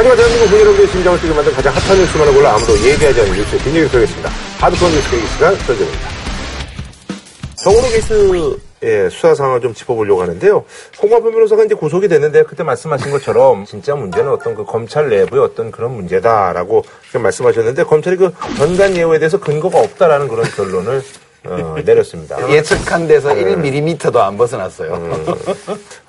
하지만 0.00 0.16
대한민국 0.16 0.44
국민 0.46 0.60
여러분의 0.62 0.88
심장을 0.88 1.20
뛰게 1.20 1.34
만든 1.34 1.52
가장 1.52 1.74
핫한 1.74 1.98
뉴스만을 1.98 2.32
골라 2.32 2.54
아무도 2.54 2.72
얘기하지 2.72 3.20
않는 3.20 3.36
뉴스의 3.36 3.60
뒷얘기를 3.60 3.88
드리겠습니다. 3.90 4.30
하드코어 4.58 4.88
뉴스 4.88 5.10
계기 5.10 5.26
시간 5.26 5.54
설정입니다. 5.56 6.08
정우로 7.56 7.82
케이스의 7.82 9.10
수사 9.10 9.34
상황을 9.34 9.60
좀 9.60 9.74
짚어보려고 9.74 10.22
하는데요. 10.22 10.64
홍마표 11.02 11.30
변호사가 11.32 11.64
이제 11.64 11.74
구속이 11.74 12.08
됐는데 12.08 12.44
그때 12.44 12.62
말씀하신 12.62 13.10
것처럼 13.10 13.66
진짜 13.66 13.94
문제는 13.94 14.32
어떤 14.32 14.54
그 14.54 14.64
검찰 14.64 15.10
내부의 15.10 15.42
어떤 15.42 15.70
그런 15.70 15.94
문제다라고 15.94 16.82
말씀하셨는데 17.22 17.84
검찰이 17.84 18.16
그 18.16 18.32
전단 18.56 18.96
예우에 18.96 19.18
대해서 19.18 19.38
근거가 19.38 19.80
없다라는 19.80 20.28
그런 20.28 20.46
결론을 20.46 21.02
어, 21.44 21.76
내렸습니다. 21.84 22.36
예측한 22.50 23.06
데서 23.06 23.30
1mm도 23.30 24.16
안 24.16 24.36
벗어났어요. 24.36 24.92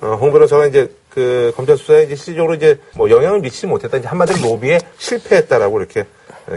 어, 0.00 0.14
홍 0.14 0.32
변호사가 0.32 0.66
이제 0.66 0.90
그 1.08 1.52
검찰 1.56 1.76
수사에 1.76 2.04
이제 2.04 2.16
실질적으로 2.16 2.54
이제 2.54 2.78
뭐 2.96 3.10
영향을 3.10 3.40
미치지 3.40 3.66
못했다. 3.66 3.98
이제 3.98 4.08
한마디로 4.08 4.48
로비에 4.48 4.78
실패했다라고 4.98 5.80
이렇게 5.80 6.04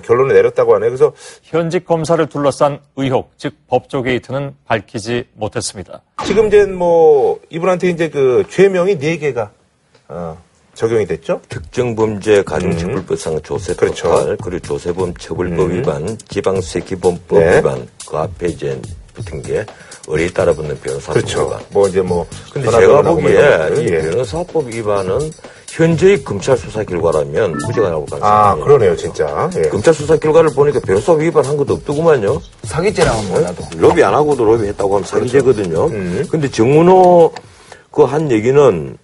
결론을 0.03 0.34
내렸다고 0.35 0.73
하네요. 0.75 0.89
그래서 0.89 1.13
현직 1.43 1.85
검사를 1.85 2.25
둘러싼 2.27 2.79
의혹, 2.95 3.31
즉 3.38 3.53
법조 3.67 4.01
게이트는 4.01 4.55
밝히지 4.65 5.27
못했습니다. 5.34 6.01
지금 6.26 6.48
이제 6.48 6.65
뭐 6.65 7.39
이분한테 7.49 7.89
이제 7.89 8.09
그 8.09 8.45
죄명이 8.49 8.98
네 8.98 9.17
개가 9.17 9.51
어, 10.07 10.37
적용이 10.75 11.05
됐죠. 11.05 11.41
특정범죄 11.49 12.43
가중처벌법상 12.43 13.41
조세법 13.41 13.79
그렇죠. 13.79 14.09
8, 14.09 14.38
그리고 14.43 14.59
조세범 14.59 15.13
처벌법 15.15 15.71
위반, 15.71 16.17
지방세기범법 16.27 17.39
네. 17.39 17.57
위반, 17.57 17.88
그 18.07 18.17
앞에 18.17 18.48
이제 18.48 18.79
붙은 19.13 19.41
게 19.41 19.65
의뢰에 20.07 20.29
따라 20.29 20.53
붙는 20.53 20.77
변호사법 20.81 21.13
그렇죠. 21.15 21.45
위반. 21.45 21.59
뭐 21.70 21.88
이제 21.88 22.01
뭐 22.01 22.27
근데 22.51 22.70
제가 22.70 23.01
보기에. 23.01 23.70
이 23.77 23.85
예. 23.85 24.01
변호사법 24.01 24.67
위반은 24.67 25.31
현재의 25.70 26.23
검찰 26.23 26.57
수사 26.57 26.84
결과라면 26.84 27.51
무죄가 27.65 27.89
나올 27.89 28.05
가능성이 28.05 28.21
아. 28.23 28.55
그러네요 28.55 28.95
진짜. 28.98 29.49
예. 29.57 29.62
검찰 29.70 29.93
수사 29.93 30.17
결과를 30.17 30.49
보니까 30.53 30.79
변호사법 30.81 31.21
위반한 31.21 31.55
것도 31.57 31.73
없더구만요. 31.76 32.41
사기죄라면 32.63 33.29
몰라도. 33.29 33.63
로비 33.77 34.03
안 34.03 34.13
하고도 34.13 34.43
로비 34.43 34.68
했다고 34.68 34.96
하면 34.96 35.07
사기죄거든요. 35.07 35.85
음. 35.87 36.26
근데 36.29 36.49
정문호 36.51 37.31
그 37.91 38.03
한 38.05 38.29
얘기는 38.29 38.98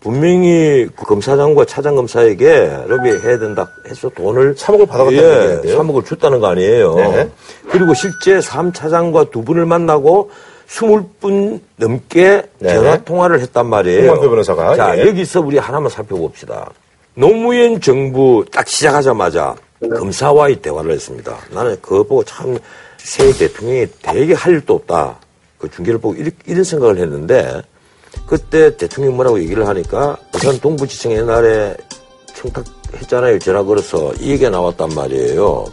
분명히 0.00 0.86
그 0.96 1.04
검사장과 1.04 1.64
차장검사에게 1.64 2.84
로비 2.86 3.08
해야 3.08 3.38
된다 3.38 3.68
해서 3.88 4.08
돈을 4.10 4.54
3억을 4.54 4.86
받아갔다는 4.88 5.12
예, 5.22 5.44
얘기인데요. 5.46 5.78
3억을 5.80 6.06
줬다는 6.06 6.38
거 6.40 6.46
아니에요. 6.48 6.94
네. 6.94 7.28
그리고 7.70 7.94
실제 7.94 8.38
3차장과 8.38 9.30
두 9.32 9.42
분을 9.42 9.66
만나고 9.66 10.30
20분 10.68 11.60
넘게 11.76 12.42
네. 12.60 12.74
전화 12.74 12.96
통화를 12.98 13.40
했단 13.40 13.66
말이에요. 13.66 14.02
홍만표 14.10 14.30
변호사가, 14.30 14.76
자, 14.76 14.96
예. 14.98 15.06
여기서 15.06 15.40
우리 15.40 15.58
하나만 15.58 15.90
살펴봅시다. 15.90 16.70
노무현 17.14 17.80
정부 17.80 18.44
딱 18.52 18.68
시작하자마자 18.68 19.56
검사와의 19.98 20.56
대화를 20.56 20.92
했습니다. 20.92 21.36
나는 21.50 21.76
그거 21.82 22.02
보고 22.04 22.24
참 22.24 22.56
새 22.98 23.32
대통령이 23.32 23.86
되게 24.02 24.34
할 24.34 24.54
일도 24.54 24.74
없다. 24.74 25.16
그 25.56 25.70
중계를 25.70 25.98
보고 26.00 26.14
이렇- 26.14 26.30
이런 26.46 26.62
생각을 26.64 26.98
했는데 26.98 27.62
그때 28.26 28.76
대통령이 28.76 29.14
뭐라고 29.16 29.40
얘기를 29.40 29.66
하니까 29.66 30.16
부산 30.32 30.58
동부지청 30.60 31.12
옛날에 31.12 31.76
청탁했잖아요. 32.34 33.38
전화 33.38 33.62
걸어서 33.62 34.12
이 34.20 34.30
얘기가 34.30 34.50
나왔단 34.50 34.90
말이에요. 34.94 35.64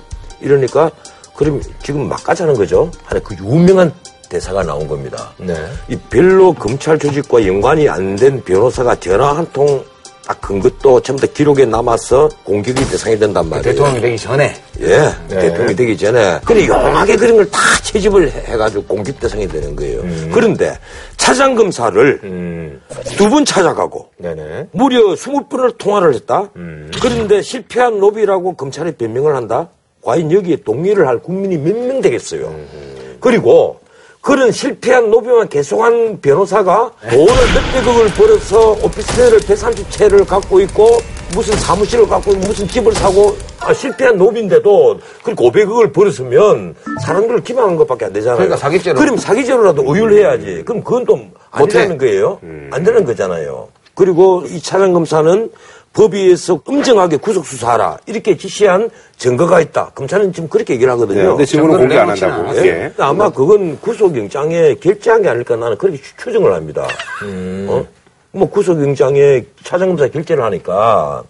이러니까 0.41 0.89
그럼 1.35 1.61
지금 1.83 2.07
막 2.07 2.23
가자는 2.23 2.53
거죠. 2.55 2.89
하나 3.03 3.19
그 3.21 3.35
유명한 3.35 3.91
대사가 4.29 4.63
나온 4.63 4.87
겁니다. 4.87 5.31
네. 5.37 5.53
이 5.87 5.95
별로 6.09 6.53
검찰 6.53 6.97
조직과 6.97 7.45
연관이 7.45 7.87
안 7.89 8.15
된 8.15 8.41
변호사가 8.43 8.95
전화 8.99 9.37
한 9.37 9.45
통 9.53 9.83
딱건 10.27 10.59
것도 10.59 11.01
전부 11.01 11.25
다 11.25 11.31
기록에 11.33 11.65
남아서 11.65 12.27
공격의 12.43 12.85
대상이 12.87 13.17
된단 13.19 13.47
말이에요. 13.47 13.63
대통령이 13.63 14.01
되기 14.01 14.17
전에. 14.17 14.53
예, 14.81 14.87
네. 15.29 15.39
대통령이 15.39 15.75
되기 15.75 15.95
전에. 15.97 16.39
근데 16.45 16.67
용하게 16.67 17.15
그런 17.15 17.35
걸 17.37 17.45
다 17.51 17.59
채집을 17.83 18.31
해- 18.31 18.43
해가지고 18.51 18.83
공격 18.85 19.19
대상이 19.19 19.47
되는 19.47 19.75
거예요. 19.75 20.01
그런데 20.33 20.77
차장검사를 21.17 22.21
음. 22.23 22.81
두분 23.17 23.45
찾아가고 23.45 24.09
네네. 24.17 24.69
무려 24.71 24.99
20분을 25.13 25.77
통화를 25.77 26.15
했다? 26.15 26.49
그런데 27.01 27.41
실패한 27.43 27.99
로비라고 27.99 28.55
검찰에 28.55 28.91
변명을 28.91 29.35
한다? 29.35 29.69
과연 30.01 30.31
여기에 30.31 30.57
동의를 30.65 31.07
할 31.07 31.19
국민이 31.19 31.57
몇 31.57 31.75
명 31.75 32.01
되겠어요? 32.01 32.53
그리고 33.19 33.79
그런 34.25 34.51
실패한 34.51 35.11
로비만 35.11 35.49
계속한 35.49 36.19
변호사가 36.19 36.91
돈을 37.11 37.27
몇백억을 37.27 38.07
벌어서 38.15 38.71
오피스텔을 38.71 39.37
130채를 39.41 40.25
갖고 40.25 40.59
있고 40.61 40.97
무슨 41.35 41.55
사무실을 41.55 42.07
갖고 42.07 42.33
무슨 42.33 42.67
집을 42.67 42.91
사고 42.93 43.37
아, 43.59 43.71
실패한 43.71 44.17
로비인데도 44.17 44.99
그렇게 45.21 45.43
500억을 45.43 45.93
벌었으면 45.93 46.73
사람들을 47.05 47.43
기망한 47.43 47.75
것밖에 47.75 48.05
안 48.05 48.13
되잖아요. 48.13 48.37
그러니까 48.37 48.57
사기죄로. 48.57 48.99
그럼 48.99 49.17
사기죄로라도 49.17 49.83
의율해야지. 49.85 50.63
그럼 50.65 50.83
그건 50.83 51.05
또 51.05 51.17
못해. 51.17 51.77
아니라는 51.77 51.99
거예요. 51.99 52.39
안 52.71 52.83
되는 52.83 53.05
거잖아요. 53.05 53.67
그리고 53.93 54.43
이 54.47 54.59
차장 54.59 54.91
검사는 54.91 55.51
법위에서 55.95 56.59
엄정하게 56.65 57.17
구속수사하라. 57.17 57.97
이렇게 58.05 58.35
지시한 58.37 58.89
증거가 59.17 59.61
있다. 59.61 59.91
검찰은 59.95 60.33
지금 60.33 60.49
그렇게 60.49 60.73
얘기를 60.73 60.91
하거든요. 60.93 61.21
네, 61.21 61.27
근데 61.29 61.45
지금은 61.45 61.77
공개 61.79 61.97
안 61.97 62.09
한다고. 62.09 62.33
않았어요. 62.33 62.65
예. 62.65 62.93
아마 62.97 63.29
그건 63.31 63.79
구속영장에 63.79 64.75
결재한 64.75 65.21
게 65.21 65.29
아닐까 65.29 65.55
나는 65.55 65.77
그렇게 65.77 65.97
추- 66.01 66.15
추정을 66.17 66.53
합니다. 66.53 66.85
어? 67.23 67.85
뭐 68.31 68.49
구속영장에 68.49 69.45
차장검사 69.63 70.09
결재를 70.09 70.43
하니까 70.43 71.23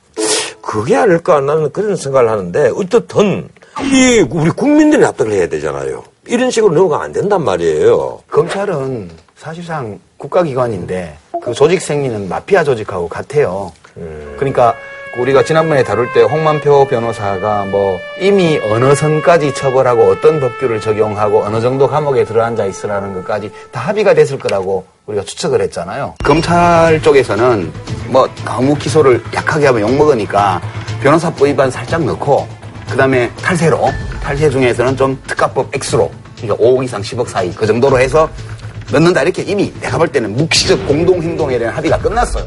그게 0.61 0.95
아닐까 0.95 1.39
나는 1.39 1.71
그런 1.71 1.95
생각을 1.95 2.27
하는데 2.29 2.71
어떻든 2.75 3.47
이 3.83 4.25
우리 4.31 4.49
국민들이 4.49 4.99
납득을 5.01 5.31
해야 5.33 5.47
되잖아요. 5.47 6.03
이런 6.25 6.49
식으로 6.49 6.73
넘어가면 6.73 7.05
안 7.05 7.11
된단 7.11 7.43
말이에요. 7.43 8.19
검찰은 8.31 9.11
사실상 9.37 9.99
국가기관인데 10.17 11.15
그 11.43 11.53
조직 11.53 11.79
생리는 11.79 12.27
마피아 12.27 12.63
조직하고 12.63 13.07
같아요. 13.07 13.71
그러니까 14.37 14.75
우리가 15.17 15.43
지난번에 15.43 15.83
다룰 15.83 16.11
때 16.13 16.21
홍만표 16.21 16.87
변호사가 16.87 17.65
뭐 17.65 17.99
이미 18.19 18.59
어느 18.63 18.93
선까지 18.93 19.53
처벌하고 19.53 20.03
어떤 20.03 20.41
법규를 20.41 20.81
적용하고 20.81 21.43
어느 21.43 21.61
정도 21.61 21.87
감옥에 21.87 22.25
들어앉아 22.25 22.65
있으라는 22.65 23.13
것까지 23.13 23.51
다 23.71 23.79
합의가 23.79 24.13
됐을 24.13 24.37
거라고 24.37 24.85
우리가 25.05 25.23
추측을 25.23 25.61
했잖아요. 25.61 26.15
검찰 26.23 27.01
쪽에서는 27.01 27.71
뭐 28.07 28.29
너무 28.43 28.75
기소를 28.75 29.23
약하게 29.33 29.67
하면 29.67 29.81
욕먹으니까 29.81 30.61
변호사법 31.01 31.47
위반 31.47 31.71
살짝 31.71 32.03
넣고 32.03 32.45
그다음에 32.89 33.31
탈세로 33.41 33.89
탈세 34.21 34.49
중에서는 34.49 34.97
좀 34.97 35.21
특가법 35.27 35.73
X로 35.73 36.11
그러니까 36.41 36.63
5억 36.63 36.83
이상 36.83 37.01
10억 37.01 37.27
사이 37.27 37.53
그 37.53 37.65
정도로 37.65 37.99
해서 37.99 38.29
넣는다 38.91 39.23
이렇게 39.23 39.43
이미 39.43 39.73
내가 39.79 39.97
볼 39.97 40.07
때는 40.09 40.35
묵시적 40.35 40.87
공동 40.87 41.21
행동에 41.21 41.57
대한 41.57 41.73
합의가 41.73 41.97
끝났어요. 41.99 42.45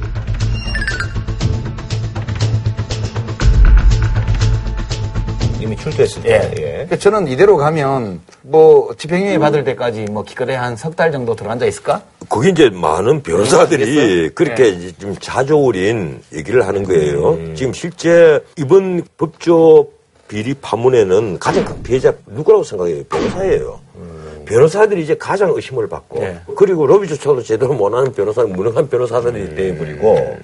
이미 5.68 5.76
출두했을 5.76 6.22
예. 6.24 6.40
때. 6.40 6.54
예. 6.56 6.62
그러니까 6.72 6.96
저는 6.96 7.28
이대로 7.28 7.56
가면 7.56 8.20
뭐 8.42 8.94
집행유예 8.96 9.38
받을 9.38 9.64
때까지 9.64 10.06
뭐 10.10 10.24
기껏해 10.24 10.54
한석 10.54 10.96
달 10.96 11.12
정도 11.12 11.36
들어앉아 11.36 11.66
있을까? 11.66 12.02
거기 12.28 12.50
이제 12.50 12.70
많은 12.70 13.22
변호사들이 13.22 13.84
모르겠어요. 13.84 14.30
그렇게 14.34 14.62
네. 14.62 14.68
이제 14.70 14.92
좀 14.98 15.14
자조우린 15.20 16.22
얘기를 16.34 16.66
하는 16.66 16.82
거예요. 16.82 17.54
지금 17.54 17.72
실제 17.72 18.42
이번 18.56 19.04
법조 19.16 19.88
비리 20.26 20.54
파문에는 20.54 21.38
가장 21.38 21.64
큰 21.64 21.82
피해자 21.82 22.12
누구라고 22.26 22.64
생각해요? 22.64 23.04
변호사예요. 23.04 23.80
변호사들이 24.46 25.02
이제 25.02 25.14
가장 25.16 25.52
의심을 25.54 25.88
받고 25.88 26.20
네. 26.20 26.38
그리고 26.56 26.86
로비 26.86 27.06
조차도 27.08 27.42
제대로 27.42 27.74
못하는 27.74 28.12
변호사는 28.12 28.50
무능한 28.54 28.88
변호사들이 28.88 29.54
돼버리고 29.54 30.38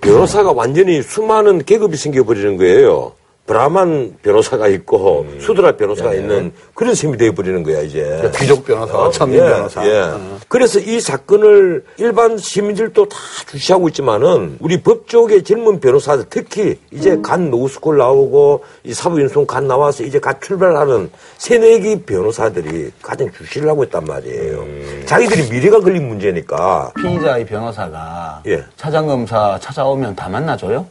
변호사가 0.00 0.52
완전히 0.52 1.02
수많은 1.02 1.64
계급이 1.64 1.96
생겨버리는 1.96 2.56
거예요. 2.56 3.12
브라만 3.46 4.16
변호사가 4.22 4.68
있고 4.68 5.26
수드라 5.40 5.76
변호사가 5.76 6.14
있는 6.14 6.52
그런 6.74 6.94
셈이 6.94 7.16
돼버리는 7.16 7.62
거야 7.64 7.80
이제. 7.80 8.30
귀족 8.36 8.64
변호사, 8.64 8.96
어? 8.96 9.10
천민 9.10 9.40
예, 9.40 9.48
변호사. 9.48 9.84
예. 9.86 9.98
어. 10.00 10.38
그래서 10.48 10.78
이 10.78 11.00
사건을 11.00 11.84
일반 11.96 12.38
시민들도 12.38 13.08
다 13.08 13.16
주시하고 13.48 13.88
있지만은 13.88 14.58
우리 14.60 14.80
법조계 14.80 15.42
젊은 15.42 15.80
변호사들 15.80 16.26
특히 16.30 16.78
이제 16.92 17.18
갓 17.20 17.40
로스쿨 17.40 17.98
나오고 17.98 18.64
이 18.84 18.94
사법연수원 18.94 19.46
갓 19.48 19.64
나와서 19.64 20.04
이제 20.04 20.20
갓 20.20 20.40
출발하는 20.40 21.10
새내기 21.38 22.02
변호사들이 22.02 22.92
가장 23.02 23.30
주시를 23.32 23.68
하고 23.68 23.82
있단 23.84 24.04
말이에요. 24.04 24.64
자기들이 25.04 25.50
미래가 25.50 25.80
걸린 25.80 26.06
문제니까 26.06 26.92
피의자의 26.96 27.44
변호사가 27.46 28.42
예. 28.46 28.64
차장검사 28.76 29.58
찾아오면 29.60 30.14
다 30.14 30.28
만나줘요? 30.28 30.86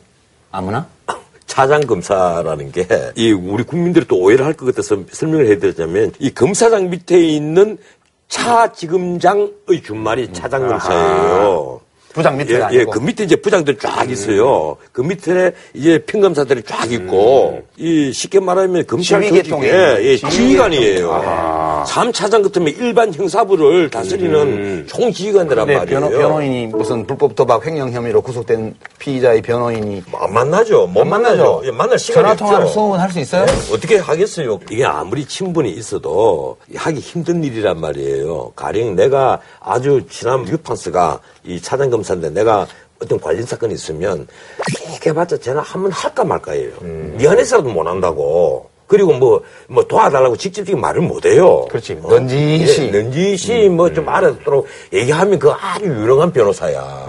아무나? 0.51 0.86
차장 1.51 1.81
검사라는 1.81 2.71
게 2.71 2.88
이 3.15 3.31
우리 3.33 3.63
국민들이 3.63 4.06
또 4.07 4.15
오해를 4.18 4.45
할 4.45 4.53
것 4.53 4.65
같아서 4.68 4.98
설명을 5.12 5.48
해드리자면 5.48 6.13
이 6.19 6.33
검사장 6.33 6.89
밑에 6.89 7.19
있는 7.19 7.77
차지검장의 8.30 9.51
준말이 9.83 10.31
차장 10.31 10.65
검사예요. 10.68 11.81
부장 12.13 12.38
밑에가 12.38 12.59
예, 12.59 12.63
아니고. 12.63 12.80
예, 12.81 12.86
그 12.86 13.00
밑에 13.00 13.24
이제 13.25 13.36
부장들이 13.38 13.77
쫙 13.80 14.09
있어요. 14.09 14.75
그 14.92 15.01
밑에 15.01 15.51
이제 15.74 16.00
평검사들이 16.00 16.63
쫙 16.63 16.92
있고, 16.92 17.62
이 17.77 18.12
쉽게 18.13 18.39
말하면 18.42 18.86
검찰 18.86 19.21
조직의 19.21 19.63
예, 19.63 19.98
예. 20.03 20.18
지휘관이에요. 20.18 21.09
삼차장 21.85 22.41
같으면 22.41 22.73
일반 22.77 23.13
형사부를 23.13 23.89
다스리는 23.89 24.87
총지휘관이란 24.87 25.65
근데 25.67 25.79
말이에요. 25.79 25.99
변호, 25.99 26.17
변호인이 26.17 26.67
무슨 26.67 27.05
불법 27.05 27.35
도박 27.35 27.65
횡령 27.65 27.91
혐의로 27.91 28.21
구속된 28.21 28.75
피의자의 28.99 29.41
변호인이 29.41 30.03
안 30.13 30.33
만나죠. 30.33 30.87
못 30.87 31.01
안 31.01 31.09
만나죠. 31.09 31.61
예, 31.65 31.71
만날 31.71 31.99
시간이 31.99 32.23
전화. 32.23 32.35
통화로 32.35 32.67
수업은 32.67 32.99
할수 32.99 33.19
있어요? 33.19 33.45
네, 33.45 33.51
어떻게 33.73 33.97
하겠어요? 33.97 34.59
이게 34.69 34.85
아무리 34.85 35.25
친분이 35.25 35.69
있어도 35.71 36.57
하기 36.75 36.99
힘든 36.99 37.43
일이란 37.43 37.79
말이에요. 37.79 38.53
가령 38.55 38.95
내가 38.95 39.39
아주 39.59 40.01
친한 40.09 40.43
뉴판스가 40.45 41.19
이 41.45 41.61
차장 41.61 41.89
검사인데 41.89 42.29
내가 42.31 42.65
어떤 43.03 43.19
관련 43.19 43.45
사건이 43.45 43.73
있으면 43.73 44.27
세게봤자 44.91 45.37
전화 45.37 45.61
한번 45.61 45.91
할까 45.91 46.23
말까예요. 46.23 46.71
미안해서라도 47.17 47.69
못 47.69 47.85
한다고. 47.87 48.70
그리고 48.91 49.13
뭐, 49.13 49.41
뭐 49.67 49.85
도와달라고 49.85 50.35
직접적인 50.35 50.81
말을 50.81 51.01
못 51.01 51.25
해요. 51.25 51.65
그렇지. 51.69 51.95
넌지시. 52.03 52.91
예, 52.93 53.01
넌지시 53.01 53.69
뭐좀 53.69 54.09
알아듣도록 54.09 54.67
얘기하면 54.91 55.39
그 55.39 55.49
아주 55.49 55.85
유능한 55.85 56.33
변호사야. 56.33 57.07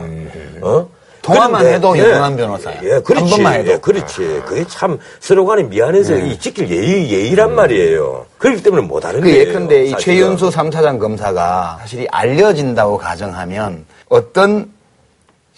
어? 0.60 0.88
통화만 1.22 1.62
그런데, 1.62 1.74
해도 1.74 1.98
예, 1.98 2.02
유능한 2.02 2.36
변호사야. 2.36 2.76
예, 2.84 3.00
그렇지. 3.00 3.14
한 3.14 3.26
번만 3.30 3.54
해도. 3.54 3.64
네. 3.64 3.72
예, 3.72 3.76
그렇지. 3.78 4.42
그게 4.46 4.64
참 4.68 4.96
서로 5.18 5.44
간에 5.44 5.64
미안해서 5.64 6.18
이 6.18 6.38
지킬 6.38 6.70
예의, 6.70 7.10
예의란 7.10 7.52
말이에요. 7.56 8.26
그렇기 8.38 8.62
때문에 8.62 8.86
못하는 8.86 9.20
그 9.20 9.26
거예요. 9.26 9.40
예컨대 9.40 9.86
이. 9.86 9.94
최윤수 9.98 10.50
3차장 10.50 11.00
검사가 11.00 11.78
사실 11.80 12.02
이 12.02 12.06
알려진다고 12.12 12.96
가정하면 12.96 13.86
어떤 14.08 14.70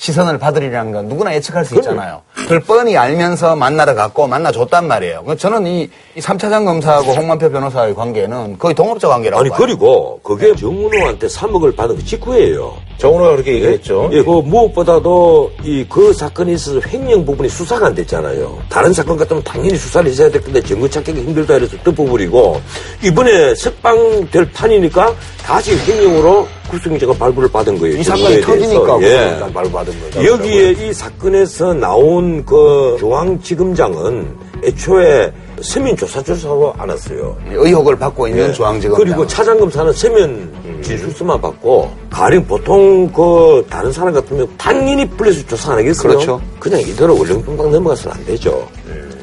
시선을 0.05 0.37
받으리라는 0.39 0.93
건 0.93 1.09
누구나 1.09 1.35
예측할 1.35 1.65
수 1.65 1.75
있잖아요. 1.77 2.21
그걸 2.35 2.61
뻔히 2.61 2.95
알면서 2.95 3.57
만나러 3.57 3.95
갔고 3.95 4.27
만나줬단 4.27 4.87
말이에요. 4.87 5.23
그러니까 5.23 5.37
저는 5.37 5.67
이, 5.67 5.89
이 6.15 6.21
3차장 6.21 6.67
검사하고 6.67 7.13
홍만표 7.13 7.51
변호사의 7.51 7.95
관계는 7.95 8.59
거의 8.59 8.75
동업자 8.75 9.09
관계라고 9.09 9.41
아니, 9.41 9.49
봐요. 9.49 9.59
그리고 9.59 10.21
그게 10.23 10.55
정은호한테 10.55 11.27
3억을 11.27 11.75
받은 11.75 11.97
그 11.97 12.05
직후예요. 12.05 12.75
정은호가 12.99 13.31
그렇게 13.31 13.55
얘기했죠. 13.55 14.11
예, 14.13 14.23
그 14.23 14.31
무엇보다도 14.31 15.53
이 15.63 15.87
그 15.89 16.13
사건에 16.13 16.53
있어서 16.53 16.81
횡령 16.87 17.25
부분이 17.25 17.49
수사가 17.49 17.87
안 17.87 17.95
됐잖아요. 17.95 18.59
다른 18.69 18.93
사건 18.93 19.17
같으면 19.17 19.43
당연히 19.45 19.77
수사를 19.77 20.11
했어야 20.11 20.29
될 20.29 20.43
건데 20.43 20.61
증거 20.61 20.89
찾기가 20.89 21.19
힘들다 21.19 21.55
해서 21.55 21.77
덮어버리고 21.85 22.61
이번에 23.03 23.55
석방될 23.55 24.51
판이니까 24.53 25.15
다시 25.45 25.77
횡령으로 25.79 26.49
구속영장가 26.71 27.15
발부를 27.19 27.49
받은 27.51 27.79
거예요. 27.79 27.97
이 27.99 28.03
사건이. 28.03 28.41
터지니까 28.41 28.99
예. 29.03 29.07
일단 29.33 29.53
발부 29.53 29.71
받은 29.71 30.01
거죠. 30.01 30.25
여기에 30.27 30.71
이 30.73 30.93
사건에서 30.93 31.75
나온 31.75 32.45
그 32.45 32.97
중앙지검장은 32.99 34.37
애초에 34.65 35.33
서면 35.61 35.97
조사조사도 35.97 36.75
안 36.79 36.89
왔어요. 36.89 37.37
의혹을 37.51 37.97
받고 37.99 38.27
있는 38.29 38.49
예. 38.49 38.53
중앙지검 38.53 38.97
그리고 38.97 39.27
차장검사는 39.27 39.93
서면 39.93 40.81
진술서만 40.83 41.41
받고 41.41 41.91
가령 42.11 42.45
보통 42.47 43.09
그 43.13 43.65
다른 43.71 43.93
사람 43.93 44.13
같으면 44.15 44.49
당연히 44.57 45.09
불려서 45.09 45.47
조사 45.47 45.73
안 45.73 45.79
하겠어요. 45.79 46.09
그렇죠. 46.09 46.41
그냥 46.59 46.81
이대로 46.81 47.15
얼렁뚱땅 47.19 47.71
넘어가서는 47.71 48.17
안 48.17 48.25
되죠. 48.27 48.67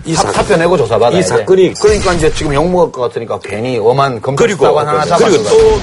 이 0.05 0.13
사, 0.15 0.23
사- 0.31 0.31
사표 0.41 0.57
내고 0.57 0.77
조사받아야 0.77 1.19
이 1.19 1.21
돼. 1.21 1.27
사건이 1.27 1.73
그러니까 1.79 2.13
이제 2.13 2.31
지금 2.33 2.53
욕먹을 2.53 2.91
것 2.91 3.01
같으니까 3.01 3.39
괜히 3.43 3.77
엄한 3.77 4.19
검찰 4.21 4.47
그리고 4.47 4.65
수사관 4.65 4.87
하나 4.87 5.01
그리고 5.17 5.43
잡아서 5.43 5.49
또 5.49 5.79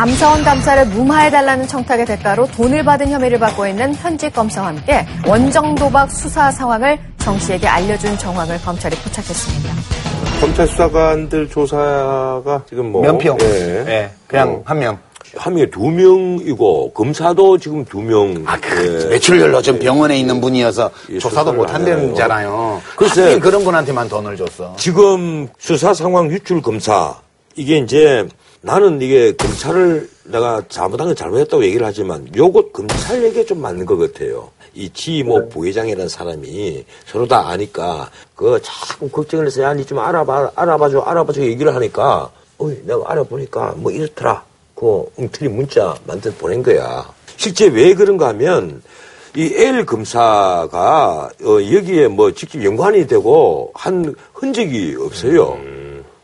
감사원 0.00 0.42
감사를 0.44 0.86
무마해달라는 0.86 1.68
청탁의 1.68 2.06
대가로 2.06 2.46
돈을 2.46 2.82
받은 2.84 3.10
혐의를 3.10 3.38
받고 3.38 3.66
있는 3.66 3.94
현직 3.94 4.32
검사와 4.32 4.68
함께 4.68 5.04
원정 5.28 5.74
도박 5.74 6.10
수사 6.10 6.50
상황을 6.50 6.98
정 7.18 7.38
씨에게 7.38 7.68
알려준 7.68 8.16
정황을 8.16 8.58
검찰이 8.62 8.96
포착했습니다. 8.96 9.74
검찰 10.40 10.66
수사관들 10.66 11.50
조사가 11.50 12.62
지금 12.66 12.92
뭐 12.92 13.02
면평. 13.02 13.36
예. 13.42 13.84
예, 13.88 14.10
그냥 14.26 14.62
한 14.64 14.78
명. 14.78 14.98
한 15.36 15.52
명에 15.52 15.66
두 15.68 15.90
명이고 15.90 16.92
검사도 16.94 17.58
지금 17.58 17.84
두 17.84 18.00
명. 18.00 18.42
아, 18.46 18.58
그 18.58 19.02
예. 19.04 19.08
매출열로 19.10 19.60
좀 19.60 19.78
병원에 19.78 20.18
있는 20.18 20.40
분이어서 20.40 20.90
예, 21.10 21.18
조사도 21.18 21.52
못. 21.52 21.74
한다잖아요. 21.74 22.80
글쎄. 22.96 23.38
그런 23.38 23.62
분한테만 23.62 24.08
돈을 24.08 24.38
줬어. 24.38 24.74
지금 24.78 25.46
수사 25.58 25.92
상황 25.92 26.30
유출 26.30 26.62
검사 26.62 27.14
이게 27.54 27.76
이제 27.76 28.26
나는 28.62 29.00
이게 29.00 29.32
검찰을 29.32 30.08
내가 30.24 30.62
잘못한 30.68 31.06
건 31.06 31.16
잘못했다고 31.16 31.64
얘기를 31.64 31.86
하지만 31.86 32.28
요것 32.36 32.72
검찰 32.72 33.22
얘기가 33.22 33.44
좀 33.46 33.60
맞는 33.60 33.86
것 33.86 33.96
같아요. 33.96 34.50
이 34.74 34.90
지모 34.90 35.48
부회장이라는 35.48 36.08
사람이 36.08 36.84
서로 37.06 37.26
다 37.26 37.48
아니까 37.48 38.10
그 38.36 38.60
자꾸 38.62 39.08
걱정을 39.08 39.46
해서 39.46 39.62
야, 39.62 39.74
니좀 39.74 39.98
알아봐, 39.98 40.52
알아봐줘, 40.54 41.00
알아봐줘 41.00 41.42
얘기를 41.42 41.74
하니까 41.74 42.30
어이, 42.58 42.82
내가 42.84 43.02
알아보니까 43.10 43.74
뭐 43.78 43.90
이렇더라. 43.90 44.44
그 44.74 45.04
엉터리 45.18 45.48
문자 45.48 45.96
만들어 46.06 46.32
보낸 46.38 46.62
거야. 46.62 47.04
실제 47.36 47.66
왜 47.66 47.94
그런가 47.94 48.28
하면 48.28 48.82
이 49.36 49.52
L 49.54 49.86
검사가 49.86 51.30
어, 51.44 51.72
여기에 51.72 52.08
뭐 52.08 52.32
직접 52.32 52.62
연관이 52.62 53.06
되고 53.06 53.72
한 53.74 54.14
흔적이 54.34 54.96
없어요. 54.98 55.58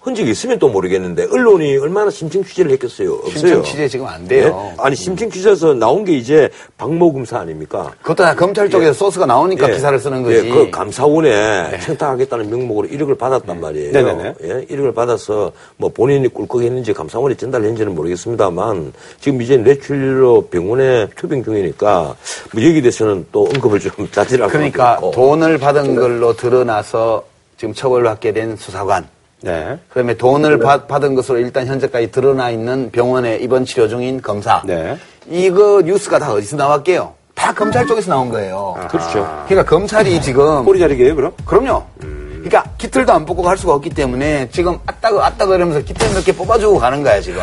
흔적이 0.07 0.31
있으면 0.31 0.57
또 0.61 0.69
모르겠는데 0.69 1.27
언론이 1.33 1.79
얼마나 1.79 2.13
심층 2.13 2.45
취재를 2.45 2.71
했겠어요? 2.71 3.13
없어요. 3.15 3.33
심층 3.33 3.63
취재 3.65 3.89
지금 3.89 4.07
안 4.07 4.29
돼요. 4.29 4.71
예? 4.71 4.75
아니 4.79 4.95
심층 4.95 5.29
취재에서 5.29 5.75
나온 5.75 6.05
게 6.05 6.13
이제 6.13 6.49
박모 6.79 7.13
검사 7.13 7.41
아닙니까? 7.41 7.93
그것도 8.03 8.23
다 8.23 8.33
검찰 8.37 8.71
쪽에서 8.71 8.93
소스가 8.93 9.27
나오니까 9.27 9.69
예. 9.69 9.75
기사를 9.75 9.99
쓰는 9.99 10.23
거지. 10.23 10.43
네. 10.43 10.49
예, 10.49 10.51
그 10.53 10.71
감사원에 10.71 11.81
청탁하겠다는 11.81 12.49
명목으로 12.49 12.87
1억을 12.87 13.19
받았단 13.19 13.61
말이에요. 13.61 13.91
네네네. 13.91 14.35
예, 14.45 14.67
1억을 14.77 14.95
받아서 14.95 15.51
뭐 15.77 15.91
본인이 15.91 16.29
꿀꺽했는지 16.29 16.93
감사원에 16.93 17.35
전달했는지는 17.35 17.93
모르겠습니다만 17.97 18.93
지금 19.19 19.43
이제 19.43 19.57
뇌출로 19.57 20.43
병원에 20.43 21.09
투병 21.17 21.43
중이니까 21.43 22.15
뭐 22.53 22.63
여기 22.63 22.81
대해서는 22.81 23.27
또 23.33 23.47
언급을 23.47 23.81
좀 23.81 23.91
자제하고 24.13 24.53
그러니까 24.53 25.01
돈을 25.13 25.59
받은 25.59 25.97
걸로 25.97 26.37
드러나서 26.37 27.25
지금 27.57 27.75
처벌을 27.75 28.05
받게 28.05 28.33
된 28.33 28.55
수사관. 28.55 29.16
네. 29.43 29.79
그다음에 29.89 30.15
돈을 30.15 30.59
받, 30.59 30.89
받은 30.89 31.15
것으로 31.15 31.39
일단 31.39 31.67
현재까지 31.67 32.11
드러나 32.11 32.51
있는 32.51 32.91
병원에 32.91 33.37
입원 33.37 33.65
치료 33.65 33.89
중인 33.89 34.23
검사. 34.23 34.63
네. 34.65 34.97
이거 35.29 35.83
뉴스가 35.85 36.19
다 36.19 36.33
어디서 36.33 36.57
나왔게요? 36.57 37.15
다 37.35 37.53
검찰 37.53 37.87
쪽에서 37.87 38.11
나온 38.11 38.31
거예요. 38.31 38.77
그렇죠. 38.89 39.45
그러니까 39.47 39.69
검찰이 39.69 40.21
지금 40.23 40.65
꼬리 40.65 40.79
자르기예요, 40.79 41.15
그럼? 41.15 41.33
그럼요. 41.45 41.85
그러니까 41.99 42.65
기틀도 42.79 43.13
안 43.13 43.25
뽑고 43.27 43.43
갈 43.43 43.57
수가 43.59 43.75
없기 43.75 43.91
때문에 43.91 44.49
지금 44.51 44.79
아따그 44.87 45.19
아따그 45.19 45.55
이러면서 45.55 45.81
기틀 45.81 46.13
몇개 46.15 46.33
뽑아주고 46.33 46.79
가는 46.79 47.03
거야 47.03 47.21
지금. 47.21 47.43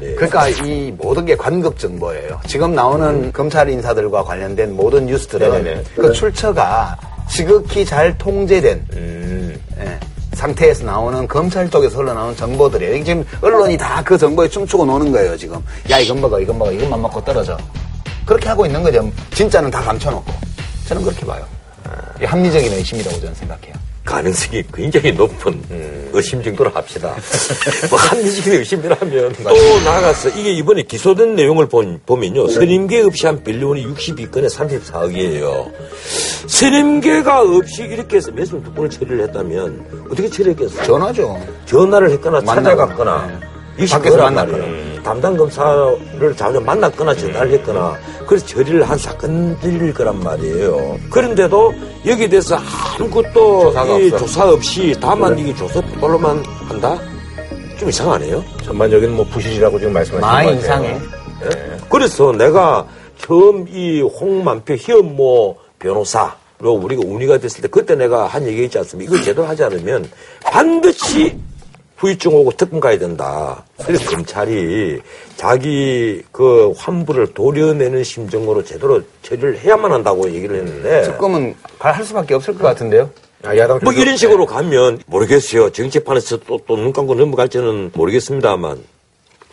그러니까 0.00 0.48
이 0.48 0.94
모든 0.96 1.26
게 1.26 1.36
관급 1.36 1.78
정보예요. 1.78 2.40
지금 2.46 2.74
나오는 2.74 3.32
검찰 3.32 3.68
인사들과 3.68 4.24
관련된 4.24 4.74
모든 4.74 5.06
뉴스들은 5.06 5.50
네네네. 5.50 5.82
그 5.96 6.12
출처가 6.12 6.96
지극히 7.28 7.84
잘 7.84 8.16
통제된 8.16 8.86
예, 8.96 9.98
상태에서 10.44 10.84
나오는 10.84 11.28
검찰 11.28 11.68
쪽에서 11.68 11.98
흘러나오는 11.98 12.34
정보들이에요. 12.34 13.04
지금 13.04 13.24
언론이 13.42 13.76
다 13.76 14.00
그 14.02 14.16
정보에 14.16 14.48
춤추고 14.48 14.86
노는 14.86 15.12
거예요 15.12 15.36
지금. 15.36 15.62
야 15.90 15.98
이건 15.98 16.20
먹어 16.22 16.40
이건 16.40 16.58
먹어 16.58 16.72
이것만 16.72 17.02
먹고 17.02 17.22
떨어져. 17.22 17.58
그렇게 18.24 18.48
하고 18.48 18.64
있는 18.64 18.82
거죠. 18.82 19.08
진짜는 19.34 19.70
다 19.70 19.82
감춰놓고. 19.82 20.32
저는 20.88 21.02
그렇게 21.04 21.26
봐요. 21.26 21.44
이게 22.16 22.24
합리적인 22.26 22.72
의심이라고 22.72 23.20
저는 23.20 23.34
생각해요. 23.34 23.74
가능성이 24.10 24.64
굉장히 24.74 25.12
높은 25.12 25.62
의심 26.12 26.42
정도로 26.42 26.70
합시다. 26.70 27.14
뭐 27.88 27.96
합리적인 27.96 28.54
의심이라면 28.54 29.34
또 29.44 29.80
나아가서 29.84 30.30
이게 30.30 30.50
이번에 30.50 30.82
기소된 30.82 31.36
내용을 31.36 31.68
본, 31.68 32.00
보면요. 32.04 32.48
선임계 32.48 33.02
없이 33.02 33.26
한 33.26 33.42
빌리온이 33.44 33.86
62건에 33.86 34.50
34억이에요. 34.50 35.70
선임계가 36.48 37.42
없이 37.42 37.84
이렇게 37.84 38.16
해서 38.16 38.32
매수를 38.32 38.64
두 38.64 38.72
번을 38.72 38.90
처리를 38.90 39.20
했다면 39.28 40.08
어떻게 40.10 40.28
처리했겠어요? 40.28 40.82
전화죠. 40.82 41.40
전화를 41.66 42.10
했거나 42.10 42.40
만나거나. 42.40 42.62
찾아갔거나 42.62 43.40
네. 43.76 43.86
밖에서 43.86 44.16
거란 44.16 44.34
만났거나. 44.34 44.89
담당 45.02 45.36
검사를 45.36 46.36
자주 46.36 46.60
만났거나 46.60 47.14
전화를 47.14 47.52
했거나 47.52 47.96
그래서 48.26 48.46
처리를 48.46 48.82
한 48.82 48.96
사건들일 48.96 49.94
거란 49.94 50.20
말이에요. 50.20 50.98
그런데도 51.10 51.74
여기에 52.06 52.28
대해서 52.28 52.56
아무것도 52.98 53.62
조사가 53.64 53.98
이 53.98 54.06
없어. 54.06 54.18
조사 54.18 54.48
없이 54.48 54.94
다만 55.00 55.38
이게 55.38 55.54
조사 55.54 55.80
포탈로만 55.80 56.44
한다? 56.68 56.98
좀 57.78 57.88
이상하네요. 57.88 58.44
전반적인 58.62 59.16
뭐 59.16 59.24
부실이라고 59.26 59.78
지금 59.78 59.92
말씀하신 59.94 60.20
것 60.20 60.26
같아요. 60.26 60.58
이상해. 60.58 60.88
예? 61.44 61.76
그래서 61.88 62.32
내가 62.32 62.86
처음 63.18 63.66
이 63.68 64.02
홍만표 64.02 64.74
희연모 64.74 65.56
변호사 65.78 66.34
로 66.58 66.72
우리가 66.74 67.02
운이가 67.06 67.38
됐을 67.38 67.62
때 67.62 67.68
그때 67.68 67.94
내가 67.94 68.26
한 68.26 68.46
얘기 68.46 68.64
있지 68.64 68.76
않습니까? 68.76 69.10
이걸 69.14 69.24
제대로 69.24 69.46
하지 69.46 69.64
않으면 69.64 70.06
반드시 70.44 71.34
후유증 72.00 72.34
오고 72.34 72.52
특검 72.52 72.80
가야 72.80 72.98
된다. 72.98 73.62
그래서 73.84 74.10
검찰이 74.10 75.00
자기 75.36 76.22
그 76.32 76.72
환부를 76.76 77.34
도려내는 77.34 78.02
심정으로 78.02 78.64
제대로 78.64 79.02
처리를 79.22 79.58
해야만 79.58 79.92
한다고 79.92 80.30
얘기를 80.32 80.56
했는데 80.56 81.02
특검은 81.02 81.54
할 81.78 82.02
수밖에 82.04 82.34
없을 82.34 82.54
것 82.54 82.62
같은데요. 82.64 83.10
아, 83.42 83.54
뭐 83.84 83.92
이런 83.92 84.16
식으로 84.16 84.46
가면 84.46 85.02
모르겠어요. 85.06 85.70
정치판에서 85.70 86.38
또 86.40 86.58
또 86.66 86.76
눈 86.76 86.92
감고 86.92 87.14
넘어갈지는 87.14 87.90
모르겠습니다만 87.94 88.82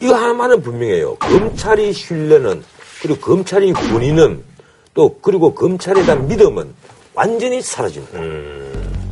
이거 0.02 0.14
하나만은 0.14 0.62
분명해요. 0.62 1.16
검찰이 1.18 1.92
신뢰는 1.92 2.64
그리고 3.02 3.20
검찰이 3.20 3.74
군인은 3.74 4.44
또 4.94 5.18
그리고 5.22 5.54
검찰에 5.54 6.06
대한 6.06 6.28
믿음은 6.28 6.74
완전히 7.14 7.62
사라집니다. 7.62 8.20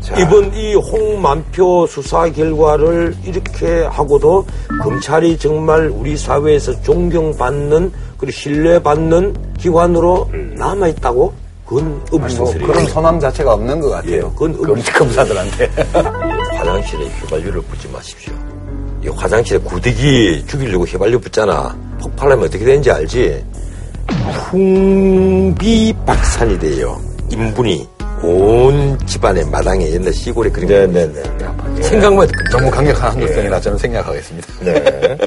자. 0.06 0.16
이번 0.20 0.54
이 0.54 0.76
홍만표 0.76 1.88
수사 1.88 2.30
결과를 2.30 3.16
이렇게 3.26 3.86
하고도 3.86 4.46
검찰이 4.84 5.40
정말 5.40 5.90
우리 5.90 6.16
사회에서 6.16 6.80
존경받는 6.84 7.92
그리고 8.20 8.32
신뢰받는 8.32 9.36
기관으로 9.58 10.30
남아있다고? 10.56 11.34
그건 11.66 12.00
아니, 12.22 12.36
뭐. 12.36 12.54
그런 12.54 12.86
소망 12.86 13.20
자체가 13.20 13.56
없는 13.56 13.80
것 13.80 13.90
같아요. 13.90 14.16
예, 14.16 14.20
그건 14.20 14.56
검, 14.62 14.80
검사들한테. 14.80 15.72
화장실에 16.54 17.08
휘발유를 17.08 17.64
붙지 17.64 17.88
마십시오. 17.88 18.32
이 19.04 19.08
화장실에 19.08 19.60
구더기 19.62 20.44
죽이려고 20.46 20.86
휘발유 20.86 21.20
붙잖아. 21.20 21.76
폭발하면 22.00 22.46
어떻게 22.46 22.64
되는지 22.64 22.92
알지? 22.92 23.44
풍비박산이 24.52 26.60
돼요. 26.60 27.02
인분이 27.32 27.95
온 28.24 28.98
집안의 29.06 29.46
마당에 29.50 29.92
옛날 29.92 30.14
시골에 30.14 30.50
거 30.50 30.62
네네 30.62 31.08
네. 31.08 31.24
생각만 31.82 32.28
너무 32.52 32.72
강력한 32.72 33.12
한국성이라 33.12 33.60
저는 33.60 33.78
생략하겠습니다. 33.78 34.48
네. 34.62 35.18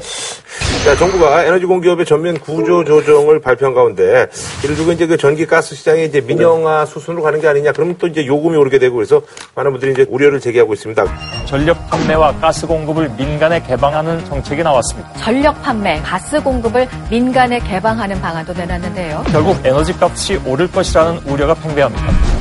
자, 0.83 0.95
정부가 0.95 1.43
에너지 1.43 1.65
공기업의 1.65 2.05
전면 2.05 2.37
구조 2.39 2.83
조정을 2.83 3.41
발표한 3.41 3.73
가운데 3.73 4.27
이를 4.63 4.75
두고 4.75 4.91
이제 4.93 5.05
그 5.05 5.17
전기 5.17 5.45
가스 5.45 5.75
시장에 5.75 6.05
이제 6.05 6.21
민영화 6.21 6.85
수순으로 6.85 7.21
가는 7.21 7.39
게 7.41 7.47
아니냐. 7.47 7.73
그러면 7.73 7.95
또 7.99 8.07
이제 8.07 8.25
요금이 8.25 8.55
오르게 8.55 8.79
되고 8.79 8.95
그래서 8.95 9.21
많은 9.55 9.71
분들이 9.71 9.91
이제 9.91 10.05
우려를 10.09 10.39
제기하고 10.39 10.73
있습니다. 10.73 11.05
전력 11.45 11.89
판매와 11.89 12.35
가스 12.39 12.65
공급을 12.65 13.09
민간에 13.17 13.61
개방하는 13.61 14.23
정책이 14.25 14.63
나왔습니다. 14.63 15.13
전력 15.13 15.61
판매, 15.61 15.99
가스 16.01 16.41
공급을 16.41 16.87
민간에 17.09 17.59
개방하는 17.59 18.19
방안도 18.21 18.53
내놨는데요. 18.53 19.23
결국 19.31 19.57
에너지 19.65 19.93
값이 19.99 20.39
오를 20.45 20.71
것이라는 20.71 21.21
우려가 21.25 21.53
팽배합니다. 21.55 22.38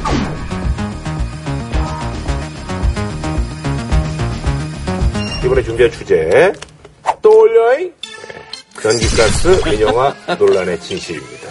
이번에 5.48 5.62
준비한 5.62 5.90
주제 5.90 6.52
또 7.22 7.38
올려잉 7.40 7.90
네. 8.28 8.82
전기가스 8.82 9.62
민영화 9.64 10.14
논란의 10.38 10.78
진실입니다. 10.78 11.48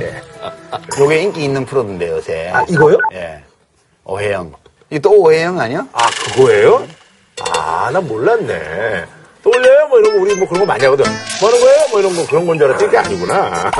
예. 0.00 0.22
요게 0.98 1.20
인기 1.22 1.44
있는 1.44 1.66
프로인데 1.66 2.08
요새. 2.08 2.48
아, 2.48 2.64
이거요? 2.66 2.96
예. 3.12 3.42
오해영. 4.04 4.54
이또 4.88 5.10
오해영 5.20 5.60
아니야? 5.60 5.86
아, 5.92 6.08
그거예요? 6.32 6.88
아, 7.50 7.90
나 7.92 8.00
몰랐네. 8.00 9.04
또 9.42 9.50
올려요? 9.50 9.88
뭐 9.88 9.98
이런 9.98 10.16
거, 10.16 10.22
우리 10.22 10.34
뭐 10.34 10.48
그런 10.48 10.60
거 10.60 10.66
많이 10.66 10.82
하거든. 10.84 11.04
뭐 11.38 11.50
하는 11.50 11.60
거예요? 11.60 11.88
뭐 11.90 12.00
이런 12.00 12.16
거, 12.16 12.26
그런 12.26 12.46
건 12.46 12.56
줄 12.58 12.68
알았더니 12.68 12.86
그게 12.90 12.96
아니구나. 12.98 13.70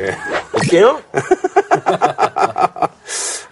예. 0.00 0.16
어때요? 0.58 1.00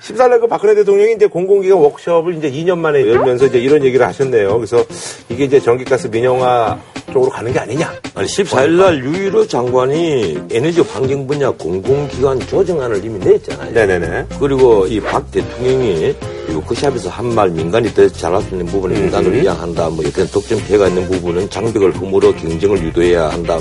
14일 0.03 0.41
그 0.41 0.47
박근혜 0.49 0.75
대통령이 0.75 1.13
이제 1.15 1.27
공공기관 1.27 1.79
워크숍을 1.79 2.35
이제 2.35 2.51
2년 2.51 2.79
만에 2.79 3.07
열면서 3.07 3.47
이제 3.47 3.59
이런 3.61 3.85
얘기를 3.85 4.05
하셨네요. 4.07 4.57
그래서 4.57 4.85
이게 5.29 5.45
이제 5.45 5.61
전기가스 5.61 6.09
민영화 6.09 6.77
쪽으로 7.13 7.31
가는 7.31 7.53
게 7.53 7.59
아니냐. 7.61 7.93
아니 8.15 8.27
14일 8.27 8.71
날 8.71 8.99
유일호 9.05 9.47
장관이 9.47 10.39
에너지 10.51 10.81
환경 10.81 11.27
분야 11.27 11.51
공공기관 11.51 12.41
조정안을 12.41 13.05
이미 13.05 13.19
냈잖아요. 13.21 13.73
네네네. 13.73 14.27
그리고 14.41 14.87
이 14.89 15.01
박 15.01 15.31
대통령이 15.31 16.15
이 16.49 16.53
워크샵에서 16.55 17.09
한 17.09 17.27
말 17.33 17.51
민간이 17.51 17.95
더 17.95 18.09
잘할 18.09 18.43
수 18.43 18.51
있는 18.51 18.67
부분은 18.67 19.01
민간으로 19.01 19.37
이양한다. 19.37 19.89
뭐 19.91 20.05
어떤 20.07 20.27
독점 20.27 20.59
피해가 20.67 20.89
있는 20.89 21.07
부분은 21.09 21.49
장벽을 21.49 21.95
허물어 21.97 22.35
경쟁을 22.35 22.83
유도해야 22.83 23.29
한다. 23.31 23.59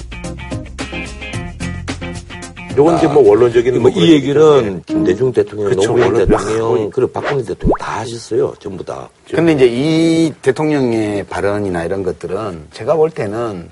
요건 2.78 2.98
이제 2.98 3.08
뭐 3.08 3.28
원론적인 3.28 3.82
뭐 3.82 3.92
이 3.94 4.14
얘기는 4.14 4.84
김대중 4.86 5.32
대통령, 5.34 5.70
그쵸, 5.70 5.88
노무현 5.88 6.14
대통령, 6.14 6.90
그리고 6.90 7.12
박근혜 7.12 7.44
대통령 7.44 7.74
다 7.80 8.00
하셨어요. 8.00 8.54
전부 8.60 8.84
다. 8.84 9.10
근데 9.30 9.54
이제 9.54 9.68
이 9.70 10.34
대통령의 10.42 11.26
발언이나 11.26 11.84
이런 11.84 12.04
것들은 12.04 12.68
제가 12.72 12.96
볼 12.96 13.10
때는 13.10 13.70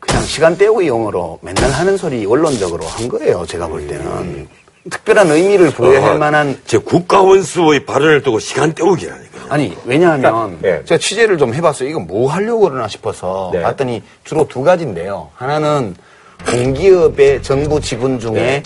그냥 0.00 0.22
시간 0.22 0.56
때우기 0.56 0.88
용어로 0.88 1.38
맨날 1.42 1.70
하는 1.70 1.96
소리 1.96 2.24
원론적으로 2.26 2.84
한 2.84 3.08
거예요. 3.08 3.44
제가 3.46 3.66
볼 3.68 3.86
때는. 3.86 4.48
특별한 4.88 5.30
의미를 5.30 5.70
부여할 5.70 6.12
어, 6.14 6.18
만한 6.18 6.58
제 6.64 6.78
국가 6.78 7.20
원수의 7.20 7.84
발언을 7.84 8.22
두고 8.22 8.38
시간 8.38 8.72
때우기라니까. 8.72 9.40
아니 9.50 9.76
왜냐하면 9.84 10.58
예. 10.64 10.80
제가 10.86 10.98
취재를 10.98 11.36
좀 11.36 11.52
해봤어요. 11.52 11.86
이거 11.90 12.00
뭐 12.00 12.30
하려고 12.32 12.60
그러나 12.62 12.88
싶어서 12.88 13.50
네. 13.52 13.60
봤더니 13.60 14.02
주로 14.24 14.48
두 14.48 14.62
가지인데요. 14.62 15.28
하나는 15.34 15.94
공기업의 16.48 17.42
정부 17.42 17.80
지분 17.80 18.18
중에 18.18 18.62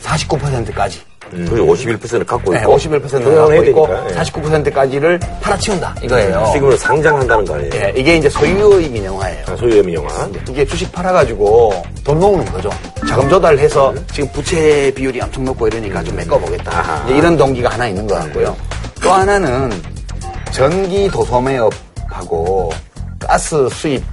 49%까지 0.00 1.00
그리고 1.30 1.74
51%를 1.74 2.26
갖고 2.26 2.52
네, 2.52 2.60
있고. 2.60 2.76
51%를 2.76 3.00
조정을 3.08 3.36
갖고 3.36 3.52
해야 3.52 3.62
있고 3.62 3.86
되니까, 3.86 4.10
예. 4.10 4.14
49%까지를 4.22 5.18
팔아치운다 5.40 5.94
이거예요. 6.02 6.50
지금은 6.52 6.76
상장한다는 6.76 7.44
거 7.46 7.54
아니에요? 7.54 7.70
예, 7.74 7.92
이게 7.96 8.16
이제 8.16 8.28
소유의 8.28 8.90
민영화예요. 8.90 9.44
아, 9.48 9.56
소유의 9.56 9.82
민영화. 9.82 10.28
이게 10.50 10.66
주식 10.66 10.92
팔아가지고 10.92 11.82
돈 12.04 12.18
모으는 12.20 12.44
거죠. 12.46 12.68
자금 13.08 13.30
조달해서 13.30 13.94
지금 14.12 14.30
부채 14.32 14.92
비율이 14.94 15.22
엄청 15.22 15.44
높고 15.46 15.68
이러니까 15.68 16.02
좀 16.02 16.16
메꿔보겠다. 16.16 17.06
이런 17.08 17.34
동기가 17.38 17.70
하나 17.70 17.88
있는 17.88 18.06
것 18.06 18.14
같고요. 18.16 18.54
또 19.02 19.10
하나는 19.10 19.70
전기 20.50 21.08
도소매업하고 21.08 22.70
가스 23.20 23.68
수입 23.70 24.04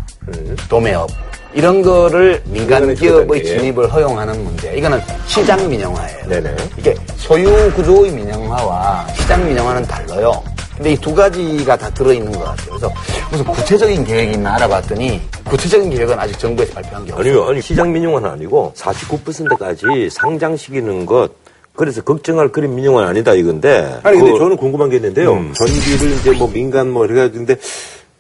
도매업 0.69 1.09
이런 1.53 1.81
거를 1.81 2.41
민간 2.45 2.93
기업의. 2.93 3.43
진입을 3.43 3.91
허용하는 3.91 4.43
문제. 4.43 4.73
이거는 4.75 4.99
시장 5.25 5.67
민영화예요. 5.67 6.27
네네. 6.27 6.55
이게 6.77 6.95
소유 7.17 7.71
구조의 7.75 8.11
민영화와 8.11 9.07
시장 9.15 9.45
민영화는 9.47 9.83
달라요. 9.83 10.31
근데 10.75 10.93
이 10.93 10.97
두 10.97 11.13
가지가 11.13 11.75
다 11.75 11.89
들어있는 11.89 12.31
것 12.31 12.39
같아요. 12.39 12.67
그래서 12.69 12.91
무슨 13.31 13.45
구체적인 13.45 14.05
계획이 14.05 14.33
있나 14.33 14.55
알아봤더니 14.55 15.19
구체적인 15.49 15.89
계획은 15.89 16.17
아직 16.17 16.37
정부에서 16.39 16.73
발표한 16.73 17.05
게 17.05 17.11
없어요. 17.11 17.27
아니요, 17.29 17.49
아니, 17.49 17.61
시장 17.61 17.91
민영화는 17.91 18.29
아니고 18.29 18.73
49%까지 18.77 20.09
상장시키는 20.09 21.05
것, 21.05 21.31
그래서 21.75 22.01
걱정할 22.01 22.49
그런 22.49 22.75
민영화는 22.75 23.09
아니다 23.09 23.33
이건데. 23.33 23.99
아니 24.03 24.17
근데 24.17 24.31
그- 24.33 24.37
저는 24.37 24.55
궁금한 24.55 24.89
게 24.89 24.97
있는데요. 24.97 25.33
음. 25.33 25.53
전기를 25.53 26.11
이제 26.13 26.31
뭐 26.31 26.49
민간 26.49 26.89
뭐 26.89 27.05
이렇게 27.05 27.21
하는데 27.21 27.55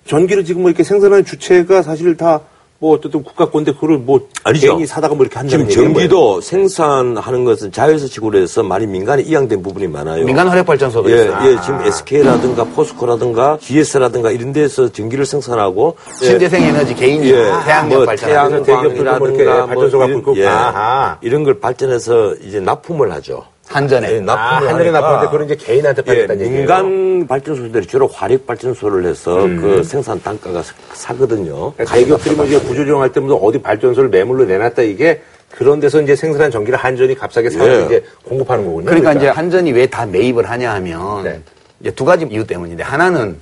전기를 0.05 0.43
지금 0.43 0.63
뭐 0.63 0.71
이렇게 0.71 0.83
생산하는 0.83 1.23
주체가 1.23 1.81
사실 1.81 2.17
다 2.17 2.41
뭐 2.81 2.95
어쨌든 2.95 3.21
국가 3.21 3.49
건데 3.49 3.73
그걸 3.73 3.97
뭐 3.97 4.21
아니죠. 4.43 4.67
개인이 4.67 4.87
사다가 4.87 5.13
뭐 5.13 5.25
이렇게 5.25 5.37
한다는 5.37 5.67
지금 5.67 5.93
전기도 5.93 6.39
생산하는 6.39 7.43
것은 7.43 7.73
자회사 7.73 8.07
식으로 8.07 8.39
해서 8.39 8.63
많이 8.63 8.87
민간에 8.87 9.21
이양된 9.21 9.61
부분이 9.61 9.87
많아요. 9.87 10.23
민간 10.23 10.47
화력 10.47 10.65
발전소도 10.65 11.11
예, 11.11 11.15
있어요. 11.25 11.51
예, 11.51 11.61
지금 11.61 11.81
SK라든가 11.81 12.63
포스코라든가 12.63 13.57
GS라든가 13.59 14.31
이런 14.31 14.53
데서 14.53 14.89
전기를 14.89 15.25
생산하고 15.25 15.97
예, 16.21 16.25
신재생 16.25 16.63
에너지 16.63 16.95
개인이 16.95 17.29
예, 17.29 17.51
태양력 17.65 17.97
뭐 17.97 18.05
발전. 18.05 18.63
대기업들도 18.63 19.17
뭐 19.17 19.27
이렇게 19.27 19.43
태양 19.43 19.57
광이라든가 19.59 19.65
발전소 19.67 19.99
갖고 19.99 20.33
이런. 20.37 21.17
예. 21.21 21.27
이런 21.27 21.43
걸 21.43 21.59
발전해서 21.59 22.35
이제 22.35 22.61
납품을 22.61 23.11
하죠. 23.11 23.43
한전에. 23.69 24.11
예, 24.11 24.17
아, 24.17 24.21
납품을 24.21 24.73
하늘에 24.73 24.89
하니까 24.89 24.99
납품인데 24.99 25.25
그걸 25.31 25.45
이제 25.45 25.55
개인한테 25.55 26.01
예, 26.01 26.05
팔겠다는 26.05 26.41
얘기예요. 26.41 26.59
민간 26.59 27.27
발전소들이 27.27 27.85
주로 27.87 28.07
화력 28.07 28.45
발전소를 28.47 29.05
해서 29.05 29.35
그 29.35 29.83
생산 29.83 30.21
단가가 30.21 30.63
사- 30.63 30.73
사거든요. 30.93 31.73
그러니까 31.73 31.95
대기업들이 31.95 32.35
뭐 32.35 32.45
이제 32.45 32.59
구조조정할 32.59 33.11
때부터 33.11 33.35
어디 33.35 33.61
발전소를 33.61 34.09
매물로 34.09 34.45
내놨다 34.45 34.81
이게 34.81 35.21
그런 35.51 35.79
데서 35.79 36.01
이제 36.01 36.15
생산한 36.15 36.51
전기를 36.51 36.77
한전이 36.79 37.15
값싸게 37.15 37.49
사서 37.51 37.81
예. 37.81 37.85
이제 37.85 38.03
공급하는 38.23 38.65
거군요. 38.65 38.85
그러니까 38.85 39.13
이제 39.13 39.27
한전이 39.29 39.71
왜 39.71 39.85
다 39.87 40.05
매입을 40.05 40.49
하냐 40.49 40.73
하면 40.75 41.23
네. 41.23 41.39
이제 41.79 41.91
두 41.91 42.05
가지 42.05 42.25
이유 42.29 42.45
때문인데 42.45 42.83
하나는 42.83 43.37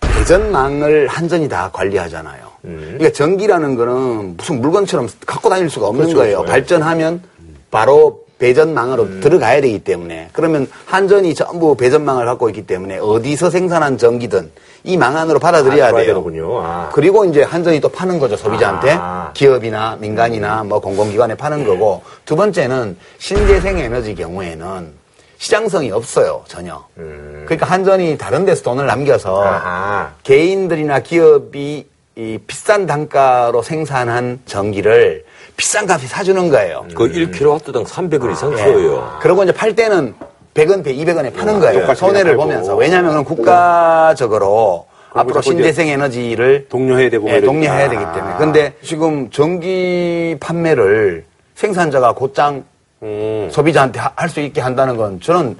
배전망을 0.00 1.08
한전이 1.08 1.48
다 1.48 1.70
관리하잖아요. 1.72 2.46
그러니까 2.62 3.10
전기라는 3.10 3.76
거는 3.76 4.36
무슨 4.36 4.60
물건처럼 4.60 5.08
갖고 5.24 5.48
다닐 5.48 5.70
수가 5.70 5.86
없는 5.88 6.04
그렇죠, 6.06 6.16
거예요. 6.18 6.36
그렇죠. 6.38 6.52
발전하면 6.52 7.22
바로 7.70 8.25
배전망으로 8.38 9.20
들어가야 9.20 9.60
되기 9.60 9.78
때문에 9.78 10.28
그러면 10.32 10.68
한전이 10.84 11.34
전부 11.34 11.74
배전망을 11.76 12.26
갖고 12.26 12.48
있기 12.50 12.66
때문에 12.66 12.98
어디서 12.98 13.50
생산한 13.50 13.98
전기든 13.98 14.50
이 14.84 14.96
망 14.96 15.16
안으로 15.16 15.38
받아들여야 15.40 15.88
아, 15.88 15.92
돼요. 15.92 16.06
되는군요. 16.06 16.60
아. 16.62 16.90
그리고 16.92 17.24
이제 17.24 17.42
한전이 17.42 17.80
또 17.80 17.88
파는 17.88 18.18
거죠 18.20 18.36
소비자한테 18.36 18.96
아. 19.00 19.30
기업이나 19.34 19.96
민간이나 20.00 20.62
뭐 20.62 20.78
공공기관에 20.80 21.34
파는 21.34 21.66
거고 21.66 22.02
두 22.24 22.36
번째는 22.36 22.96
신재생 23.18 23.78
에너지 23.78 24.14
경우에는 24.14 24.92
시장성이 25.38 25.90
없어요 25.90 26.44
전혀. 26.46 26.82
그러니까 26.94 27.66
한전이 27.66 28.16
다른 28.16 28.44
데서 28.46 28.62
돈을 28.62 28.86
남겨서 28.86 29.42
아하. 29.44 30.12
개인들이나 30.22 31.00
기업이 31.00 31.86
이 32.16 32.38
비싼 32.46 32.86
단가로 32.86 33.60
생산한 33.62 34.40
전기를 34.46 35.24
비싼 35.56 35.86
값에 35.86 36.06
사주는 36.06 36.48
거예요. 36.50 36.84
그 36.94 37.08
1kW당 37.10 37.84
300원 37.86 38.32
이상 38.32 38.52
예. 38.52 38.56
써요. 38.58 39.18
그러고 39.20 39.42
이제 39.42 39.52
팔 39.52 39.74
때는 39.74 40.14
100원, 40.54 40.84
200원에 40.84 41.34
파는 41.34 41.60
거예요. 41.60 41.80
똑같이 41.80 42.00
손해를 42.00 42.32
팔고. 42.32 42.42
보면서. 42.42 42.76
왜냐하면 42.76 43.24
국가적으로 43.24 44.86
앞으로 45.12 45.40
자꾸 45.40 45.54
이제 45.54 45.64
신재생 45.72 45.88
에너지를 45.88 46.66
독려해야 46.68 47.10
되고 47.10 47.26
예, 47.28 47.32
말이야. 47.34 47.46
독려해야 47.50 47.88
되기 47.88 48.02
아. 48.04 48.12
때문에. 48.12 48.34
근데 48.38 48.72
지금 48.82 49.30
전기 49.30 50.36
판매를 50.40 51.24
생산자가 51.54 52.12
곧장 52.12 52.64
음. 53.02 53.48
소비자한테 53.50 54.00
할 54.14 54.28
수 54.28 54.40
있게 54.40 54.60
한다는 54.60 54.96
건 54.96 55.20
저는 55.20 55.56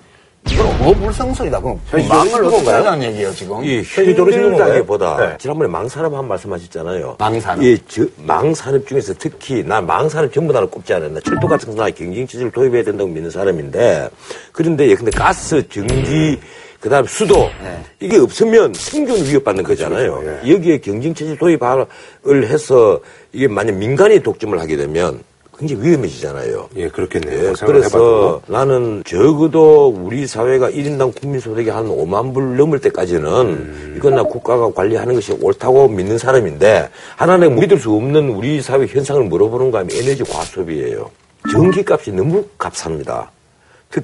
이건 0.50 0.66
어불성설이다. 0.80 1.60
그럼 1.60 1.80
현실적으로 1.90 2.30
망을 2.30 2.44
어떻게? 2.46 2.70
하자는 2.70 3.02
얘기예요, 3.08 3.32
지금. 3.34 3.64
이 3.64 3.82
건가요? 3.82 4.14
힘들다기보다 4.32 5.16
네. 5.16 5.36
지난번에 5.38 5.70
망산업 5.70 6.14
한 6.14 6.28
말씀하셨잖아요. 6.28 7.16
망산업. 7.18 7.64
이 7.64 7.78
저, 7.88 8.04
망산업 8.24 8.86
중에서 8.86 9.14
특히 9.18 9.62
나 9.64 9.80
망산업 9.80 10.32
전부 10.32 10.52
다를 10.52 10.68
꼽지 10.68 10.94
않았나. 10.94 11.20
철도 11.20 11.48
같은 11.48 11.74
거나 11.74 11.90
경쟁체제를 11.90 12.52
도입해야 12.52 12.84
된다고 12.84 13.10
믿는 13.10 13.30
사람인데 13.30 14.08
그런데 14.52 14.88
예, 14.88 14.94
근데 14.94 15.10
가스, 15.10 15.66
전기 15.68 16.38
그다음 16.80 17.06
수도 17.06 17.50
네. 17.62 17.82
이게 18.00 18.18
없으면 18.18 18.72
생존 18.74 19.24
위협받는 19.24 19.64
거잖아요. 19.64 20.40
여기에 20.46 20.78
경쟁체제 20.78 21.36
도입을 21.36 22.46
해서 22.46 23.00
이게 23.32 23.48
만약 23.48 23.76
민간이 23.76 24.20
독점을 24.20 24.58
하게 24.60 24.76
되면 24.76 25.20
굉장히 25.58 25.82
위험해지잖아요. 25.82 26.68
예, 26.76 26.88
그렇겠네요. 26.88 27.48
예, 27.48 27.52
그래서 27.64 27.98
해봐도. 27.98 28.42
나는 28.46 29.02
적어도 29.06 29.88
우리 29.88 30.26
사회가 30.26 30.70
1인당 30.70 31.18
국민소득이 31.20 31.70
한 31.70 31.86
5만 31.86 32.34
불 32.34 32.56
넘을 32.56 32.78
때까지는 32.80 33.94
이건 33.96 34.14
나 34.16 34.22
국가가 34.22 34.70
관리하는 34.72 35.14
것이 35.14 35.32
옳다고 35.40 35.88
믿는 35.88 36.18
사람인데 36.18 36.90
하나는 37.16 37.56
믿을 37.56 37.78
수 37.78 37.92
없는 37.92 38.30
우리 38.30 38.60
사회 38.60 38.86
현상을 38.86 39.24
물어보는가 39.24 39.78
하면 39.80 39.90
에너지 39.96 40.24
과소비예요. 40.24 41.10
전기값이 41.50 42.12
너무 42.12 42.44
값삽니다. 42.58 43.30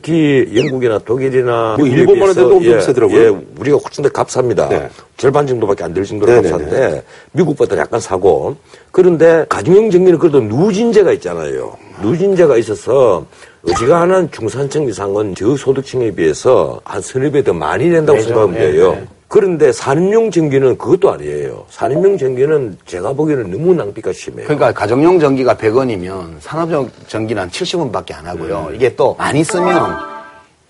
특히 0.03 0.49
영국이나 0.57 0.99
독일이나 1.01 1.77
뭐 1.79 1.87
일본만 1.87 2.31
해도 2.31 2.47
엄청 2.57 2.61
비싸더라고요. 2.79 3.21
예, 3.23 3.27
우리가 3.61 3.77
훨씬 3.77 4.03
더 4.03 4.09
값삽니다. 4.09 4.67
네. 4.71 4.89
절반 5.19 5.47
정도밖에 5.47 5.85
안 5.85 5.93
될 5.93 6.03
정도로 6.07 6.33
네네네. 6.33 6.51
값싼데 6.51 7.03
미국보다 7.33 7.77
약간 7.77 8.01
사고 8.01 8.57
그런데 8.91 9.45
가정용 9.51 9.91
전기는 9.91 10.19
그래도 10.19 10.41
누진제가 10.41 11.13
있잖아요. 11.13 11.77
누진제가 12.01 12.57
있어서 12.57 13.27
어지간한 13.69 14.31
중산층 14.31 14.89
이상은 14.89 15.35
저소득층에 15.35 16.11
비해서 16.13 16.81
한 16.85 17.03
서너 17.03 17.31
배 17.31 17.43
더 17.43 17.53
많이 17.53 17.91
낸다고. 17.91 18.19
생각하면 18.23 18.55
네, 18.55 18.73
돼요. 18.73 18.93
네. 18.93 19.07
그런데 19.33 19.73
산업용 19.73 20.31
전기는 20.31 20.77
그것도 20.77 21.11
아니에요. 21.11 21.65
산업용 21.71 22.19
전기는 22.19 22.77
제가 22.85 23.15
보기에는 23.15 23.51
너무 23.51 23.75
낭비가 23.75 24.13
심해요. 24.13 24.45
그러니까 24.45 24.73
가정용 24.73 25.19
전기가 25.19 25.55
100원이면 25.55 26.35
산업용 26.39 26.91
전기는 27.07 27.41
한 27.41 27.49
70원밖에 27.49 28.15
안 28.15 28.27
하고요. 28.27 28.67
음. 28.69 28.75
이게 28.75 28.95
또 28.95 29.15
많이 29.15 29.43
쓰면 29.43 29.97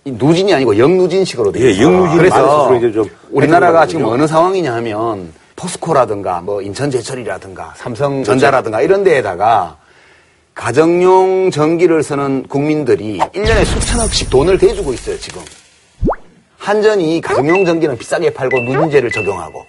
이 0.05 0.13
누진이 0.13 0.55
아니고 0.55 0.79
영누진식으로 0.79 1.51
돼요. 1.51 1.67
예, 1.67 1.83
영누진이 1.83 2.19
그래서 2.19 2.73
이제 2.77 2.93
좀 2.93 3.11
우리나라가 3.33 3.85
지금. 3.85 4.05
어느 4.05 4.29
상황이냐 4.29 4.73
하면 4.75 5.33
포스코라든가 5.57 6.41
뭐 6.43 6.63
인천제철이라든가 6.63 7.75
삼성전자라든가 7.75 8.81
이런 8.81 9.03
데에다가 9.03 9.79
가정용 10.55 11.51
전기를 11.51 12.05
쓰는 12.05 12.45
국민들이 12.45 13.19
1년에 13.19 13.65
수천억씩 13.65 14.31
돈을 14.31 14.57
대주고 14.59 14.93
있어요, 14.93 15.19
지금. 15.19 15.43
한전이 16.63 17.21
가정용 17.21 17.65
전기는 17.65 17.99
비싸게 17.99 18.33
팔고 18.33 18.61
누진제를 18.61 19.11
적용하고 19.11 19.67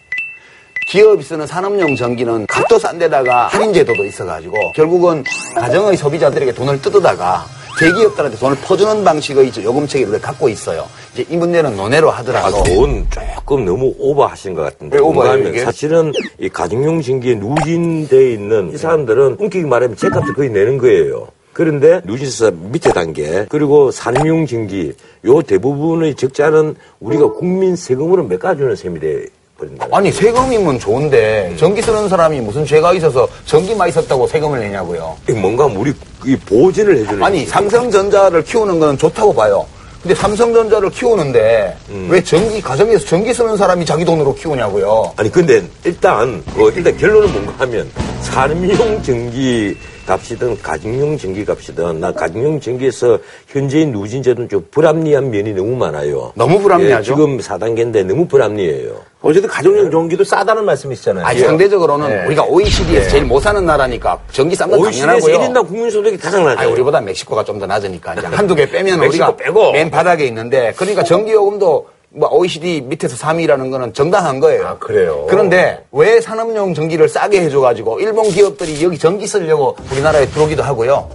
기업이 0.87 1.23
쓰는 1.23 1.47
산업용 1.47 1.95
전기는 1.95 2.45
값도 2.45 2.77
싼 2.77 2.99
데다가 2.99 3.47
할인 3.47 3.73
제도도 3.73 4.05
있어가지고 4.05 4.73
결국은 4.75 5.23
가정의 5.55 5.97
소비자들에게 5.97 6.53
돈을 6.53 6.79
뜯어다가 6.83 7.47
대기업들한테 7.79 8.37
돈을 8.37 8.57
퍼주는 8.57 9.03
방식의 9.03 9.51
요금 9.63 9.87
체계를 9.87 10.21
갖고 10.21 10.47
있어요. 10.47 10.87
이제 11.13 11.25
이 11.31 11.35
문제는 11.35 11.75
논외로 11.75 12.11
아, 12.11 12.17
하더라도 12.17 12.61
돈 12.61 13.07
조금 13.09 13.65
너무 13.65 13.95
오버하신 13.97 14.53
것 14.53 14.61
같은데. 14.61 14.97
왜 14.97 15.01
오버예요, 15.01 15.13
뭔가 15.13 15.31
하면 15.31 15.47
이게? 15.47 15.63
사실은 15.63 16.13
이 16.37 16.47
가정용 16.47 17.01
전기에 17.01 17.35
누진돼 17.35 18.33
있는 18.33 18.71
이 18.71 18.77
사람들은 18.77 19.37
um격히 19.39 19.65
말하면 19.65 19.97
제값을 19.97 20.35
거의 20.35 20.51
내는 20.51 20.77
거예요. 20.77 21.29
그런데 21.53 22.01
누진세 22.03 22.51
밑에 22.51 22.91
단계 22.91 23.45
그리고 23.47 23.91
산업용 23.91 24.45
전기 24.47 24.91
요 25.25 25.41
대부분의 25.41 26.15
적자는 26.15 26.75
우리가 26.99 27.31
국민 27.33 27.75
세금으로 27.75 28.23
메꿔주는 28.23 28.75
셈이 28.75 28.99
돼 28.99 29.25
버린다. 29.57 29.87
아니 29.91 30.11
세금이면 30.11 30.79
좋은데 30.79 31.55
전기 31.57 31.81
쓰는 31.81 32.09
사람이 32.09 32.41
무슨 32.41 32.65
죄가 32.65 32.93
있어서 32.93 33.27
전기만 33.45 33.87
있었다고 33.89 34.27
세금을 34.27 34.59
내냐고요. 34.59 35.15
뭔가 35.39 35.65
우리 35.65 35.93
이 36.25 36.35
보전을 36.35 36.97
해주는 36.97 37.23
아니 37.23 37.45
삼성전자를 37.45 38.43
키우는 38.43 38.79
건 38.79 38.97
좋다고 38.97 39.33
봐요. 39.33 39.65
근데 40.01 40.15
삼성전자를 40.15 40.89
키우는데 40.89 41.77
왜 42.09 42.23
전기 42.23 42.59
가정에서 42.61 43.05
전기 43.05 43.33
쓰는 43.33 43.55
사람이 43.55 43.85
자기 43.85 44.03
돈으로 44.03 44.33
키우냐고요. 44.35 45.13
아니 45.15 45.31
근데 45.31 45.63
일단 45.85 46.43
그 46.55 46.73
일단 46.75 46.97
결론은 46.97 47.31
뭔가 47.31 47.53
하면 47.59 47.89
산업용 48.21 49.01
전기 49.03 49.77
값이든 50.05 50.61
가정용 50.61 51.17
전기 51.17 51.45
값이든 51.45 51.99
나 51.99 52.11
가정용 52.11 52.59
전기에서 52.59 53.19
현재의 53.47 53.87
누진제도는 53.87 54.49
좀 54.49 54.65
불합리한 54.71 55.31
면이 55.31 55.53
너무 55.53 55.75
많아요. 55.75 56.33
너무 56.35 56.59
불합리하죠. 56.59 56.99
예, 56.99 57.15
지금 57.15 57.37
4단계인데 57.37 58.05
너무 58.05 58.27
불합리해요. 58.27 58.95
어쨌든 59.21 59.49
가정용 59.49 59.89
전기도 59.89 60.23
싸다는 60.25 60.65
말씀이시잖아요. 60.65 61.25
아니, 61.25 61.39
상대적으로는 61.39 62.09
네. 62.09 62.25
우리가 62.25 62.43
OECD에서 62.43 63.09
제일 63.09 63.23
못 63.25 63.39
사는 63.39 63.65
나라니까 63.65 64.19
전기 64.31 64.55
싼건 64.55 64.79
OECD에서 64.79 65.07
당연하고요. 65.27 65.37
1인당 65.63 65.67
국민소득이 65.67 66.17
가장 66.17 66.43
낮아요. 66.43 66.59
아니, 66.67 66.71
우리보다 66.73 66.99
멕시코가 67.01 67.43
좀 67.45 67.53
더 67.53 67.67
낮으니까 67.67 68.15
이제 68.15 68.25
한두 68.27 68.55
개 68.55 68.65
빼면 68.69 68.99
멕시코 68.99 69.09
우리가 69.25 69.35
빼고. 69.37 69.71
맨 69.71 69.89
바닥에 69.91 70.25
있는데 70.25 70.73
그러니까 70.75 71.03
전기요금도 71.03 71.87
뭐 72.15 72.29
OECD 72.29 72.81
밑에서 72.81 73.15
3위라는 73.17 73.71
거는 73.71 73.93
정당한 73.93 74.39
거예요. 74.39 74.67
아, 74.67 74.77
그래요? 74.77 75.25
그런데 75.29 75.83
왜 75.91 76.21
산업용 76.21 76.73
전기를 76.73 77.09
싸게 77.09 77.41
해줘가지고 77.41 77.99
일본 77.99 78.29
기업들이 78.29 78.83
여기 78.83 78.97
전기 78.99 79.25
쓰려고 79.25 79.75
우리나라에 79.91 80.27
들어오기도 80.27 80.61
하고요. 80.61 81.09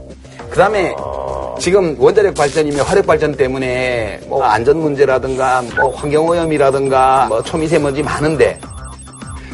그 0.51 0.57
다음에 0.57 0.95
지금 1.61 1.97
원자력 1.99 2.35
발전이며 2.35 2.83
화력 2.83 3.07
발전 3.07 3.33
때문에 3.37 4.21
뭐 4.27 4.43
안전 4.43 4.79
문제라든가 4.79 5.63
뭐 5.77 5.91
환경 5.95 6.27
오염이라든가 6.27 7.27
뭐 7.29 7.43
초미세먼지 7.43 8.03
많은데 8.03 8.59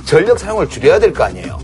전력 0.07 0.39
사용을 0.39 0.69
줄여야 0.69 0.99
될 0.99 1.13
거 1.13 1.25
아니에요. 1.25 1.59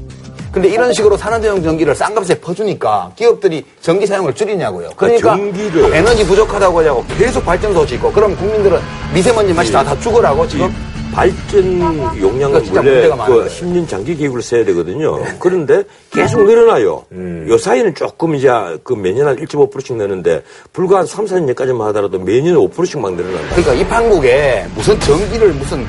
근데 0.52 0.68
이런 0.68 0.92
식으로 0.92 1.16
산업용 1.16 1.62
전기를 1.62 1.94
싼 1.94 2.14
값에 2.14 2.34
퍼주니까 2.40 3.12
기업들이 3.14 3.64
전기 3.80 4.06
사용을 4.06 4.34
줄이냐고요. 4.34 4.90
그러니까 4.96 5.36
전기를- 5.36 5.94
에너지 5.94 6.26
부족하다고 6.26 6.84
하고 6.88 7.04
계속 7.16 7.44
발전소 7.44 7.86
짓고 7.86 8.10
그럼 8.12 8.34
국민들은 8.36 8.78
미세먼지 9.14 9.52
맛이 9.54 9.70
다, 9.70 9.84
다 9.84 9.98
죽으라고 10.00 10.46
지금 10.48 10.74
발전 11.12 11.80
용량은 12.20 12.62
그러니까 12.64 12.80
원래 12.80 13.26
그 13.26 13.32
거예요. 13.34 13.48
10년 13.48 13.88
장기 13.88 14.16
계획을 14.16 14.42
써야 14.42 14.64
되거든요. 14.66 15.20
그런데 15.38 15.82
계속 16.12 16.44
늘어나요. 16.44 17.04
요 17.48 17.58
사이는 17.58 17.94
조금 17.94 18.34
이제 18.34 18.48
그 18.84 18.92
매년 18.94 19.26
한 19.28 19.36
1.5%씩 19.36 19.96
내는데 19.96 20.42
불과 20.72 20.98
한 20.98 21.06
3, 21.06 21.26
4년까지만 21.26 21.80
하더라도 21.86 22.18
매년 22.18 22.54
5%씩 22.56 23.00
막 23.00 23.12
늘어난다. 23.14 23.54
그러니까 23.56 23.74
이 23.74 23.86
판국에 23.88 24.66
무슨 24.74 24.98
전기를 25.00 25.48
무슨 25.54 25.84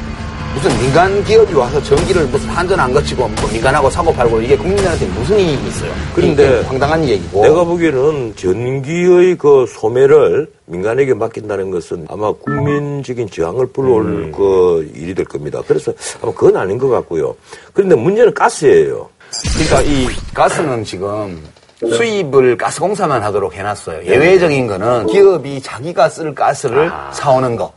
무슨 0.53 0.77
민간 0.79 1.23
기업이 1.23 1.53
와서 1.53 1.81
전기를 1.81 2.25
무슨 2.27 2.49
한전 2.49 2.79
안 2.79 2.93
거치고 2.93 3.27
뭐 3.27 3.51
민간하고 3.51 3.89
사고 3.89 4.13
팔고 4.13 4.41
이게 4.41 4.55
국민들한테 4.57 5.05
무슨 5.07 5.39
이익이 5.39 5.67
있어요? 5.67 5.91
그런데 6.13 6.61
황당한 6.61 7.07
얘기고. 7.07 7.41
내가 7.43 7.63
보기에는 7.63 8.35
전기의 8.35 9.37
그 9.37 9.65
소매를 9.67 10.51
민간에게 10.65 11.13
맡긴다는 11.13 11.71
것은 11.71 12.05
아마 12.09 12.31
국민적인 12.31 13.29
저항을 13.29 13.67
불러올 13.67 14.31
그 14.31 14.91
일이 14.95 15.15
될 15.15 15.25
겁니다. 15.25 15.61
그래서 15.65 15.93
아마 16.21 16.33
그건 16.33 16.57
아닌 16.57 16.77
것 16.77 16.89
같고요. 16.89 17.35
그런데 17.73 17.95
문제는 17.95 18.33
가스예요. 18.33 19.09
그러니까 19.53 19.81
이 19.81 20.07
가스는 20.33 20.83
지금 20.83 21.41
수입을 21.89 22.57
가스공사만 22.57 23.23
하도록 23.23 23.53
해놨어요. 23.53 24.05
예외적인 24.05 24.67
거는 24.67 25.07
기업이 25.07 25.61
자기가 25.61 26.09
쓸 26.09 26.35
가스를 26.35 26.91
사오는 27.11 27.55
거. 27.55 27.73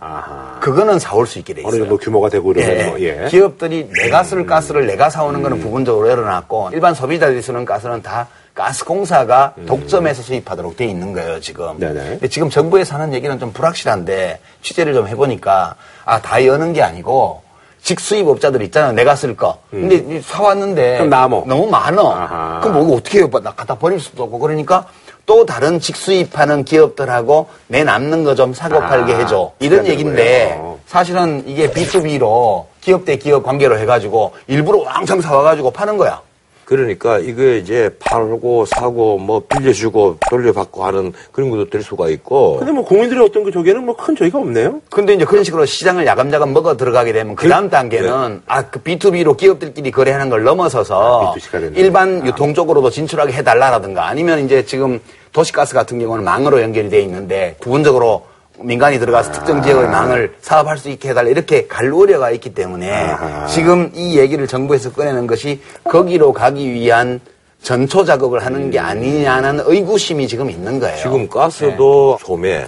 그거는 0.61 0.99
사올 0.99 1.27
수 1.27 1.39
있게 1.39 1.55
돼 1.55 1.63
어느 1.65 1.77
있어요. 1.77 1.81
정도 1.89 1.99
규모가 1.99 2.29
되고 2.29 2.53
예, 2.57 2.61
이러면 2.63 2.87
뭐, 2.91 3.01
예. 3.01 3.27
기업들이 3.31 3.89
내가 4.03 4.23
쓸 4.25 4.47
가스를 4.47 4.87
내가 4.87 5.11
사오는 5.11 5.43
거는 5.43 5.61
부분적으로 5.61 6.09
열어놨고 6.09 6.71
일반 6.73 6.95
소비자들이 6.95 7.41
쓰는 7.43 7.65
가스는 7.65 8.03
다 8.03 8.29
가스공사가 8.55 9.55
독점해서 9.67 10.23
수입하도록 10.23 10.77
돼 10.77 10.87
있는 10.87 11.13
거예요 11.13 11.41
지금. 11.41 11.79
근데 11.79 12.29
지금 12.29 12.49
정부에서 12.51 12.95
하는 12.97 13.13
얘기는 13.13 13.39
좀 13.39 13.53
불확실한데 13.53 14.39
취재를 14.63 14.95
좀 14.95 15.09
해보니까 15.09 15.75
아 16.05 16.21
다 16.21 16.45
여는 16.47 16.73
게 16.73 16.83
아니고 16.83 17.43
직수입업자들 17.85 18.63
있잖아요 18.63 18.93
내가 18.93 19.15
쓸 19.15 19.37
거. 19.37 19.59
근데 19.71 19.97
이 19.97 20.21
사왔는데 20.21 20.95
그럼 20.97 21.11
남어. 21.11 21.45
너무 21.47 21.67
많어. 21.69 22.11
아하. 22.13 22.61
그럼 22.61 22.75
뭐 22.79 22.85
이거 22.87 22.97
어떻게 22.97 23.19
해요? 23.19 23.29
나 23.43 23.53
갖다 23.53 23.75
버릴 23.77 24.01
수도 24.01 24.25
없고 24.25 24.39
그러니까 24.39 24.87
또 25.27 25.47
다른 25.47 25.79
직수입하는 25.81 26.65
기업들하고 26.65 27.47
내 27.69 27.85
남는 27.85 28.25
거 28.25 28.35
좀 28.35 28.53
사고 28.53 28.77
아, 28.77 28.89
팔게 28.89 29.15
해줘. 29.15 29.53
이런 29.61 29.87
얘기인데 29.87 30.49
거예요. 30.57 30.79
사실은 30.87 31.45
이게 31.47 31.71
B2B로 31.71 32.65
기업 32.81 33.05
대 33.05 33.17
기업 33.17 33.43
관계로 33.45 33.79
해가지고 33.79 34.33
일부러 34.49 34.81
왕창 34.81 35.21
사와가지고 35.21 35.71
파는 35.71 35.97
거야. 35.99 36.21
그러니까 36.65 37.19
이게 37.19 37.59
이제 37.59 37.91
팔고 37.99 38.65
사고 38.67 39.19
뭐 39.19 39.43
빌려주고 39.49 40.19
돌려받고 40.31 40.85
하는 40.85 41.13
그런 41.33 41.51
것도 41.51 41.71
될 41.71 41.83
수가 41.83 42.09
있고 42.09 42.59
근데 42.59 42.73
뭐 42.73 42.85
국민들의 42.85 43.23
어떤 43.25 43.45
그 43.45 43.53
저기에는 43.53 43.85
뭐 43.85 43.95
큰 43.95 44.17
저희가 44.17 44.39
없네요. 44.39 44.81
근데 44.91 45.15
이제 45.15 45.25
그런 45.25 45.45
식으로 45.45 45.65
시장을 45.67 46.05
야금야금 46.05 46.53
먹어 46.53 46.77
들어가게 46.77 47.13
되면 47.13 47.37
그 47.37 47.49
다음 47.49 47.71
단계는 47.71 48.43
아, 48.47 48.63
그 48.69 48.81
B2B로 48.83 49.37
기업들끼리 49.37 49.91
거래하는 49.91 50.29
걸 50.29 50.43
넘어서서 50.43 51.33
아, 51.33 51.35
B2C 51.35 51.51
가 51.53 51.59
되는 51.61 51.77
일반 51.77 52.23
아. 52.23 52.27
유통 52.27 52.53
쪽으로도 52.55 52.91
진출하게 52.91 53.33
해달라라든가 53.35 54.07
아니면 54.09 54.45
이제 54.45 54.65
지금 54.65 55.01
도시가스 55.33 55.75
같은 55.75 55.99
경우는 55.99 56.25
망으로 56.25 56.61
연결이 56.61 56.89
돼 56.91 57.01
있는데 57.03 57.57
부분적으로 57.61 58.27
민간이 58.59 58.99
들어가서 58.99 59.33
특정 59.33 59.63
지역의 59.63 59.89
망을 59.89 60.35
사업할 60.41 60.79
수 60.79 60.89
있게 60.91 61.11
해달라 61.11 61.29
이렇게 61.29 61.67
갈 61.67 61.91
우려가 61.93 62.31
있기 62.31 62.55
때문에 62.55 62.91
아하. 62.91 63.47
지금 63.47 63.91
이 63.95 64.19
얘기를 64.19 64.47
정부에서 64.47 64.93
꺼내는 64.93 65.27
것이 65.27 65.61
거기로 65.85 66.33
가기 66.33 66.73
위한 66.73 67.21
전초 67.63 68.05
작업을 68.05 68.45
하는 68.45 68.71
게 68.71 68.79
아니냐는 68.79 69.61
의구심이 69.65 70.29
지금 70.29 70.51
있는 70.51 70.79
거예요. 70.79 70.97
지금 70.99 71.29
가스도 71.29 72.19
소매 72.21 72.67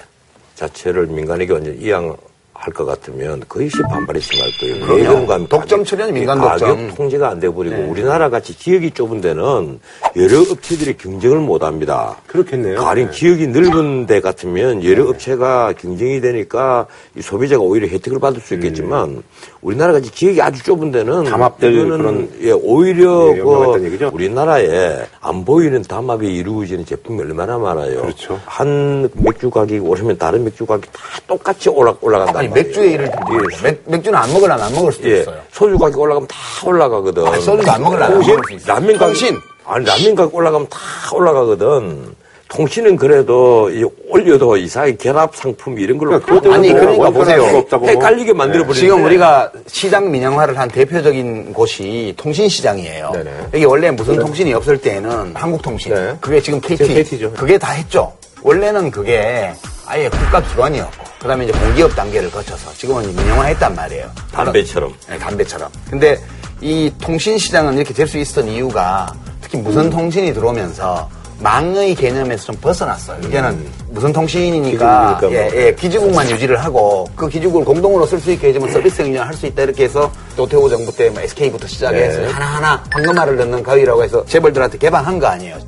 자체를 0.55 1.07
민간에게 1.07 1.53
완전 1.53 1.77
이양 1.81 2.17
할 2.59 2.73
것 2.73 2.85
같으면 2.85 3.43
거의 3.49 3.69
시 3.71 3.77
반발이 3.83 4.21
심할 4.21 4.51
거예요. 4.61 4.99
예금감 5.01 5.47
독점 5.49 5.85
출연이 5.85 6.13
민간 6.13 6.39
가격 6.39 6.69
독점. 6.77 6.95
통제가 6.95 7.29
안 7.31 7.41
돼버리고 7.41 7.77
네. 7.77 7.85
우리나라 7.89 8.29
같이 8.29 8.57
지역이 8.59 8.91
좁은 8.93 9.21
데는 9.21 9.81
여러 10.17 10.41
업체들이 10.43 10.97
경쟁을 10.97 11.39
못 11.39 11.63
합니다. 11.63 12.17
그렇겠네요. 12.27 12.77
가령 12.81 13.07
네. 13.07 13.13
지역이 13.13 13.47
넓은 13.49 14.07
데 14.07 14.21
같으면 14.21 14.85
여러 14.85 15.09
업체가 15.09 15.75
경쟁이 15.79 16.21
되니까 16.21 16.87
이 17.17 17.23
소비자가 17.23 17.63
오히려 17.63 17.87
혜택을 17.89 18.19
받을 18.19 18.41
수 18.41 18.55
있겠지만 18.55 19.23
우리나라 19.67 19.93
같이 19.93 20.13
지역이 20.13 20.41
아주 20.41 20.63
좁은 20.63 20.93
데는 20.93 21.25
담합될 21.25 21.89
그런 21.89 22.31
예, 22.41 22.53
오히려 22.53 23.33
예, 23.37 23.41
그? 23.41 24.11
우리나라에 24.13 25.07
안 25.21 25.45
보이는 25.45 25.83
담합이 25.83 26.25
이루어지는 26.25 26.87
제품이 26.87 27.21
얼마나 27.21 27.59
많아요. 27.59 28.03
그렇죠. 28.03 28.41
한 28.47 29.11
맥주 29.15 29.51
가격이 29.51 29.81
오르면 29.81 30.19
다른 30.19 30.45
맥주 30.45 30.65
가격이 30.65 30.89
다 30.93 31.01
똑같이 31.27 31.69
올라, 31.69 31.93
올라간다. 32.01 32.39
아니 32.39 32.49
맥주의 32.49 32.93
예를 32.93 33.11
들면 33.11 33.45
맥, 33.65 33.83
맥주는 33.87 34.17
안 34.17 34.33
먹으려면 34.33 34.67
안 34.67 34.73
먹을 34.73 34.93
수도 34.93 35.11
예. 35.11 35.23
있어요. 35.23 35.41
소주 35.51 35.77
가격 35.77 35.99
올라가면 35.99 36.29
다 36.29 36.37
올라가거든. 36.65 37.27
아니, 37.27 37.43
소주도 37.43 37.69
안 37.73 37.83
먹으려면 37.83 38.13
안 38.13 38.19
먹을 38.21 38.41
수 38.47 38.55
있어요. 38.55 38.73
라면 38.73 38.99
가격. 38.99 39.17
아니, 39.65 39.85
라면 39.85 40.15
가격 40.15 40.35
올라가면 40.37 40.69
다 40.69 40.79
올라가거든. 41.13 42.15
통신은 42.49 42.97
그래도 42.97 43.71
이 43.71 43.85
올려도 44.09 44.57
이상하게 44.57 44.97
결합 44.97 45.35
상품 45.35 45.79
이런 45.79 45.99
걸로 45.99 46.21
그러니까 46.21 46.55
아니, 46.55 46.71
뭐 46.71 46.81
그러니까 46.81 47.05
원가를 47.05 47.13
보세요. 47.13 47.43
할수 47.43 47.57
없다고 47.59 47.85
뭐. 47.85 47.91
헷갈리게 47.95 48.33
만들어 48.33 48.65
버리는데 48.65 48.81
지금 48.81 49.05
우리가 49.05 49.51
시장 49.67 50.11
민영화를 50.11 50.57
한 50.59 50.69
대표적인 50.69 51.53
곳이 51.53 52.15
통신 52.17 52.49
시장이에요. 52.49 53.11
네네. 53.13 53.31
여기 53.55 53.65
원래 53.65 53.91
무슨 53.91 54.19
통신이 54.19 54.55
없을 54.55 54.79
때는 54.79 55.35
한국통신, 55.35 55.93
네. 55.93 56.17
그게 56.21 56.41
지금 56.41 56.61
KT, 56.61 56.77
지금 56.77 56.95
KT 56.95 57.19
죠. 57.19 57.33
그게 57.33 57.59
다 57.59 57.73
했죠. 57.73 58.13
원래는 58.43 58.93
그게 58.93 59.53
아예 59.87 60.09
국가 60.09 60.41
기관이었고, 60.41 61.05
그 61.21 61.27
다음에 61.27 61.45
이제 61.47 61.53
공기업 61.59 61.95
단계를 61.97 62.31
거쳐서 62.31 62.73
지금은 62.75 63.09
민영화했단 63.17 63.75
말이에요. 63.75 64.09
담배처럼. 64.33 64.95
네, 65.09 65.19
담배처럼. 65.19 65.69
근데 65.91 66.17
이 66.61 66.93
통신 67.01 67.39
시장은 67.39 67.77
이렇게 67.77 67.93
될 67.93 68.07
수 68.07 68.19
있었던 68.19 68.49
이유가 68.49 69.13
특히 69.41 69.59
무선 69.59 69.91
통신이 69.91 70.33
들어오면서 70.33 71.09
망의 71.39 71.95
개념에서 71.95 72.47
좀 72.47 72.57
벗어났어요. 72.57 73.19
이제는 73.27 73.67
무선 73.91 74.13
통신이니까 74.13 75.19
기지국이니까 75.21 75.31
예, 75.33 75.51
뭐. 75.51 75.61
예, 75.63 75.75
기지국만 75.75 76.31
유지를 76.31 76.57
하고 76.65 77.07
그 77.15 77.29
기지국을 77.29 77.65
공동으로 77.65 78.07
쓸 78.07 78.19
수 78.21 78.31
있게 78.33 78.49
해주면 78.49 78.73
서비스 78.73 79.03
운영을 79.03 79.27
할 79.29 79.35
수 79.35 79.47
있다 79.47 79.63
이렇게 79.65 79.85
해서 79.85 80.11
노태우 80.35 80.69
정부 80.71 80.91
때 80.97 81.11
뭐 81.11 81.21
SK부터 81.21 81.67
시작해서 81.67 82.21
네. 82.21 82.27
하나하나 82.31 82.83
황금알을 82.91 83.37
넣는 83.37 83.63
가위라고 83.63 84.03
해서 84.03 84.25
재벌들한테 84.25 84.79
개방한 84.79 85.19
거 85.19 85.27
아니에요. 85.27 85.59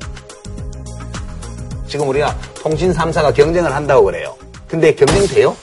지금 1.87 2.07
우리가 2.09 2.35
통신 2.55 2.91
3사가 2.93 3.33
경쟁을 3.33 3.73
한다고 3.73 4.05
그래요. 4.05 4.35
근데 4.67 4.93
경쟁돼요? 4.93 5.55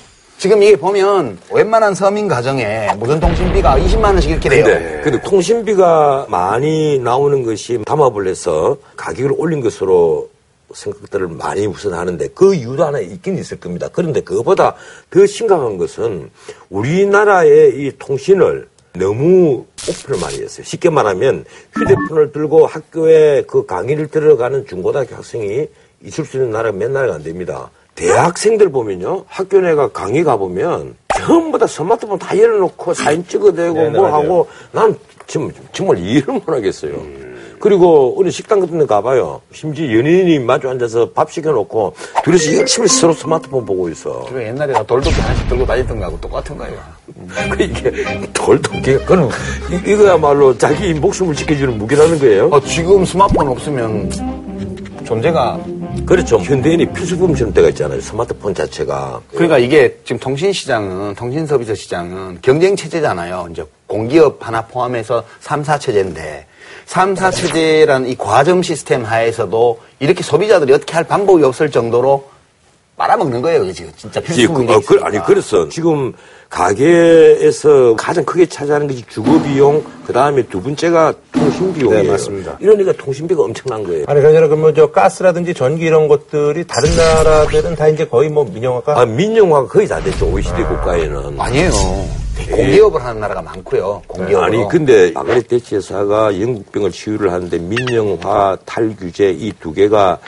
지금 0.46 0.62
이게 0.62 0.76
보면 0.76 1.38
웬만한 1.50 1.92
서민 1.92 2.28
가정에 2.28 2.86
무선 2.98 3.18
통신비가 3.18 3.80
20만 3.80 4.04
원씩 4.04 4.30
이렇게 4.30 4.48
돼요. 4.48 4.64
근데, 4.64 5.00
근데 5.02 5.20
통신비가 5.22 6.26
많이 6.28 7.00
나오는 7.00 7.42
것이 7.42 7.80
담합을 7.84 8.28
해서 8.28 8.76
가격을 8.94 9.32
올린 9.36 9.60
것으로 9.60 10.30
생각들을 10.72 11.26
많이 11.26 11.66
우선 11.66 11.94
하는데 11.94 12.28
그 12.28 12.54
이유도 12.54 12.84
하나 12.84 13.00
있긴 13.00 13.36
있을 13.38 13.58
겁니다. 13.58 13.88
그런데 13.92 14.20
그거보다 14.20 14.76
더 15.10 15.26
심각한 15.26 15.78
것은 15.78 16.30
우리나라의 16.70 17.74
이 17.80 17.92
통신을 17.98 18.68
너무 18.92 19.64
오픈을 19.88 20.20
많이 20.20 20.42
했어요. 20.42 20.64
쉽게 20.64 20.90
말하면 20.90 21.44
휴대폰을 21.74 22.30
들고 22.30 22.68
학교에 22.68 23.42
그 23.48 23.66
강의를 23.66 24.06
들어가는 24.12 24.64
중고등학교 24.68 25.16
학생이 25.16 25.66
있을 26.04 26.24
수 26.24 26.36
있는 26.36 26.52
나라가 26.52 26.76
몇 26.76 26.88
나라가 26.92 27.14
안 27.16 27.24
됩니다. 27.24 27.68
대학생들 27.96 28.70
보면요. 28.70 29.24
학교 29.26 29.60
내가 29.60 29.88
강의 29.88 30.22
가보면 30.22 30.94
전부 31.16 31.58
다 31.58 31.66
스마트폰 31.66 32.18
다 32.18 32.38
열어놓고 32.38 32.94
사진 32.94 33.26
찍어대고 33.26 33.74
네, 33.74 33.90
뭐 33.90 34.02
맞아요. 34.02 34.14
하고 34.14 34.48
난 34.70 34.94
지금 35.26 35.50
정말 35.72 35.98
이해를 35.98 36.34
못 36.34 36.46
하겠어요. 36.48 36.92
그리고 37.58 38.14
어느 38.20 38.28
식당 38.30 38.60
같은 38.60 38.78
데 38.78 38.84
가봐요. 38.84 39.40
심지어 39.50 39.86
연인이 39.96 40.38
마주 40.38 40.68
앉아서 40.68 41.10
밥 41.12 41.32
시켜놓고 41.32 41.94
둘이서 42.22 42.54
열심히 42.58 42.86
서로 42.86 43.14
스마트폰 43.14 43.64
보고 43.64 43.88
있어. 43.88 44.26
그리고 44.28 44.42
옛날에 44.44 44.74
나 44.74 44.82
돌도끼 44.82 45.18
하나씩 45.18 45.48
들고 45.48 45.64
다니던 45.64 45.98
거하고 45.98 46.20
똑같은 46.20 46.58
거예요. 46.58 46.78
그 47.50 47.62
이게 47.62 47.90
돌도끼가 48.34 49.06
그는 49.06 49.28
이- 49.72 49.90
이거야말로 49.90 50.56
자기 50.58 50.92
목숨을 50.92 51.34
지켜주는 51.34 51.78
무기라는 51.78 52.18
거예요. 52.18 52.48
어, 52.52 52.60
지금 52.60 53.06
스마트폰 53.06 53.48
없으면 53.48 54.10
존재가 55.06 55.60
그렇죠. 56.04 56.38
현대인이 56.38 56.92
필수품처럼 56.92 57.54
돼가 57.54 57.68
있잖아요. 57.70 58.00
스마트폰 58.00 58.54
자체가. 58.54 59.20
그러니까 59.30 59.58
이게 59.58 59.98
지금 60.04 60.18
통신 60.18 60.52
시장은 60.52 61.14
통신 61.14 61.46
서비스 61.46 61.74
시장은 61.74 62.38
경쟁 62.42 62.76
체제잖아요. 62.76 63.48
이제 63.50 63.64
공기업 63.86 64.46
하나 64.46 64.62
포함해서 64.62 65.24
3사 65.42 65.80
체제인데 65.80 66.46
3사 66.86 67.32
체제라는 67.32 68.08
이 68.08 68.16
과점 68.16 68.62
시스템 68.62 69.04
하에서도 69.04 69.80
이렇게 70.00 70.22
소비자들이 70.22 70.72
어떻게 70.72 70.94
할 70.94 71.04
방법이 71.04 71.42
없을 71.44 71.70
정도로 71.70 72.28
빨아먹는 72.96 73.42
거예요. 73.42 73.70
지금 73.72 73.92
진짜 73.96 74.20
지- 74.20 74.26
필수품이 74.28 74.72
어, 74.72 74.80
그, 74.86 74.98
아니 75.02 75.18
그래서 75.24 75.68
지금 75.68 76.12
가게에서 76.48 77.94
가장 77.96 78.24
크게 78.24 78.46
차지하는 78.46 78.86
것이 78.86 79.04
주거 79.08 79.40
비용, 79.42 79.84
그 80.06 80.12
다음에 80.12 80.42
두 80.42 80.62
번째가 80.62 81.12
통신 81.32 81.74
비용이에요. 81.74 82.02
네, 82.04 82.10
맞습니다. 82.10 82.56
이러니까 82.60 82.92
통신비가 82.92 83.42
엄청난 83.42 83.84
거예요. 83.84 84.04
아니, 84.06 84.24
아니라 84.24 84.46
그러면 84.48 84.74
저 84.74 84.90
가스라든지 84.90 85.52
전기 85.54 85.84
이런 85.86 86.08
것들이 86.08 86.64
다른 86.66 86.96
나라들은 86.96 87.76
다 87.76 87.88
이제 87.88 88.06
거의 88.06 88.30
뭐 88.30 88.44
민영화가 88.44 89.00
아, 89.00 89.04
민영화가 89.04 89.68
거의 89.68 89.86
다 89.88 90.00
됐죠. 90.00 90.26
OECD 90.26 90.62
국가에는. 90.64 91.38
아니에요. 91.40 91.70
공기업을 92.50 93.02
하는 93.04 93.20
나라가 93.20 93.42
많고요. 93.42 94.02
공기업. 94.06 94.42
아니 94.44 94.66
근데 94.68 95.10
마가렛 95.12 95.48
대치 95.48 95.74
여사가 95.74 96.40
영국병을 96.40 96.92
치유를 96.92 97.32
하는데 97.32 97.58
민영화, 97.58 98.56
탈규제 98.64 99.30
이 99.38 99.52
두 99.60 99.72
개가 99.72 100.18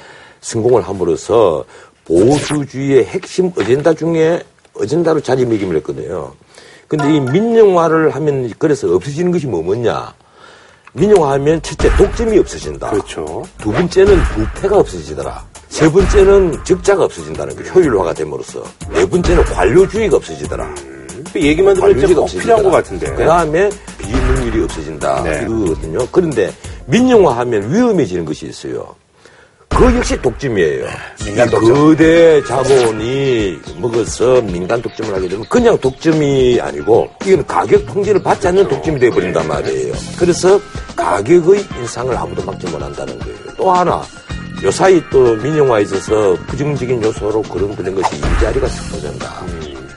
성공을 0.40 0.82
함으로써 0.82 1.64
보수주의의 2.08 3.04
핵심 3.04 3.52
어젠다 3.56 3.94
중에 3.94 4.42
어젠다로 4.74 5.20
자리매김을 5.20 5.76
했거든요. 5.76 6.32
근데 6.88 7.14
이 7.14 7.20
민영화를 7.20 8.14
하면 8.14 8.50
그래서 8.58 8.92
없어지는 8.94 9.30
것이 9.30 9.46
뭐뭐냐? 9.46 10.14
민영화하면 10.94 11.60
첫째 11.62 11.94
독점이 11.96 12.38
없어진다. 12.38 12.90
그렇죠. 12.90 13.44
두 13.58 13.70
번째는 13.70 14.20
부패가 14.34 14.78
없어지더라. 14.78 15.46
세 15.68 15.90
번째는 15.90 16.64
적자가 16.64 17.04
없어진다는 17.04 17.54
거 17.54 17.62
효율화가 17.62 18.14
됨으로써. 18.14 18.64
네 18.90 19.06
번째는 19.06 19.44
관료주의가 19.44 20.16
없어지더라. 20.16 20.74
그 21.32 21.42
얘기만 21.42 21.74
들으면 21.74 22.14
꼭 22.14 22.26
필요한 22.26 22.62
것 22.62 22.70
같은데. 22.70 23.12
그 23.12 23.24
다음에 23.24 23.68
비능률이 23.98 24.64
없어진다. 24.64 25.22
네. 25.24 25.42
이거거든요. 25.42 25.98
그런데 26.10 26.50
민영화하면 26.86 27.70
위험해지는 27.70 28.24
것이 28.24 28.46
있어요. 28.46 28.94
그 29.68 29.84
역시 29.96 30.20
독점이에요. 30.20 30.86
민간 31.24 31.46
이 31.46 31.50
독점. 31.50 31.74
거대 31.74 32.42
자본이 32.44 33.58
먹어서 33.78 34.40
민간 34.42 34.82
독점을 34.82 35.14
하게 35.14 35.28
되면 35.28 35.44
그냥 35.48 35.78
독점이 35.78 36.58
아니고 36.60 37.08
이건 37.24 37.46
가격 37.46 37.86
통제를 37.86 38.22
받지 38.22 38.48
않는 38.48 38.66
독점이 38.68 38.98
되어버린단 38.98 39.46
말이에요. 39.46 39.94
그래서 40.18 40.60
가격의 40.96 41.64
인상을 41.78 42.16
아무도 42.16 42.42
막지 42.44 42.66
못한다는 42.66 43.18
거예요. 43.20 43.36
또 43.56 43.70
하나 43.70 44.02
요 44.64 44.70
사이 44.72 45.00
또 45.10 45.36
민영화에 45.36 45.82
있어서 45.82 46.36
부정적인 46.48 47.00
요소로 47.02 47.42
거론되는 47.42 47.94
것이 47.94 48.16
일자리가 48.16 48.66
축소된다. 48.66 49.44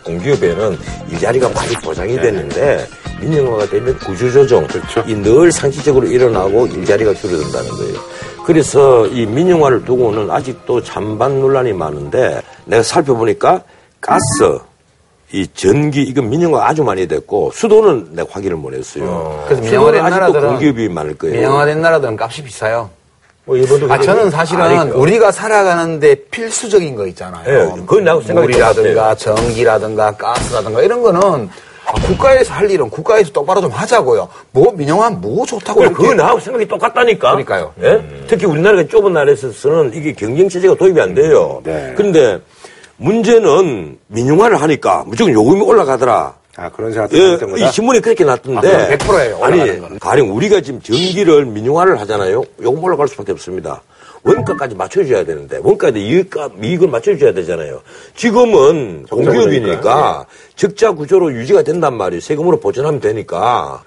공기업에는 0.04 0.78
일자리가 1.10 1.50
많이 1.50 1.74
보장이 1.76 2.16
되는데 2.18 2.88
민영화가 3.20 3.68
되면 3.68 3.98
구조조정 4.00 4.68
그렇죠. 4.68 5.04
이늘 5.08 5.52
상시적으로 5.52 6.06
일어나고 6.08 6.68
일자리가 6.68 7.14
줄어든다는 7.16 7.70
거예요. 7.70 8.00
그래서 8.52 9.08
이 9.08 9.26
민영화를 9.26 9.86
두고는 9.86 10.30
아직도 10.30 10.84
찬반 10.84 11.40
논란이 11.40 11.72
많은데 11.72 12.42
내가 12.66 12.84
살펴보니까 12.84 13.62
가스 14.02 14.60
이 15.32 15.48
전기 15.54 16.02
이건 16.02 16.30
민영화 16.30 16.68
아주 16.68 16.84
많이 16.84 17.08
됐고 17.08 17.52
수도는 17.54 18.10
내가 18.12 18.28
확인을 18.30 18.58
못 18.58 18.74
했어요. 18.74 19.42
그래서 19.46 19.64
수도는 19.64 19.72
민영화된 19.72 20.02
아직도 20.02 20.20
나라들은 20.20 20.50
공기업이 20.50 20.90
많을 20.90 21.18
거예요. 21.18 21.36
민영화된 21.36 21.82
나라들은 21.82 22.18
값이 22.20 22.44
비싸요. 22.44 22.90
뭐 23.46 23.56
일본도 23.56 23.92
아. 23.92 23.98
저는 23.98 24.30
사실은 24.30 24.64
아니, 24.64 24.92
우리가 24.92 25.32
살아가는데 25.32 26.16
필수적인 26.26 26.94
거 26.98 27.08
있잖아요. 27.08 27.44
예, 27.48 27.70
그건 27.84 28.04
나하고 28.04 28.22
생각이 28.22 28.48
물이라든가 28.48 29.16
전기라든가 29.16 30.12
가스라든가 30.12 30.82
이런 30.82 31.02
거는 31.02 31.50
아, 31.92 32.08
국가에서 32.08 32.54
할 32.54 32.70
일은 32.72 32.90
국가에서 32.90 33.32
똑바로 33.32 33.62
좀 33.62 33.70
하자고요. 33.72 34.28
뭐 34.52 34.72
민영화 34.72 35.10
뭐 35.10 35.46
좋다고. 35.46 35.82
그거 35.92 36.14
나하고 36.14 36.40
생각이 36.40 36.68
똑같다니까. 36.68 37.32
그러니까요. 37.32 37.74
예? 37.84 38.02
특히 38.28 38.46
우리나라가 38.46 38.88
좁은 38.88 39.14
나라에서는 39.14 39.94
이게 39.94 40.14
경쟁 40.14 40.48
체제가 40.48 40.76
도입이 40.76 41.00
안 41.02 41.14
돼요. 41.14 41.62
네. 41.64 41.94
그런데 41.98 42.40
문제는 42.98 43.98
민영화를 44.08 44.62
하니까 44.62 45.04
무조건 45.06 45.34
요금이 45.34 45.62
올라가더라. 45.62 46.36
아, 46.58 46.70
그런 46.70 46.92
생각도 46.92 47.18
예. 47.18 47.38
이 47.66 47.72
신문에 47.72 48.00
그렇게 48.02 48.24
났던데. 48.24 48.68
아, 48.68 48.98
그럼 48.98 48.98
100% 48.98 49.26
예요, 49.26 49.38
올라가는 49.38 49.62
아니, 49.62 49.80
거는. 49.80 50.00
가령 50.00 50.36
우리가 50.36 50.62
지금 50.62 50.82
전기를 50.82 51.46
민영화를 51.46 52.00
하잖아요. 52.02 52.44
요금 52.62 52.84
올라갈 52.84 53.08
수밖에 53.08 53.32
없습니다. 53.32 53.82
원가까지 54.24 54.76
맞춰줘야 54.76 55.26
되는데, 55.26 55.60
원가에 55.62 55.92
이익과 55.96 56.52
이익을 56.64 56.88
맞춰줘야 56.88 57.34
되잖아요. 57.34 57.82
지금은 58.16 59.06
공기업이니까 59.10 60.26
적자 60.56 60.92
구조로 60.92 61.34
유지가 61.34 61.64
된단 61.64 61.96
말이에요. 61.98 62.22
세금으로 62.22 62.60
보전하면 62.60 63.00
되니까. 63.00 63.84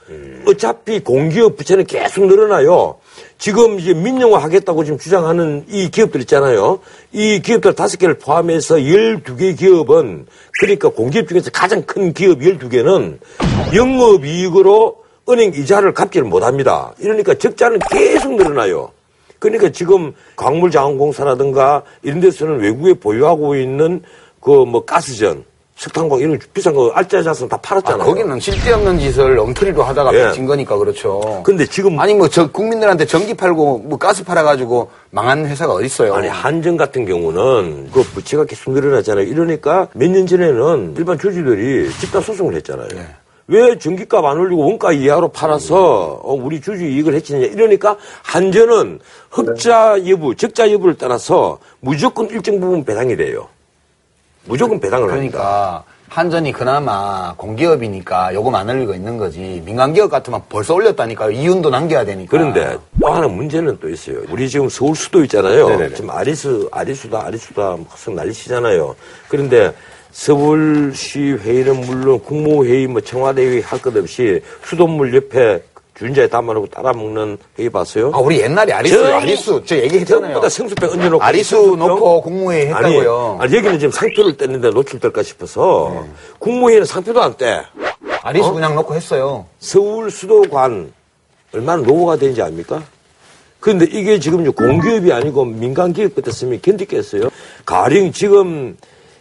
어차피 0.47 1.01
공기업 1.01 1.57
부채는 1.57 1.87
계속 1.87 2.27
늘어나요. 2.27 2.97
지금 3.39 3.79
이제 3.79 3.95
민영화 3.95 4.39
하겠다고 4.39 4.85
지금 4.85 4.99
주장하는 4.99 5.65
이 5.69 5.91
기업들 5.91 6.21
있잖아요. 6.23 6.81
이 7.13 7.41
기업들 7.41 7.75
다섯 7.75 7.99
개를 7.99 8.19
포함해서 8.19 8.77
12개 8.77 9.57
기업은 9.59 10.27
그러니까 10.61 10.89
공기업 10.89 11.29
중에서 11.29 11.51
가장 11.51 11.83
큰 11.83 12.13
기업 12.13 12.41
12개는 12.41 13.19
영업 13.75 14.25
이익으로 14.25 14.97
은행 15.29 15.53
이자를 15.55 15.95
갚지를 15.95 16.27
못합니다. 16.27 16.93
이러니까 16.99 17.35
적자는 17.35 17.79
계속 17.91 18.35
늘어나요. 18.35 18.91
그러니까 19.51 19.71
지금 19.71 20.13
광물자원공사라든가 20.37 21.83
이런 22.03 22.21
데서는 22.21 22.61
외국에 22.61 22.95
보유하고 22.95 23.57
있는 23.57 24.03
그 24.41 24.65
뭐 24.65 24.85
가스전, 24.85 25.45
석탄광 25.77 26.21
이런 26.21 26.39
비싼 26.53 26.73
거 26.75 26.91
알짜자선 26.95 27.49
다 27.49 27.57
아, 27.57 27.61
팔았잖아요. 27.61 28.07
거기는 28.07 28.39
쓸데없는 28.41 28.99
짓을 29.01 29.39
엉터리로 29.39 29.83
하다가 29.83 30.15
예. 30.15 30.27
빚진 30.27 30.47
거니까 30.47 30.77
그렇죠. 30.79 31.43
근데 31.45 31.67
지금 31.67 31.99
아니 31.99 32.15
뭐 32.15 32.29
저 32.29 32.51
국민들한테 32.51 33.07
전기 33.07 33.35
팔고 33.35 33.79
뭐 33.79 33.99
가스 33.99 34.23
팔아 34.25 34.43
가지고 34.45 34.91
망한 35.11 35.47
회사가 35.47 35.73
어디 35.75 35.87
있어요? 35.87 36.15
아니 36.15 36.29
한전 36.29 36.77
같은 36.77 37.05
경우는 37.07 37.91
그 37.93 38.03
부채가 38.03 38.45
계속 38.45 38.73
늘어나잖아요. 38.73 39.25
이러니까 39.27 39.89
몇 39.95 40.09
년 40.11 40.27
전에는 40.27 40.95
일반 40.97 41.19
주주들이 41.19 41.91
집단 42.01 42.23
소송을 42.23 42.55
했잖아요. 42.57 42.89
왜 43.47 43.77
전기값 43.79 44.25
안 44.25 44.39
올리고 44.39 44.67
원가 44.67 44.93
이하로 44.93 45.29
팔아서 45.29 46.21
어, 46.23 46.33
우리 46.33 46.61
주주 46.61 46.85
이익을 46.85 47.15
해치느냐 47.15 47.47
이러니까 47.47 47.97
한전은 48.23 49.01
흑자 49.31 50.09
여부, 50.09 50.35
적자 50.35 50.71
여부를 50.73 50.97
따라서 50.97 51.59
무조건 51.81 52.31
일정 52.31 52.59
부분 52.59 52.85
배당이 52.85 53.17
돼요. 53.17 53.49
무조건 54.47 54.81
배당을 54.81 55.11
합니다. 55.13 55.39
그러니까 55.39 55.85
한전이 56.09 56.53
그나마 56.53 57.35
공기업이니까 57.37 58.35
요금 58.35 58.55
안 58.55 58.69
올리고 58.71 58.95
있는 58.95 59.19
거지 59.19 59.61
민간기업 59.65 60.11
같으면 60.11 60.43
벌써 60.49 60.75
올렸다니까요. 60.75 61.33
이윤도 61.33 61.71
남겨야 61.71 62.05
되니까. 62.05 62.31
그런데 62.31 62.79
또 63.01 63.09
하나 63.09 63.27
문제는 63.27 63.79
또 63.81 63.89
있어요. 63.89 64.21
우리 64.31 64.49
지금 64.49 64.69
서울 64.69 64.95
수도 64.95 65.23
있잖아요. 65.25 65.69
네네네. 65.71 65.95
지금 65.95 66.11
아리수, 66.11 66.69
아리수다, 66.71 67.27
아리수다 67.27 67.77
무슨 67.91 68.15
난리치잖아요. 68.15 68.95
그런데 69.29 69.75
서울시 70.15 71.33
회의는 71.33 71.81
물론 71.81 72.21
국무회의, 72.23 72.87
뭐 72.87 73.01
청와대 73.01 73.43
회의 73.45 73.61
할 73.61 73.81
것 73.83 73.95
없이 73.97 74.41
수돗물 74.65 75.13
옆에 75.13 75.61
주인자에 75.99 76.29
담아놓고 76.29 76.69
따라 76.69 76.93
먹는 76.93 77.37
회의 77.59 77.69
봤어요? 77.69 78.13
아 78.15 78.19
우리 78.19 78.41
옛날에 78.41 78.73
아리수 78.73 78.97
저- 78.97 79.13
아리수 79.17 79.63
저 79.67 79.77
얘기했잖아요. 79.77 80.33
전부 80.35 80.41
다 80.41 80.49
생수병 80.49 80.91
얹어놓고. 80.93 81.23
아리수 81.23 81.57
생수병? 81.57 81.89
놓고 81.89 82.23
국무회의 82.23 82.67
했다고요. 82.69 83.39
아니, 83.41 83.49
아니, 83.49 83.57
여기는 83.57 83.79
지금 83.81 83.91
상표를 83.91 84.37
떼는데 84.37 84.71
노출될까 84.71 85.23
싶어서 85.25 86.05
국무회의는 86.39 86.87
상표도 86.87 87.21
안 87.21 87.37
떼. 87.37 87.63
아리수 88.23 88.53
그냥 88.55 88.77
놓고 88.77 88.95
했어요. 88.95 89.47
서울 89.59 90.13
수도관 90.13 90.93
얼마나 91.53 91.83
노후가 91.83 92.17
되는지 92.17 92.41
압니까? 92.41 92.83
그런데 93.59 93.87
이게 93.91 94.21
지금 94.21 94.51
공기업이 94.53 95.13
아니고 95.13 95.45
민간 95.45 95.93
기업 95.93 96.15
같았으면 96.15 96.61
견디겠어요? 96.63 97.31
가령 97.67 98.13
지금 98.13 98.77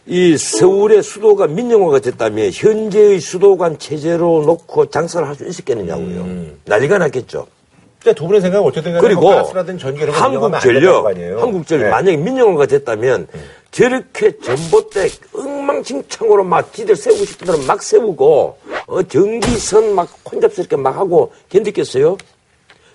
이 0.06 0.38
서울의 0.38 1.02
수도가 1.02 1.48
민영화가 1.48 2.00
됐다면 2.00 2.52
현재의 2.52 3.20
수도관 3.22 3.80
체제로 3.80 4.44
놓고 4.46 4.90
장사를 4.90 5.26
할 5.28 5.36
수 5.36 5.48
있었겠느냐고요. 5.48 6.28
난리가 6.66 6.98
났겠죠. 6.98 7.48
그러니까 8.02 8.20
두 8.20 8.28
분의 8.28 8.42
생각은 8.42 8.68
어쨌든 8.68 8.92
간에 8.92 9.02
그리고 9.02 9.30
한국전력? 10.12 11.06
한국전력 11.42 11.86
네. 11.86 11.90
만약에 11.90 12.18
민영화가 12.18 12.66
됐다면 12.66 13.28
저렇게 13.72 14.38
전봇대 14.40 15.08
엉망진창으로 15.34 16.44
막 16.44 16.74
지들 16.74 16.98
세우고 16.98 17.24
싶은 17.24 17.48
대로 17.48 17.60
막 17.60 17.82
세우고 17.82 18.58
어, 18.88 19.04
전기선 19.04 19.96
막 19.96 20.10
혼잡스럽게 20.30 20.76
막 20.76 20.98
하고 20.98 21.32
견디겠어요? 21.50 22.18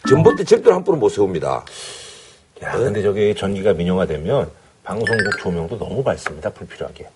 전봇대 0.07 0.44
절대로 0.44 0.75
함부로 0.77 0.99
못 0.99 1.09
세웁니다. 1.09 1.64
야, 2.64 2.73
근데 2.73 3.03
저기 3.03 3.35
전기가 3.35 3.73
민영화되면 3.73 4.51
방송국 4.92 5.38
조명도 5.42 5.77
너무 5.79 6.03
밝습니다. 6.03 6.48
불필요하게. 6.48 7.07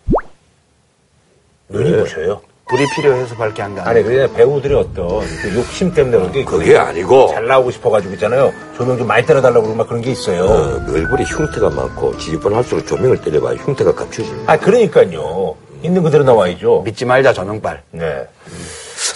눈이 1.70 1.90
네. 1.90 1.96
부셔요. 2.02 2.42
불이 2.68 2.84
필요해서 2.94 3.34
밝게 3.34 3.62
한 3.62 3.74
게 3.74 3.80
아니. 3.80 4.02
그냥 4.02 4.30
배우들의 4.34 4.76
어떤 4.76 5.20
그 5.20 5.54
욕심 5.56 5.92
때문에 5.94 6.18
그런 6.18 6.32
게 6.32 6.40
있거든요. 6.40 6.58
그게 6.66 6.76
아니고 6.76 7.28
잘 7.28 7.46
나오고 7.46 7.70
싶어가지고 7.70 8.12
있잖아요. 8.14 8.52
조명 8.76 8.98
좀 8.98 9.06
많이 9.06 9.24
때려달라고 9.24 9.62
그러고 9.62 9.74
막 9.78 9.88
그런 9.88 10.02
게 10.02 10.10
있어요. 10.10 10.44
어, 10.44 10.84
얼굴이 10.92 11.24
흉터가 11.24 11.70
많고 11.74 12.14
지지번 12.18 12.54
할수록 12.54 12.86
조명을 12.86 13.22
때려봐야 13.22 13.56
흉터가 13.56 13.94
감춰집니다. 13.94 14.52
아, 14.52 14.58
그러니까요. 14.58 15.56
있는 15.82 16.02
그대로 16.02 16.24
나와야죠. 16.24 16.82
믿지 16.84 17.06
말자 17.06 17.32
조명빨. 17.32 17.82
네. 17.92 18.26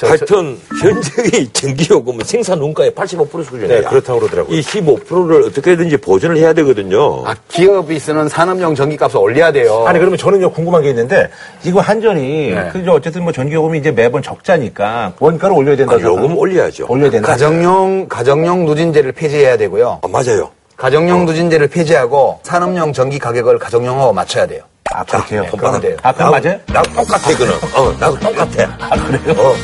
하여튼 0.03 0.59
현재의 0.81 1.49
전기요금은 1.53 2.25
생산 2.25 2.61
원가의 2.61 2.91
85% 2.93 3.45
수준이에요. 3.45 3.69
네, 3.69 3.83
그렇다고 3.83 4.21
그러더라고요. 4.21 4.57
이 4.57 4.61
15%를 4.61 5.43
어떻게든지 5.45 5.97
보전을 5.99 6.37
해야 6.37 6.53
되거든요. 6.53 7.27
아 7.27 7.35
기업이 7.49 7.99
쓰는 7.99 8.29
산업용 8.29 8.75
전기값을 8.75 9.19
올려야 9.19 9.53
돼요. 9.53 9.85
아니 9.87 9.99
그러면 9.99 10.19
저는 10.19 10.41
좀 10.41 10.53
궁금한 10.53 10.83
게 10.83 10.91
있는데 10.91 11.31
지금 11.63 11.81
한전이 11.81 12.51
네. 12.51 12.71
그 12.73 12.85
어쨌든 12.91 13.23
뭐 13.23 13.33
전기요금이 13.33 13.79
이제 13.79 13.91
매번 13.91 14.23
적자니까 14.23 15.15
원가를 15.19 15.57
올려야 15.57 15.77
된다. 15.77 15.95
아, 15.95 16.01
요금 16.01 16.37
올려야죠. 16.37 16.87
올려야 16.89 17.11
된다. 17.11 17.29
가정용 17.29 18.09
가정용 18.09 18.67
누진제를 18.67 19.13
폐지해야 19.13 19.57
되고요. 19.57 20.01
아, 20.03 20.09
맞아요. 20.09 20.51
가정용 20.77 21.25
누진제를 21.25 21.69
폐지하고 21.69 22.39
산업용 22.43 22.93
전기 22.93 23.19
가격을 23.19 23.59
가정용하고 23.59 24.13
맞춰야 24.13 24.47
돼요. 24.47 24.63
아 24.93 25.03
그렇게요. 25.05 25.43
네, 25.43 25.51
그러면 25.57 25.81
돼요. 25.81 25.97
아 26.03 26.13
그럼 26.13 26.31
맞아요? 26.33 26.59
나 26.67 26.83
똑같아, 26.83 27.31
이거는. 27.31 27.53
어, 27.75 27.93
나도 27.99 28.19
똑같아. 28.21 28.77
아 28.79 29.07
그래요? 29.07 29.35
어, 29.41 29.55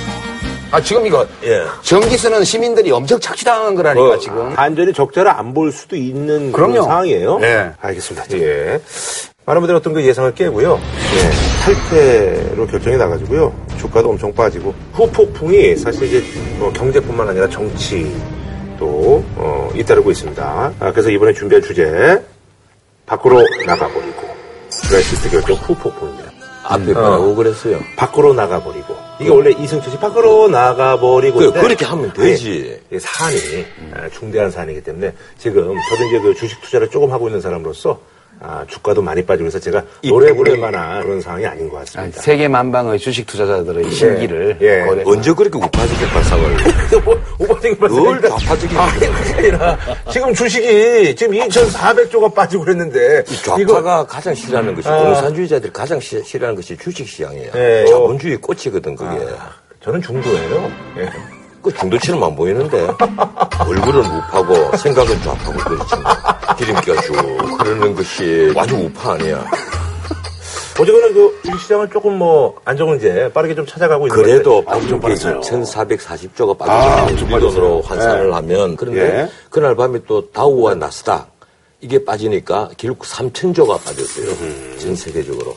아 0.72 0.80
지금 0.80 1.06
이거 1.06 1.26
예. 1.44 1.62
전기 1.82 2.16
쓰는 2.16 2.42
시민들이 2.44 2.90
엄청 2.90 3.20
착취당한 3.20 3.74
거라니까 3.74 4.06
어, 4.14 4.18
지금. 4.18 4.52
한전이 4.56 4.92
적자를 4.94 5.30
안 5.30 5.52
볼 5.54 5.70
수도 5.70 5.96
있는 5.96 6.50
그럼요. 6.50 6.72
그런 6.72 6.84
상황이에요. 6.86 7.38
네. 7.38 7.70
알겠습니다. 7.80 8.26
예. 8.38 8.80
많은 9.44 9.60
분들이 9.60 9.76
어떤 9.76 9.92
그 9.92 10.02
예상을 10.02 10.34
깨고요. 10.34 10.80
예. 10.80 11.64
탈퇴로 11.64 12.66
결정이 12.66 12.96
나가지고요. 12.96 13.52
주가도 13.78 14.10
엄청 14.10 14.32
빠지고 14.32 14.74
후폭풍이 14.94 15.76
사실 15.76 16.04
이제 16.04 16.24
뭐 16.58 16.72
경제뿐만 16.72 17.28
아니라 17.28 17.48
정치 17.48 18.12
도 18.82 19.24
어, 19.36 19.70
잇따르고 19.76 20.10
있습니다. 20.10 20.72
아, 20.80 20.90
그래서 20.90 21.08
이번에 21.10 21.32
준비한 21.32 21.62
주제 21.62 22.20
밖으로 23.06 23.40
나가버리고 23.64 24.22
브렉시트 24.88 25.30
결정 25.30 25.56
후 25.56 25.74
폭풍입니다. 25.76 26.32
앞에 26.64 26.92
뭐라고 26.92 27.34
그랬어요? 27.36 27.78
밖으로 27.96 28.34
나가버리고 28.34 28.96
이게 29.20 29.30
원래 29.30 29.50
이승철이 29.50 29.98
밖으로 29.98 30.48
나가버리고 30.48 31.38
그, 31.38 31.52
그렇게 31.52 31.84
하면 31.84 32.12
되지. 32.12 32.80
이 32.92 32.98
사안이 32.98 33.36
아, 33.94 34.08
중대한 34.08 34.50
사안이기 34.50 34.82
때문에 34.82 35.12
지금 35.38 35.76
저도 35.88 36.04
이제 36.08 36.18
그 36.20 36.34
주식 36.34 36.60
투자를 36.62 36.90
조금 36.90 37.12
하고 37.12 37.28
있는 37.28 37.40
사람으로서 37.40 38.00
아, 38.44 38.64
주가도 38.66 39.00
많이 39.02 39.24
빠지고 39.24 39.46
해서 39.46 39.58
제가 39.60 39.82
노래 40.04 40.32
부를 40.34 40.58
만한 40.58 41.02
그런 41.02 41.20
상황이 41.20 41.46
아닌 41.46 41.68
것 41.68 41.78
같습니다. 41.78 42.20
세계 42.20 42.48
만방의 42.48 42.98
주식 42.98 43.26
투자자들의 43.26 43.90
심기를 43.90 44.58
예. 44.60 44.84
거래. 44.84 45.02
언제 45.06 45.32
그렇게 45.32 45.58
우파지게 45.58 46.06
발상을. 46.08 46.56
오버딩 47.38 47.78
늘 47.78 48.20
좌파적인. 48.28 48.76
아니라 48.78 49.78
지금 50.10 50.34
주식이 50.34 51.14
지금 51.14 51.34
2,400조가 51.34 52.34
빠지고 52.34 52.64
그랬는데 52.64 53.22
좌파가 53.24 54.04
가장 54.06 54.34
싫어하는 54.34 54.74
것이, 54.74 54.88
아. 54.88 55.02
공산주의자들이 55.02 55.72
가장 55.72 56.00
시- 56.00 56.22
싫어하는 56.24 56.56
것이 56.56 56.76
주식 56.76 57.06
시장이에요. 57.08 57.50
예. 57.54 57.84
자본주의 57.88 58.36
꽃이거든, 58.38 58.96
그게. 58.96 59.24
저는 59.82 60.02
중도예요. 60.02 60.72
예. 60.98 61.08
그 61.62 61.72
중도처럼 61.74 62.22
안 62.24 62.34
보이는데 62.36 62.88
얼굴은 63.66 64.00
우파고 64.04 64.76
생각은 64.76 65.22
좌파고 65.22 65.52
그렇지 65.58 65.94
기름기가 66.58 67.00
쭉 67.02 67.12
흐르는 67.60 67.94
것이 67.94 68.52
아주 68.56 68.76
우파 68.76 69.12
아니야 69.12 69.44
어쨌거나 70.80 71.12
그 71.12 71.40
주식시장은 71.44 71.90
조금 71.90 72.18
뭐 72.18 72.58
안정을 72.64 72.96
이제 72.96 73.30
빠르게 73.32 73.54
좀 73.54 73.66
찾아가고 73.66 74.06
있는 74.06 74.22
그래도 74.22 74.64
것 74.64 74.70
같아요. 74.72 74.88
좀 74.88 75.00
빠졌어요. 75.00 75.40
1440조가 75.40 76.54
아, 76.62 76.64
빠졌어요. 76.66 77.02
엄청 77.08 77.32
우리 77.34 77.40
돈으로. 77.40 77.82
환산을 77.82 78.28
예. 78.28 78.32
하면. 78.32 78.76
그런데 78.76 79.00
예. 79.00 79.28
그날 79.50 79.76
밤에 79.76 79.98
또 80.08 80.30
다우와 80.32 80.74
나스닥 80.76 81.30
이게 81.82 82.02
빠지니까 82.02 82.70
결국 82.78 83.06
3천조가 83.06 83.84
빠졌어요. 83.84 84.78
전 84.78 84.96
세계적으로. 84.96 85.54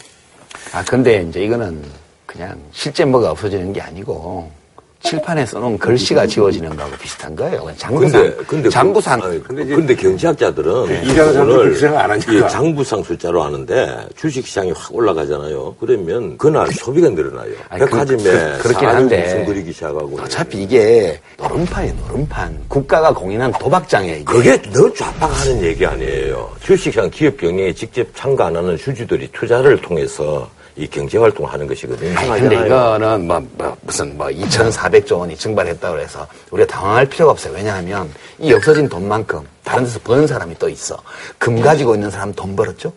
아, 0.74 0.84
근데 0.84 1.26
이제 1.28 1.44
이거는 1.46 1.82
그냥 2.26 2.60
실제 2.74 3.06
뭐가 3.06 3.32
없어지는 3.32 3.72
게 3.72 3.80
아니고 3.82 4.52
칠판에 5.02 5.46
써놓은 5.46 5.78
글씨가 5.78 6.26
지워지는 6.26 6.76
거하고 6.76 6.96
비슷한 6.98 7.36
거예요. 7.36 7.70
장부상. 7.78 8.22
근데, 8.22 8.36
근데, 8.48 8.70
장부상. 8.70 9.20
그, 9.20 9.26
아니, 9.50 9.70
근데, 9.70 9.96
경제학자들은 9.96 11.06
사람들 11.14 11.40
오늘 11.42 11.70
그 11.74 11.78
생각 11.80 12.04
안 12.06 12.12
하니까. 12.12 12.34
이 12.34 12.50
장부상 12.50 13.04
숫자로 13.04 13.44
하는데 13.44 14.08
주식시장이 14.16 14.72
확 14.76 14.96
올라가잖아요. 14.96 15.76
그러면 15.80 16.38
그날 16.38 16.68
소비가 16.72 17.10
늘어나요. 17.10 17.52
아니, 17.70 17.82
그- 17.84 17.90
백화점에 17.92 18.24
그- 18.24 18.58
그 18.64 18.68
렇긴 18.70 18.74
사주 18.74 18.88
한데. 18.88 19.46
그리기 19.48 19.72
시작하고. 19.74 20.20
어차피 20.22 20.64
이게 20.64 21.20
노름판이에요, 21.38 21.96
노름판. 22.08 22.60
국가가 22.68 23.14
공인한 23.14 23.52
도박장이에요, 23.52 24.16
이게. 24.16 24.24
그게 24.26 24.62
너 24.72 24.92
좌파하는 24.92 25.62
얘기 25.64 25.86
아니에요. 25.86 26.50
주식시장 26.64 27.12
기업 27.12 27.38
경영에 27.38 27.74
직접 27.74 28.08
참가 28.16 28.48
안 28.48 28.56
하는 28.56 28.76
주주들이 28.78 29.30
투자를 29.32 29.80
통해서 29.82 30.50
이 30.78 30.88
경제 30.88 31.18
활동을 31.18 31.52
하는 31.52 31.68
것이거든요. 31.68 32.18
아니, 32.18 32.42
근데 32.42 32.66
이거는 32.66 33.28
뭐, 33.28 33.42
뭐 33.58 33.78
무슨 33.82 34.18
뭐 34.18 34.28
2,400조 34.28 35.20
원이 35.20 35.38
증발했다고 35.38 36.00
해서 36.00 36.28
우리가 36.52 36.68
당황할 36.68 37.06
필요가 37.06 37.32
없어요. 37.32 37.54
왜냐하면 37.54 38.10
이 38.40 38.52
없어진 38.52 38.90
돈만큼 38.90 39.40
다른 39.64 39.86
데서 39.86 40.00
버는 40.04 40.28
사람이 40.28 40.56
또 40.60 40.68
있어. 40.68 40.98
금 41.38 41.62
가지고 41.62 41.96
있는 41.96 42.12
사람 42.12 42.34
돈 42.34 42.56
벌었죠? 42.56 42.92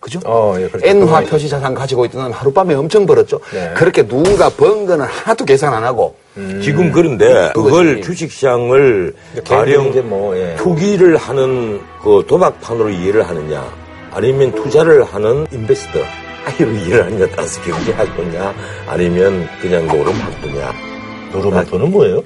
그죠? 0.00 0.18
어, 0.24 0.56
예, 0.58 0.66
그렇죠. 0.66 0.84
N화 0.84 1.20
표시 1.20 1.48
자산 1.48 1.74
가지고 1.74 2.04
있던 2.06 2.22
사람 2.22 2.32
하룻밤에 2.32 2.74
엄청 2.74 3.06
벌었죠? 3.06 3.38
네. 3.52 3.72
그렇게 3.76 4.04
누군가 4.04 4.48
번 4.48 4.84
거는 4.84 5.06
하나도 5.06 5.44
계산 5.44 5.72
안 5.72 5.84
하고 5.84 6.16
지금 6.60 6.90
그런데 6.90 7.52
그걸. 7.54 8.02
주식시장을 8.02 9.14
가령 9.46 9.88
이제 9.90 10.00
뭐, 10.00 10.36
예. 10.36 10.56
투기를 10.56 11.16
하는 11.18 11.80
그 12.02 12.24
도박판으로 12.26 12.90
이해를 12.90 13.28
하느냐 13.28 13.64
아니면 14.10 14.52
투자를 14.56 15.04
하는 15.04 15.46
인베스터 15.52 16.00
아이로 16.44 16.70
이해를 16.72 17.04
하느냐 17.06 17.26
따라서 17.34 17.60
경제학도냐 17.62 18.54
아니면 18.86 19.48
그냥 19.60 19.86
노름 19.86 20.14
학도냐 20.14 20.72
노름 21.32 21.54
학도는 21.54 21.90
뭐예요? 21.90 22.22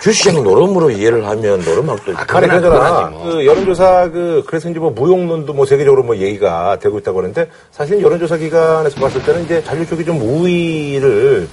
주식시장 0.00 0.42
노름으로 0.42 0.90
이해를 0.90 1.26
하면 1.26 1.60
노름 1.60 1.90
학도 1.90 2.12
아, 2.12 2.24
아니, 2.28 2.48
그거나 2.48 2.60
그러잖아. 2.60 3.10
뭐. 3.10 3.24
그 3.24 3.44
여론조사 3.46 4.08
그, 4.10 4.42
그래서 4.46 4.70
이제 4.70 4.78
뭐 4.78 4.90
무용론도 4.90 5.52
뭐 5.52 5.66
세계적으로 5.66 6.02
뭐 6.02 6.16
얘기가 6.16 6.78
되고 6.80 6.98
있다고 6.98 7.18
하는데 7.18 7.48
사실 7.70 8.00
여론조사 8.00 8.38
기관에서 8.38 8.98
봤을 8.98 9.22
때는 9.22 9.44
이제 9.44 9.62
잔류 9.62 9.86
쪽이 9.86 10.04
좀 10.06 10.18
우위를 10.22 11.40
뭐 11.40 11.48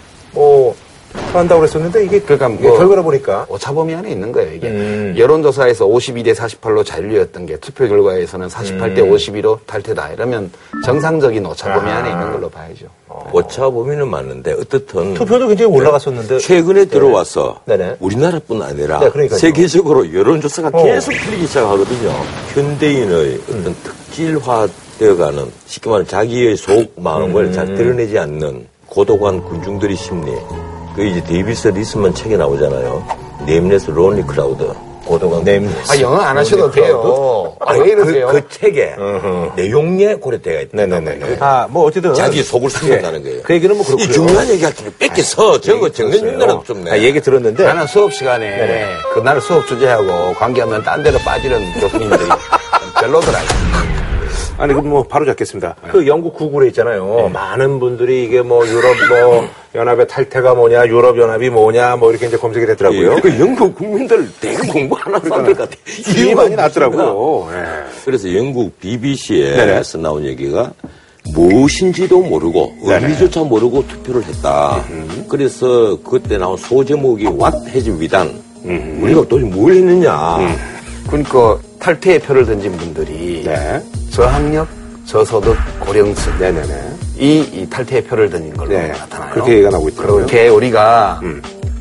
한다고 1.34 1.62
그랬었는데 1.62 2.06
이게 2.06 2.20
그러니까 2.22 2.48
이게 2.50 2.68
뭐- 2.68 2.78
결과를 2.78 3.04
보니까 3.04 3.46
오차범위 3.50 3.94
안에 3.94 4.12
있는 4.12 4.32
거예요, 4.32 4.54
이게. 4.54 4.68
음. 4.68 5.16
여론조사에서 5.18 5.86
52대 5.86 6.34
48로 6.34 6.86
잔류였던 6.86 7.46
게 7.46 7.58
투표 7.58 7.88
결과에서는 7.88 8.48
48대 8.48 9.00
음. 9.00 9.12
52로 9.12 9.60
탈퇴다. 9.66 10.14
이러면 10.14 10.52
정상적인 10.86 11.46
오차범위 11.46 11.90
안에 11.90 12.12
있는 12.12 12.32
걸로 12.32 12.50
봐야죠. 12.50 12.86
오차 13.32 13.70
범위는 13.70 14.08
맞는데 14.10 14.54
어떻든 14.54 15.14
투표도 15.16 15.48
굉장히 15.48 15.72
올라갔었는데 15.76 16.38
최근에 16.40 16.86
들어와서 16.86 17.62
네네. 17.66 17.98
우리나라뿐 18.00 18.62
아니라 18.62 19.00
네, 19.00 19.10
그러니까요. 19.10 19.40
세계적으로 19.40 20.14
여론조사가 20.14 20.70
어. 20.78 20.84
계속 20.84 21.12
틀리기 21.12 21.48
시작하거든요. 21.48 22.14
현대인의 22.54 23.42
어떤 23.50 23.76
특질화되어가는 23.84 25.52
쉽게 25.66 25.90
말하면 25.90 26.08
자기의 26.08 26.58
속 26.58 26.94
마음을 26.98 27.46
음. 27.46 27.52
잘 27.54 27.66
드러내지 27.76 28.18
않는 28.20 28.68
고독한 28.88 29.42
군중들의 29.44 29.96
심리. 29.96 30.32
그 30.98 31.06
이제 31.06 31.24
데이비드 31.24 31.68
리스먼 31.68 32.12
책에 32.16 32.36
나오잖아요. 32.38 33.06
nameless 33.46 33.92
lonely 33.92 34.24
crowd. 34.24 34.68
고독한 35.06 35.44
name. 35.46 35.74
아, 35.90 35.98
영어 36.02 36.18
안 36.18 36.38
하셔도 36.38 36.70
돼요. 36.72 37.56
아, 37.62 37.76
왜 37.76 37.92
이러세요? 37.92 38.28
그, 38.28 38.42
그 38.42 38.50
책에 38.50 38.96
내용에 39.56 40.16
고려되어 40.16 40.62
있다. 40.62 40.70
네네네. 40.74 41.38
아, 41.40 41.68
뭐 41.70 41.86
어쨌든 41.86 42.14
자기 42.16 42.42
속을 42.44 42.70
숨긴다는 42.72 43.24
거예요. 43.24 43.42
그 43.44 43.54
얘기는 43.54 43.74
뭐 43.78 43.86
그렇고요. 43.86 44.06
이 44.06 44.12
중요한 44.12 44.50
얘기할 44.50 44.74
때 44.74 44.86
뺏겨서 45.00 45.62
저거 45.62 45.90
정년 45.92 46.26
윤나라도 46.26 46.64
좀 46.66 46.84
내. 46.84 46.92
아, 46.92 46.98
얘기 46.98 47.22
들었는데 47.22 47.64
나는 47.64 47.86
수업 47.88 48.12
시간에 48.12 48.88
그날 49.14 49.40
수업 49.40 49.66
주제하고 49.68 50.34
관계하면 50.34 50.84
딴 50.84 51.04
데로 51.04 51.20
빠지는 51.20 51.74
교수님들이 51.80 52.26
별로더라고요. 53.00 53.77
아니, 54.58 54.74
그럼 54.74 54.90
뭐 54.90 55.04
바로 55.04 55.26
잡겠습니다. 55.26 55.76
그 55.92 56.08
영국 56.08 56.36
구글에 56.36 56.68
있잖아요. 56.68 57.30
많은 57.32 57.80
분들이 57.80 58.24
이게 58.24 58.42
뭐 58.42 58.68
유럽 58.68 58.96
뭐 59.10 59.48
연합의 59.76 60.08
탈퇴가 60.08 60.56
뭐냐, 60.56 60.88
유럽 60.88 61.18
연합이 61.20 61.50
뭐냐, 61.50 61.96
뭐 61.98 62.10
이렇게 62.10 62.28
이제 62.28 62.38
검색이 62.38 62.66
됐더라고요. 62.66 63.18
그 63.22 63.40
영국 63.40 63.76
국민들 63.76 64.28
되게 64.42 64.58
공부 64.68 64.98
안 64.98 65.14
하는 65.14 65.30
사람들 65.30 65.54
같아. 65.54 65.76
이유 66.18 66.36
많이 66.36 66.56
났더라고요. 66.56 67.48
예. 67.54 67.64
그래서 68.04 68.34
영국. 68.34 68.68
BBC에서 68.80 69.98
나온 69.98 70.24
얘기가 70.26 70.72
무엇인지도 71.34 72.22
모르고 72.22 72.76
의미조차 72.82 73.44
모르고 73.44 73.88
투표를 73.88 74.24
했다. 74.24 74.84
그래서 75.30 75.98
그때 76.04 76.38
나온 76.38 76.58
소제목이 76.58 77.26
What 77.26 77.58
has 77.70 77.90
we 77.90 78.08
done? 78.08 78.34
우리가 79.02 79.28
도대체 79.28 79.50
뭘 79.50 79.74
했느냐. 79.74 80.38
그러니까 81.08 81.58
탈퇴의 81.80 82.20
표를 82.20 82.46
던진 82.46 82.76
분들이 82.78 83.44
네. 83.46 83.82
저학력, 84.10 84.68
저소득, 85.06 85.56
고령층 85.80 86.38
네네네. 86.40 86.98
이, 87.20 87.40
이 87.54 87.68
탈퇴의 87.70 88.04
표를 88.04 88.30
던진 88.30 88.56
걸로 88.56 88.70
네. 88.70 88.90
나타나요. 88.90 89.34
그렇게 89.34 89.54
얘기가 89.54 89.70
나오고 89.72 89.90
있더라고요. 89.90 90.16
그렇게 90.18 90.48
우리가 90.50 91.22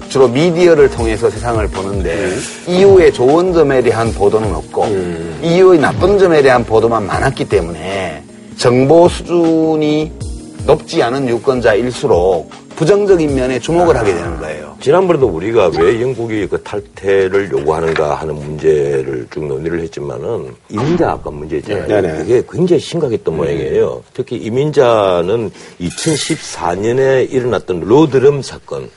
주로 0.09 0.29
미디어를 0.29 0.91
통해서 0.91 1.29
세상을 1.29 1.67
보는데 1.69 2.33
이후의 2.69 3.13
좋은 3.13 3.53
점에 3.53 3.83
대한 3.83 4.13
보도는 4.13 4.55
없고 4.55 4.87
이후의 5.43 5.81
나쁜 5.81 6.19
점에 6.19 6.43
대한 6.43 6.65
보도만 6.65 7.07
많았기 7.07 7.49
때문에 7.49 8.23
정보 8.57 9.09
수준이 9.09 10.13
높지 10.65 11.03
않은 11.03 11.29
유권자일수록 11.29 12.51
부정적인 12.77 13.35
면에 13.35 13.59
주목을 13.59 13.97
하게 13.97 14.13
되는 14.15 14.39
거예요. 14.39 14.77
지난번에도 14.81 15.27
우리가 15.27 15.71
왜 15.79 16.01
영국이 16.01 16.47
그 16.47 16.63
탈퇴를 16.63 17.51
요구하는가 17.51 18.17
하는 18.17 18.35
문제를 18.35 19.27
쭉 19.31 19.47
논의를 19.47 19.81
했지만은 19.81 20.55
이민자 20.69 21.13
아까 21.13 21.31
문제 21.31 21.57
있잖아요. 21.57 21.87
네. 21.87 22.01
네네. 22.03 22.19
그게 22.19 22.43
굉장히 22.49 22.81
심각했던 22.81 23.35
모양이에요. 23.35 24.03
특히 24.13 24.37
이민자는 24.37 25.51
2014년에 25.81 27.33
일어났던 27.33 27.81
로드럼 27.81 28.43
사건. 28.43 28.91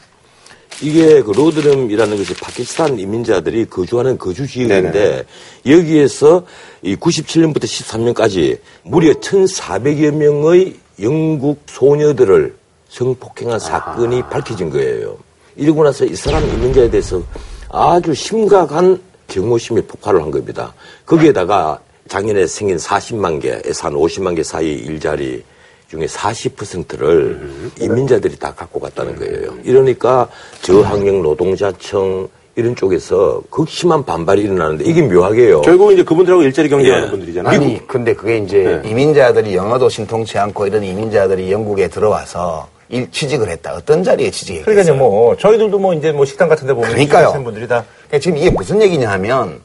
이게 0.82 1.22
그 1.22 1.32
로드럼이라는 1.32 2.18
것이 2.18 2.34
파키스탄 2.36 3.00
이민자들이 3.00 3.66
거주하는 3.66 4.18
거주 4.18 4.46
지역인데 4.46 5.24
여기에서 5.66 6.46
이 6.82 6.96
97년부터 6.96 7.64
13년까지 7.64 8.60
무려 8.84 9.14
1,400여 9.14 10.14
명의 10.14 10.76
영국 11.02 11.64
소녀들을 11.66 12.59
성폭행한 12.90 13.60
사건이 13.60 14.24
밝혀진 14.24 14.70
거예요. 14.70 15.18
이러고 15.56 15.84
나서 15.84 16.06
이 16.06 16.16
사람 16.16 16.44
이민자에 16.44 16.90
대해서 16.90 17.22
아주 17.70 18.14
심각한 18.14 19.00
혐오심이 19.28 19.82
폭발을 19.84 20.22
한 20.22 20.32
겁니다. 20.32 20.74
거기에다가 21.06 21.80
작년에 22.08 22.48
생긴 22.48 22.78
40만 22.78 23.42
개에서 23.42 23.88
한 23.88 23.94
50만 23.94 24.36
개 24.36 24.44
사이 24.44 24.74
일자리 24.74 25.44
중에 25.90 26.06
40%를 26.06 27.72
이민자들이 27.80 28.38
다 28.38 28.54
갖고 28.54 28.80
갔다는 28.80 29.16
거예요. 29.16 29.56
이러니까 29.64 30.28
저학력 30.62 31.22
노동자청 31.22 32.28
이런 32.56 32.76
쪽에서 32.76 33.42
극심한 33.50 34.04
반발이 34.04 34.42
일어나는데 34.42 34.84
이게 34.84 35.02
묘하게요. 35.02 35.62
결국은 35.62 35.94
이제 35.94 36.04
그분들하고 36.04 36.44
일자리 36.44 36.68
경쟁하는 36.68 37.08
예. 37.08 37.10
분들이잖아요. 37.10 37.56
아니, 37.56 37.88
근데 37.88 38.14
그게 38.14 38.38
이제 38.40 38.82
네. 38.84 38.90
이민자들이 38.90 39.56
영어도 39.56 39.88
신통치 39.88 40.38
않고 40.38 40.68
이런 40.68 40.84
이민자들이 40.84 41.52
영국에 41.52 41.88
들어와서 41.88 42.68
일 42.90 43.10
취직을 43.12 43.50
했다. 43.50 43.74
어떤 43.76 44.04
자리에 44.04 44.32
취직했겠어요? 44.32 44.66
그러니까요, 44.66 44.98
뭐 44.98 45.38
저희들도 45.38 45.78
뭐 45.78 45.94
이제 45.94 46.12
뭐 46.12 46.26
식당 46.26 46.50
같은 46.50 46.66
데 46.68 46.74
보면 46.74 46.90
그러니까요. 46.90 47.32
분들이 47.44 47.68
다 47.68 47.86
그러니까 48.08 48.20
지금 48.20 48.38
이게 48.38 48.50
무슨 48.50 48.82
얘기냐 48.82 49.10
하면 49.12 49.62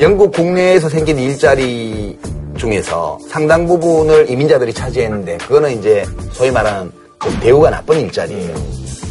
영국 0.00 0.32
국내에서 0.32 0.88
생긴 0.88 1.18
일자리 1.18 2.18
중에서 2.58 3.18
상당 3.28 3.66
부분을 3.66 4.30
이민자들이 4.30 4.72
차지했는데 4.72 5.38
그거는 5.38 5.78
이제 5.78 6.04
소위 6.32 6.50
말하는 6.50 6.92
좀 7.22 7.40
대우가 7.40 7.70
나쁜 7.70 8.00
일자리예요. 8.00 8.54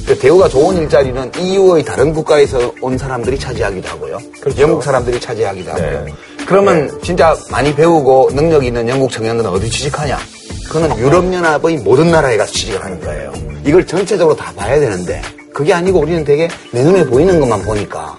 그 0.05 0.17
대우가 0.19 0.47
좋은 0.47 0.77
일자리는 0.77 1.31
EU의 1.39 1.83
다른 1.83 2.13
국가에서 2.13 2.71
온 2.79 2.95
사람들이 2.95 3.39
차지하기도 3.39 3.89
하고요. 3.89 4.19
영국 4.59 4.83
사람들이 4.83 5.19
차지하기도 5.19 5.71
하고요. 5.71 6.05
그러면 6.45 7.01
진짜 7.01 7.35
많이 7.49 7.73
배우고 7.73 8.29
능력 8.33 8.63
있는 8.63 8.87
영국 8.87 9.11
청년들은 9.11 9.49
어디 9.49 9.67
취직하냐? 9.67 10.19
그거는 10.67 10.97
유럽연합의 10.97 11.77
모든 11.77 12.11
나라에 12.11 12.37
가서 12.37 12.51
취직을 12.51 12.83
하는 12.83 12.99
거예요. 13.01 13.33
이걸 13.65 13.85
전체적으로 13.85 14.35
다 14.35 14.51
봐야 14.55 14.79
되는데 14.79 15.21
그게 15.53 15.73
아니고 15.73 15.99
우리는 15.99 16.23
되게 16.23 16.47
내 16.71 16.83
눈에 16.83 17.05
보이는 17.05 17.39
것만 17.39 17.63
보니까 17.63 18.17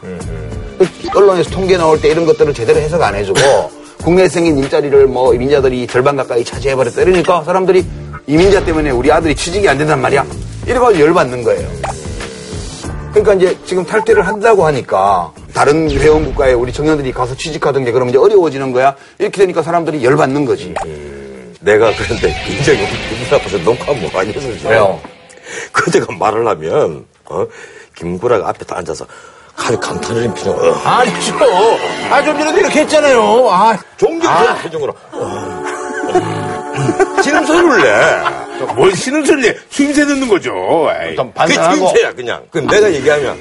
그 0.79 0.89
언론에서 1.19 1.51
통계 1.51 1.77
나올 1.77 2.01
때 2.01 2.09
이런 2.09 2.25
것들을 2.27 2.53
제대로 2.55 2.79
해석 2.81 3.03
안 3.03 3.15
해주고 3.15 3.39
국내에 4.03 4.29
생긴 4.29 4.59
일자리를 4.59 5.07
뭐 5.07 5.33
민자들이 5.33 5.87
절반 5.87 6.17
가까이 6.17 6.45
차지해버렸다 6.45 7.03
이러니까 7.03 7.43
사람들이 7.45 7.85
이민자 8.27 8.65
때문에 8.65 8.91
우리 8.91 9.11
아들이 9.13 9.35
취직이 9.35 9.69
안 9.69 9.79
된단 9.79 10.01
말이야. 10.01 10.25
이래가지고 10.67 11.05
열받는 11.05 11.45
거예요. 11.45 11.69
그러니까 13.13 13.35
이제 13.35 13.57
지금 13.65 13.85
탈퇴를 13.85 14.27
한다고 14.27 14.67
하니까 14.67 15.33
다른 15.55 15.91
회원국가에 15.91 16.53
우리 16.53 16.73
청년들이 16.73 17.13
가서 17.13 17.35
취직하던 17.35 17.85
게 17.85 17.93
그러면 17.93 18.11
이제 18.11 18.19
어려워지는 18.19 18.73
거야. 18.73 18.95
이렇게 19.19 19.39
되니까 19.41 19.63
사람들이 19.63 20.05
열받는 20.05 20.45
거지. 20.45 20.75
내가 21.67 21.93
그런데 21.97 22.33
굉장히 22.47 22.79
기분 23.09 23.29
나빠서 23.29 23.59
녹화 23.59 23.93
뭐 23.93 24.09
많이 24.15 24.33
했었죠. 24.33 24.69
왜요? 24.69 25.01
그제가 25.73 26.07
말을 26.13 26.47
하면, 26.47 27.05
어, 27.25 27.45
김구라가 27.97 28.49
앞에 28.51 28.65
딱 28.65 28.79
앉아서 28.79 29.05
칼 29.57 29.79
강탄을 29.81 30.33
피는 30.33 30.53
어, 30.53 30.73
아니죠. 30.85 31.35
아, 32.11 32.23
좀 32.23 32.39
전에도 32.39 32.59
이렇게 32.61 32.81
했잖아요. 32.81 33.51
아, 33.51 33.77
존경스러운 33.97 34.59
표정으로. 34.63 34.95
신음소리를 37.23 37.83
내. 37.83 38.65
뭘 38.75 38.95
신음소리 38.95 39.43
내. 39.43 39.57
힘세 39.71 40.07
듣는 40.07 40.29
거죠. 40.29 40.53
에이. 41.03 41.17
좀그 41.17 41.33
반성하고. 41.33 41.89
진짜야, 41.89 42.13
그냥. 42.13 42.45
그 42.51 42.59
내가 42.59 42.93
얘기하면. 42.93 43.37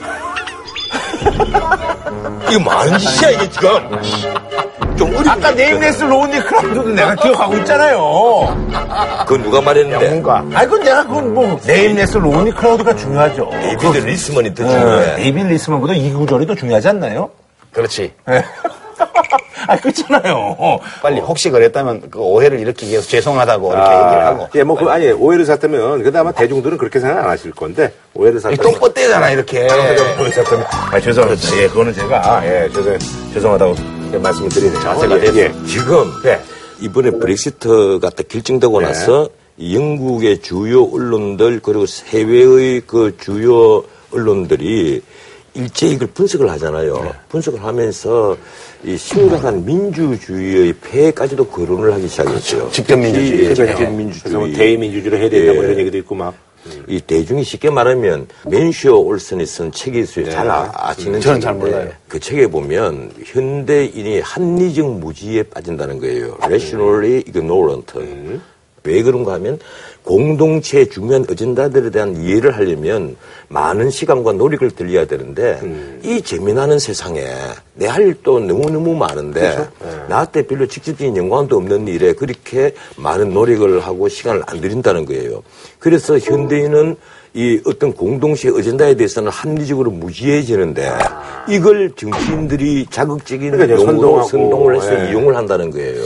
이거 2.52 2.60
많은 2.60 2.98
짓이야, 3.00 3.30
이게 3.32 3.50
지금. 3.50 3.70
좀 4.98 5.14
어리고. 5.16 5.30
아까 5.30 5.52
네임레스 5.52 6.04
로운리 6.04 6.40
크라우드도 6.40 6.84
내가 6.90 7.16
기억하고 7.16 7.58
있잖아요. 7.58 8.56
그건 9.28 9.44
누가 9.44 9.62
말했는데? 9.62 10.08
뭔가. 10.10 10.38
아니, 10.54 10.66
그건 10.70 10.84
내가 10.84 11.04
그건 11.06 11.34
뭐, 11.34 11.60
nameless 11.66 12.18
lonely 12.18 12.52
crowd가 12.52 12.96
중요하죠. 12.96 13.50
데이비드 13.52 13.98
리스먼이 14.06 14.54
더 14.54 14.64
네. 14.64 14.70
중요해. 14.70 15.16
데이비드 15.18 15.48
리스먼보다 15.50 15.94
이 15.94 16.12
구절이 16.14 16.48
더 16.48 16.56
중요하지 16.56 16.88
않나요? 16.90 17.30
그렇지. 17.74 18.14
아, 19.68 19.78
그렇잖아요. 19.78 20.56
빨리 21.02 21.20
혹시 21.20 21.50
그랬다면 21.50 22.10
그 22.10 22.20
오해를 22.20 22.60
일으키기 22.60 22.92
위해서 22.92 23.08
죄송하다고 23.08 23.74
이렇게 23.74 23.90
얘기를 23.90 24.26
하고. 24.26 24.48
예, 24.56 24.64
뭐, 24.64 24.76
그, 24.76 24.86
아니, 24.90 25.12
오해를 25.12 25.46
샀다면, 25.46 26.04
근데 26.04 26.20
아마 26.20 26.32
대중들은 26.32 26.78
그렇게 26.78 27.00
생각 27.00 27.24
안 27.24 27.30
하실 27.30 27.52
건데, 27.52 27.94
오해를 28.14 28.40
샀다면. 28.40 28.58
똥뻗대잖아 28.64 29.32
이렇게. 29.32 29.64
오해를 29.64 30.32
샀다면. 30.32 30.66
아, 30.92 31.00
죄송합니다. 31.00 31.58
예, 31.58 31.68
그거는 31.68 31.94
제가, 31.94 32.42
예, 32.46 32.70
죄송, 32.74 32.98
죄송하다고 33.34 33.76
말씀을 34.22 34.50
드리네요. 34.50 34.80
자세가 34.80 35.16
예, 35.18 35.22
됐어. 35.22 35.38
예. 35.38 35.52
지금 35.68 36.12
네. 36.24 36.40
이번에 36.80 37.12
브렉시트가 37.12 38.10
딱 38.10 38.28
결정되고 38.28 38.80
네. 38.80 38.88
나서 38.88 39.30
영국의 39.62 40.40
주요 40.42 40.84
언론들 40.84 41.62
그리고 41.62 41.86
해외의 42.10 42.82
그 42.86 43.16
주요 43.20 43.84
언론들이 44.14 45.02
일제히 45.56 45.94
이걸 45.94 46.08
분석을 46.10 46.50
하잖아요. 46.52 46.94
네. 47.02 47.12
분석을 47.30 47.64
하면서 47.64 48.38
이 48.84 48.98
심각한 48.98 49.64
민주주의의 49.66 50.74
폐해까지도 50.74 51.48
거론을 51.48 51.94
하기 51.94 52.08
시작했어요. 52.08 52.70
직접 52.72 52.98
민주주의. 52.98 53.46
예, 53.46 53.54
직접 53.54 53.64
그래서 53.66 53.84
뭐 53.90 53.98
민주주의. 53.98 54.54
대의민주주의를 54.54 55.20
해야 55.20 55.30
된다, 55.30 55.54
뭐 55.54 55.64
예. 55.64 55.68
이런 55.68 55.80
얘기도 55.80 55.98
있고 56.00 56.16
막. 56.16 56.34
이 56.88 57.00
대중이 57.00 57.44
쉽게 57.44 57.70
말하면 57.70 58.28
맨시어 58.48 58.96
올슨이 58.96 59.46
쓴 59.46 59.72
책이 59.72 60.00
있어요. 60.00 60.32
잘 60.32 60.50
아, 60.50 60.72
아시는 60.74 61.22
저는 61.22 61.40
잘 61.40 61.54
책인데 61.54 61.72
몰라요. 61.76 61.92
그 62.08 62.20
책에 62.20 62.48
보면 62.48 63.12
현대인이 63.24 64.20
합리적 64.22 64.98
무지에 65.00 65.44
빠진다는 65.44 66.00
거예요. 66.00 66.36
rationally 66.44 67.24
ignorant. 67.28 67.94
왜 68.86 69.02
그런가 69.04 69.34
하면 69.34 69.60
공동체의 70.04 70.90
중요한 70.90 71.26
어젠다들에 71.30 71.90
대한 71.90 72.16
이해를 72.16 72.56
하려면 72.56 73.16
많은 73.48 73.90
시간과 73.90 74.34
노력을 74.34 74.70
들여야 74.72 75.06
되는데 75.06 75.60
이 76.04 76.22
재미나는 76.22 76.78
세상에 76.80 77.26
내 77.74 77.88
할 77.88 78.04
일도 78.08 78.40
너무너무 78.42 78.94
많은데 78.96 79.68
나한테 80.10 80.44
별로 80.46 80.68
직접적인 80.68 81.16
연관도 81.18 81.58
없는 81.58 81.88
일에 81.88 82.14
그렇게 82.14 82.74
많은 82.98 83.34
노력을 83.34 83.80
하고 83.80 84.08
시간을 84.10 84.44
안 84.48 84.62
들인다는 84.62 85.06
거예요. 85.06 85.42
그래서 85.80 86.20
현대인은 86.20 86.96
이 87.34 87.60
어떤 87.66 87.92
공동체 87.94 88.50
어젠다에 88.50 88.96
대해서는 88.96 89.30
합리적으로 89.30 89.92
무지해지는데 89.92 90.90
이걸 91.50 91.92
정치인들이 91.96 92.86
자극적인 92.90 93.52
그러니까 93.52 93.78
용어로 93.82 94.24
선동을 94.24 94.76
해서 94.78 95.06
예. 95.08 95.12
이용을 95.12 95.36
한다는 95.36 95.70
거예요. 95.72 96.06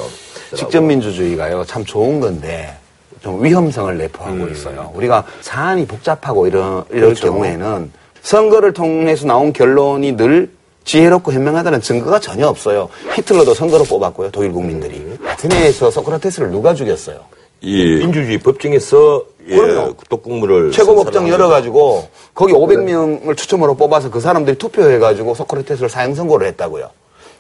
직접 0.56 0.82
민주주의가요 0.82 1.64
참 1.66 1.86
좋은 1.86 2.20
건데 2.20 2.76
좀 3.22 3.44
위험성을 3.44 3.98
내포하고 3.98 4.48
있어요. 4.48 4.92
우리가 4.96 5.26
사안이 5.42 5.86
복잡하고 5.86 6.48
이런 6.48 6.84
이럴 6.90 7.14
경우에는 7.14 7.92
선거를 8.22 8.74
통해서 8.74 9.26
나온 9.26 9.52
결론이 9.54 10.16
늘 10.16 10.50
지혜롭고 10.86 11.34
현명하다는 11.34 11.82
증거가 11.82 12.20
전혀 12.20 12.48
없어요. 12.48 12.90
히틀러도 13.14 13.54
선거로 13.54 13.84
뽑았고요, 13.84 14.32
독일 14.32 14.52
국민들이. 14.52 15.18
아테네에서 15.26 15.92
소크라테스를 15.92 16.50
누가 16.50 16.74
죽였어요? 16.74 17.20
이 17.62 17.98
민주주의 18.00 18.38
법정에서 18.38 19.24
예, 19.50 19.56
그럼요. 19.58 19.96
독국물을 20.10 20.72
최고 20.72 20.96
법정 20.96 21.28
열어가지고 21.28 22.08
거기 22.34 22.54
500명을 22.54 23.36
추첨으로 23.36 23.76
뽑아서 23.76 24.10
그 24.10 24.20
사람들이 24.20 24.58
투표해가지고 24.58 25.36
소크라테스를 25.36 25.90
사형 25.90 26.16
선고를 26.16 26.48
했다고요. 26.48 26.90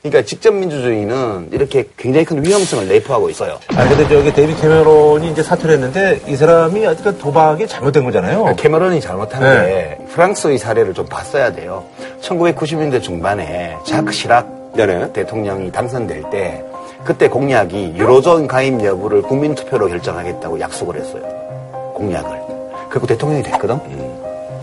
그러니까 0.01 0.23
직접 0.23 0.53
민주주의는 0.53 1.49
이렇게 1.51 1.85
굉장히 1.97 2.25
큰 2.25 2.43
위험성을 2.43 2.87
내포하고 2.87 3.29
있어요. 3.29 3.59
아 3.75 3.87
근데 3.87 4.07
저기 4.07 4.33
데이비드 4.33 4.55
캐머런이 4.55 5.31
이제 5.31 5.43
사퇴를 5.43 5.75
했는데 5.75 6.21
이 6.27 6.35
사람이 6.35 6.85
어쨌든 6.85 7.17
도박이 7.17 7.67
잘못된 7.67 8.05
거잖아요. 8.05 8.55
캐머런이 8.55 9.01
잘못한 9.01 9.41
네. 9.43 9.97
게 9.97 10.05
프랑스의 10.13 10.57
사례를 10.57 10.93
좀 10.93 11.05
봤어야 11.05 11.51
돼요. 11.51 11.83
1990년대 12.21 13.01
중반에 13.01 13.75
자크 13.85 14.13
시락 14.13 14.47
네네. 14.75 15.11
대통령이 15.11 15.71
당선될 15.71 16.29
때 16.31 16.63
그때 17.03 17.27
공약이 17.27 17.95
유로존 17.97 18.47
가입 18.47 18.83
여부를 18.83 19.21
국민 19.21 19.55
투표로 19.55 19.87
결정하겠다고 19.89 20.59
약속을 20.59 20.95
했어요. 20.95 21.23
공약을. 21.95 22.39
그리고 22.89 23.07
대통령이 23.07 23.43
됐거든. 23.43 23.79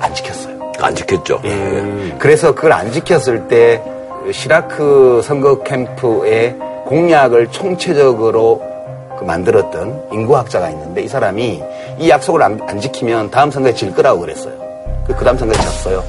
안 0.01 0.15
지켰어요. 0.15 0.73
안 0.81 0.95
지켰죠. 0.95 1.41
예. 1.45 2.15
그래서 2.19 2.55
그걸 2.55 2.73
안 2.73 2.93
지켰을 2.93 3.49
때 3.49 3.83
시라크 4.33 5.21
선거 5.25 5.63
캠프의 5.63 6.55
공약을 6.87 7.49
총체적으로 7.49 8.63
그 9.19 9.25
만들었던 9.25 10.09
인구학자가 10.13 10.69
있는데 10.71 11.03
이 11.03 11.09
사람이 11.09 11.63
이 11.99 12.09
약속을 12.11 12.43
안, 12.43 12.61
안 12.67 12.81
지키면 12.81 13.31
다음 13.31 13.51
선거에 13.51 13.73
질 13.75 13.95
거라고 13.95 14.21
그랬어요. 14.21 14.53
그, 15.07 15.15
그 15.15 15.25
다음 15.25 15.39
선거에 15.39 15.57
졌어요. 15.57 16.03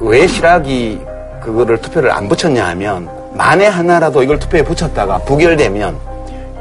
왜 0.00 0.26
시락이 0.26 1.00
그거를 1.42 1.80
투표를 1.80 2.10
안 2.12 2.28
붙였냐 2.28 2.64
하면 2.68 3.08
만에 3.32 3.66
하나라도 3.66 4.22
이걸 4.22 4.38
투표에 4.38 4.62
붙였다가 4.62 5.18
부결되면 5.18 5.96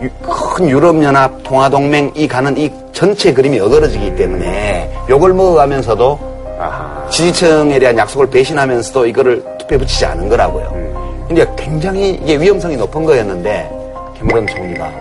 유- 0.02 0.10
큰 0.56 0.70
유럽연합 0.70 1.44
통화동맹이 1.44 2.28
가는 2.28 2.58
이 2.58 2.72
전체 2.92 3.32
그림이 3.34 3.60
어그러지기 3.60 4.16
때문에 4.16 4.92
욕을 5.10 5.34
먹어가면서도 5.34 6.32
지지층에 7.10 7.78
대한 7.80 7.98
약속을 7.98 8.30
배신하면서도 8.30 9.06
이거를 9.08 9.44
투표에 9.60 9.78
붙이지 9.78 10.06
않은 10.06 10.30
거라고요. 10.30 10.91
근데 11.28 11.46
굉장히 11.58 12.20
이게 12.24 12.40
위험성이 12.40 12.76
높은 12.78 13.06
거였는데 13.06 13.70
캐머런 14.18 14.48
총리가 14.48 14.92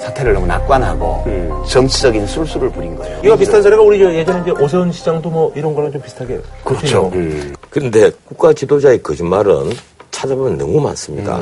사태를 0.00 0.34
너무 0.34 0.46
낙관하고 0.46 1.24
정치적인 1.68 2.26
술수를 2.26 2.70
부린 2.70 2.96
거예요. 2.96 3.18
이거 3.24 3.36
비슷한 3.36 3.62
사례가 3.62 3.82
우리 3.82 3.98
저 3.98 4.12
예전에 4.12 4.42
이제 4.42 4.50
오세훈 4.62 4.92
시장도 4.92 5.30
뭐 5.30 5.52
이런 5.56 5.74
거랑 5.74 5.90
좀 5.92 6.00
비슷하게. 6.02 6.40
그렇죠. 6.64 7.10
그런데 7.70 8.10
국가 8.26 8.52
지도자의 8.52 9.02
거짓말은 9.02 9.72
찾아보면 10.10 10.58
너무 10.58 10.80
많습니다. 10.80 11.40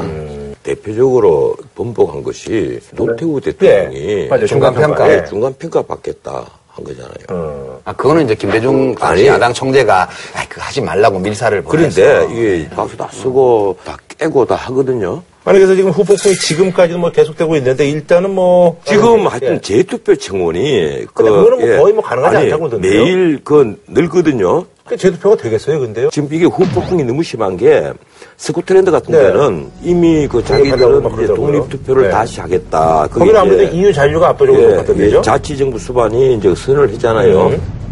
대표적으로 0.62 1.56
번복한 1.74 2.22
것이 2.22 2.80
노태우 2.92 3.40
대통령이 3.40 4.06
네. 4.06 4.28
맞아요. 4.28 4.46
중간평가. 4.46 5.12
예, 5.12 5.24
중간평가 5.24 5.82
받겠다 5.82 6.44
한 6.68 6.84
거잖아요. 6.84 7.80
아, 7.84 7.92
그거는 7.92 8.24
이제 8.24 8.34
김대중 8.34 8.94
당시 8.96 9.22
아니. 9.22 9.26
야당 9.28 9.52
총재가 9.52 10.02
아, 10.02 10.48
그거 10.48 10.62
하지 10.62 10.80
말라고 10.80 11.18
밀사를 11.20 11.62
보냈어. 11.62 12.00
그런데 12.02 12.34
이게 12.34 12.68
박수 12.70 12.96
다 12.96 13.08
쓰고 13.12 13.76
다 13.84 13.96
깨고 14.18 14.46
다 14.46 14.54
하거든요. 14.54 15.22
아니 15.44 15.58
그래서 15.58 15.74
지금 15.74 15.90
후폭풍이 15.90 16.34
지금까지도 16.36 16.98
뭐 16.98 17.10
계속되고 17.10 17.56
있는데 17.56 17.88
일단은 17.88 18.34
뭐 18.34 18.80
지금 18.84 19.26
하여튼 19.26 19.60
재투표 19.60 20.16
청원이 20.16 21.06
근데 21.12 21.30
그거는 21.30 21.58
뭐 21.58 21.82
거의 21.82 21.92
뭐 21.92 22.02
가능하지 22.02 22.36
않다고 22.36 22.60
그러던데요? 22.60 23.04
매일 23.04 23.40
그 23.44 23.78
늘거든요. 23.86 24.64
그 24.86 24.96
제도표가 24.98 25.36
되겠어요, 25.36 25.80
근데요? 25.80 26.10
지금 26.10 26.28
이게 26.30 26.44
후폭풍이 26.44 27.04
너무 27.04 27.22
심한 27.22 27.56
게 27.56 27.90
스코틀랜드 28.36 28.90
같은 28.90 29.12
네. 29.12 29.22
데는 29.22 29.70
이미 29.82 30.28
그 30.28 30.44
자기들은 30.44 31.02
막 31.02 31.12
이제. 31.14 31.26
독립투표를 31.26 32.02
네. 32.04 32.10
다시 32.10 32.40
하겠다. 32.40 33.06
거기는 33.10 33.36
아무래도 33.36 33.74
EU 33.74 33.92
잔류가 33.92 34.28
압도적으로 34.30 34.62
예? 34.62 34.84
예, 34.98 35.22
자치정부 35.22 35.78
수반이 35.78 36.34
이제 36.36 36.54
선언을 36.54 36.90
했잖아요. 36.90 37.46
음. 37.46 37.83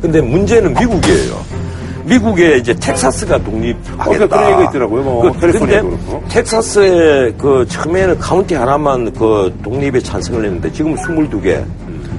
근데 0.00 0.20
문제는 0.20 0.74
미국이에요. 0.74 1.44
미국에 2.04 2.56
이제 2.56 2.74
텍사스가 2.74 3.38
독립하겠다. 3.42 4.04
그러니까 4.04 4.26
그런 4.28 4.52
얘기가 4.52 4.70
있더라고요. 4.70 5.02
뭐 5.02 5.32
그, 5.32 5.52
그렇고. 5.52 6.24
텍사스에 6.28 7.34
그 7.36 7.66
처음에는 7.68 8.18
카운티 8.18 8.54
하나만 8.54 9.12
그 9.12 9.54
독립에 9.62 10.00
찬성을 10.00 10.42
했는데 10.44 10.72
지금 10.72 10.94
22개. 10.94 11.62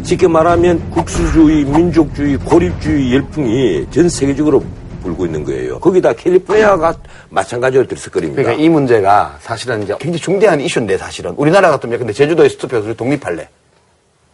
쉽게 0.03 0.27
말하면 0.27 0.89
국수주의, 0.91 1.65
민족주의, 1.65 2.37
고립주의 2.37 3.13
열풍이 3.15 3.87
전 3.91 4.07
세계적으로 4.07 4.63
불고 5.03 5.25
있는 5.25 5.43
거예요. 5.43 5.79
거기다 5.79 6.13
캘리포니아가 6.13 6.93
마찬가지로 7.29 7.87
들썩거립니다. 7.87 8.41
그러니까 8.41 8.63
이 8.63 8.69
문제가 8.69 9.37
사실은 9.39 9.83
이제 9.83 9.93
굉장히 9.99 10.19
중대한 10.19 10.61
이슈인데 10.61 10.97
사실은 10.97 11.33
우리나라 11.37 11.69
같으면 11.71 11.99
근데 11.99 12.13
제주도에 12.13 12.47
스톱해서 12.49 12.93
독립할래. 12.93 13.47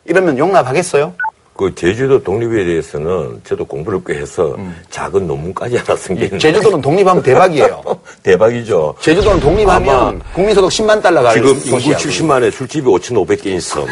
이러면 0.05 0.37
용납하겠어요? 0.37 1.13
그 1.58 1.74
제주도 1.74 2.22
독립에 2.22 2.66
대해서는 2.66 3.41
저도 3.45 3.64
공부를 3.64 4.01
꽤 4.06 4.16
해서 4.16 4.56
작은 4.89 5.26
논문까지 5.26 5.78
하나 5.78 5.95
쓴게 5.95 6.26
있는데 6.26 6.38
제주도는 6.39 6.82
독립하면 6.82 7.24
대박이에요. 7.24 7.82
대박이죠. 8.24 8.95
제주도는 8.99 9.39
독립하면 9.39 10.22
국민소득 10.34 10.70
10만 10.70 11.01
달러 11.01 11.22
갈 11.22 11.34
지금 11.36 11.51
인구 11.51 11.72
곳이야. 11.72 11.97
70만에 11.97 12.51
술집이 12.51 12.86
5,500개인 12.88 13.60
섬. 13.62 13.88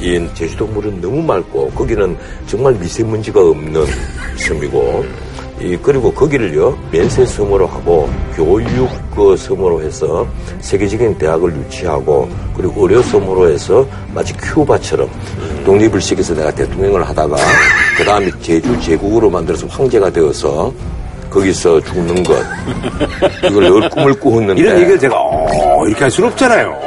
이 0.00 0.26
제주도 0.34 0.66
물은 0.66 1.00
너무 1.00 1.22
맑고 1.22 1.70
거기는 1.70 2.16
정말 2.46 2.72
미세먼지가 2.74 3.40
없는 3.40 3.86
섬이고 4.38 5.04
이 5.60 5.76
그리고 5.80 6.12
거기를요 6.12 6.76
면세 6.90 7.24
섬으로 7.24 7.66
하고 7.66 8.10
교육 8.34 8.88
그 9.14 9.36
섬으로 9.36 9.80
해서 9.82 10.26
세계적인 10.60 11.16
대학을 11.16 11.54
유치하고 11.56 12.28
그리고 12.56 12.82
의료 12.82 13.00
섬으로 13.02 13.48
해서 13.48 13.86
마치 14.12 14.34
큐바처럼 14.34 15.08
독립을 15.64 16.00
시켜서 16.00 16.34
내가 16.34 16.50
대통령을 16.50 17.08
하다가 17.08 17.36
그 17.96 18.04
다음에 18.04 18.30
제주 18.40 18.78
제국으로 18.80 19.30
만들어서 19.30 19.66
황제가 19.68 20.10
되어서 20.10 20.72
거기서 21.34 21.80
죽는 21.80 22.22
것 22.22 22.36
이걸 23.44 23.64
늘 23.80 23.90
꿈을 23.90 24.14
꾸었는데 24.14 24.60
이런 24.60 24.76
얘기를 24.78 24.98
제가 24.98 25.16
어 25.16 25.84
이렇게 25.86 26.02
할 26.02 26.10
수는 26.10 26.30
없잖아요. 26.30 26.80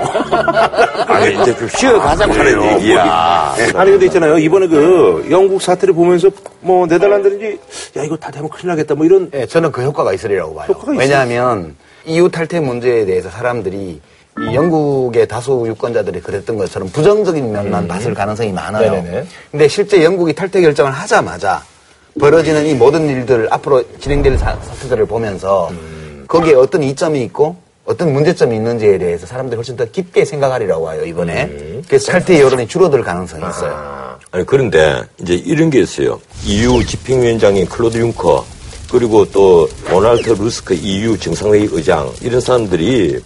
아니 1.08 1.42
이제 1.42 1.56
좀 1.58 1.68
쉬어가자고 1.68 2.34
하는 2.34 2.44
그래요. 2.46 2.76
얘기야. 2.76 3.54
아니 3.76 3.92
근데 3.92 4.06
있잖아요. 4.06 4.38
이번에 4.38 4.68
그 4.68 5.28
영국 5.30 5.62
사태를 5.62 5.94
보면서 5.94 6.30
뭐 6.62 6.88
네덜란드인지 6.88 7.60
야 7.98 8.04
이거 8.04 8.16
다 8.16 8.32
되면 8.32 8.50
큰일 8.50 8.70
나겠다 8.70 8.96
뭐 8.96 9.06
이런 9.06 9.30
예, 9.34 9.46
저는 9.46 9.72
그 9.74 9.82
효과가 9.84 10.14
있으리라고 10.14 10.56
봐요. 10.56 10.68
효과가? 10.70 10.94
왜냐하면 10.94 11.76
EU 12.06 12.30
탈퇴 12.30 12.62
문제에 12.62 13.06
대해서 13.06 13.30
사람들이 13.30 14.00
이 14.40 14.54
영국의 14.56 15.28
다수 15.28 15.66
유권자들이 15.68 16.22
그랬던 16.22 16.58
것처럼 16.58 16.90
부정적인 16.90 17.52
면만 17.52 17.88
봤을 17.88 18.14
가능성이 18.14 18.54
많아요. 18.54 18.92
음. 18.94 19.04
네네네. 19.04 19.26
근데 19.52 19.68
실제 19.68 20.04
영국이 20.04 20.34
탈퇴 20.34 20.62
결정을 20.62 20.92
하자마자 20.92 21.64
벌어지는 22.20 22.66
이 22.66 22.74
모든 22.74 23.08
일들 23.08 23.48
앞으로 23.52 23.84
진행될 24.00 24.38
사, 24.38 24.56
사태들을 24.56 25.06
보면서 25.06 25.70
음. 25.70 26.26
거기에 26.28 26.56
어떤 26.56 26.84
이점이 26.84 27.22
있고 27.24 27.56
어떤 27.86 28.12
문제점이 28.12 28.56
있는지에 28.56 28.98
대해서 28.98 29.26
사람들이 29.26 29.56
훨씬 29.56 29.78
더 29.78 29.86
깊게 29.86 30.26
생각하리라고 30.26 30.86
봐요 30.86 31.06
이번에. 31.06 31.46
음. 31.46 31.84
그래서 31.88 32.12
탈퇴 32.12 32.42
여론이 32.42 32.68
줄어들 32.68 33.02
가능성이 33.02 33.44
있어요. 33.50 34.18
아니 34.32 34.46
그런데 34.46 35.02
이제 35.22 35.36
이런 35.36 35.70
게 35.70 35.80
있어요. 35.80 36.20
EU 36.46 36.86
집행위원장인 36.86 37.66
클로드 37.68 37.98
융커 37.98 38.46
그리고 38.92 39.30
또 39.32 39.68
도날드 39.88 40.30
투스크 40.32 40.74
EU 40.74 41.18
정상회의 41.18 41.70
의장 41.72 42.12
이런 42.22 42.42
사람들이 42.42 43.22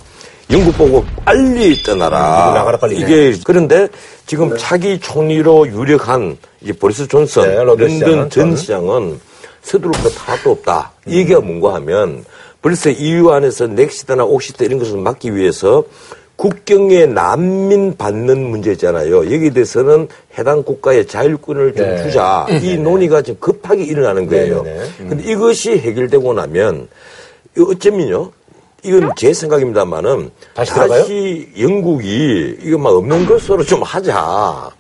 영국 0.51 0.77
보고 0.77 1.05
빨리 1.23 1.81
떠나라. 1.81 2.49
음, 2.49 2.53
나가라, 2.55 2.77
빨리. 2.77 2.97
이게 2.97 3.33
그런데 3.45 3.87
지금 4.25 4.57
차기 4.57 4.99
총리로 4.99 5.67
유력한 5.67 6.37
이제 6.61 6.73
보리스 6.73 7.07
존슨 7.07 7.43
네, 7.43 7.63
런던 7.63 7.89
시장은 7.89 8.29
전. 8.29 8.55
시장은 8.57 9.19
서두를 9.61 9.91
것 10.03 10.13
하나도 10.27 10.51
없다. 10.51 10.91
이 11.07 11.17
얘기가 11.19 11.39
뭔가 11.39 11.75
하면 11.75 12.25
벌써 12.61 12.89
EU 12.89 13.29
안에서 13.29 13.67
넥시트나 13.67 14.25
옥시트 14.25 14.63
이런 14.63 14.77
것을 14.79 14.97
막기 14.97 15.35
위해서 15.35 15.83
국경에 16.35 17.05
난민 17.05 17.95
받는 17.97 18.49
문제 18.49 18.71
있잖아요. 18.73 19.17
여기에 19.31 19.51
대해서는 19.51 20.07
해당 20.37 20.63
국가의 20.63 21.05
자율권을 21.07 21.75
좀 21.75 21.85
네. 21.85 22.03
주자. 22.03 22.47
이 22.61 22.77
논의가 22.77 23.21
지금 23.21 23.39
급하게 23.39 23.83
일어나는 23.83 24.27
거예요. 24.27 24.63
네, 24.63 24.73
네, 24.73 24.83
네. 24.99 25.07
근데 25.07 25.31
이것이 25.31 25.77
해결되고 25.77 26.33
나면 26.33 26.87
이 27.57 27.61
어쩌면요. 27.61 28.31
이건 28.83 29.11
제 29.15 29.33
생각입니다만은 29.33 30.31
다시? 30.53 30.71
다시 30.73 31.49
영국이 31.59 32.57
이거 32.63 32.77
막 32.77 32.89
없는 32.93 33.25
것으로 33.25 33.63
좀 33.63 33.83
하자. 33.83 34.71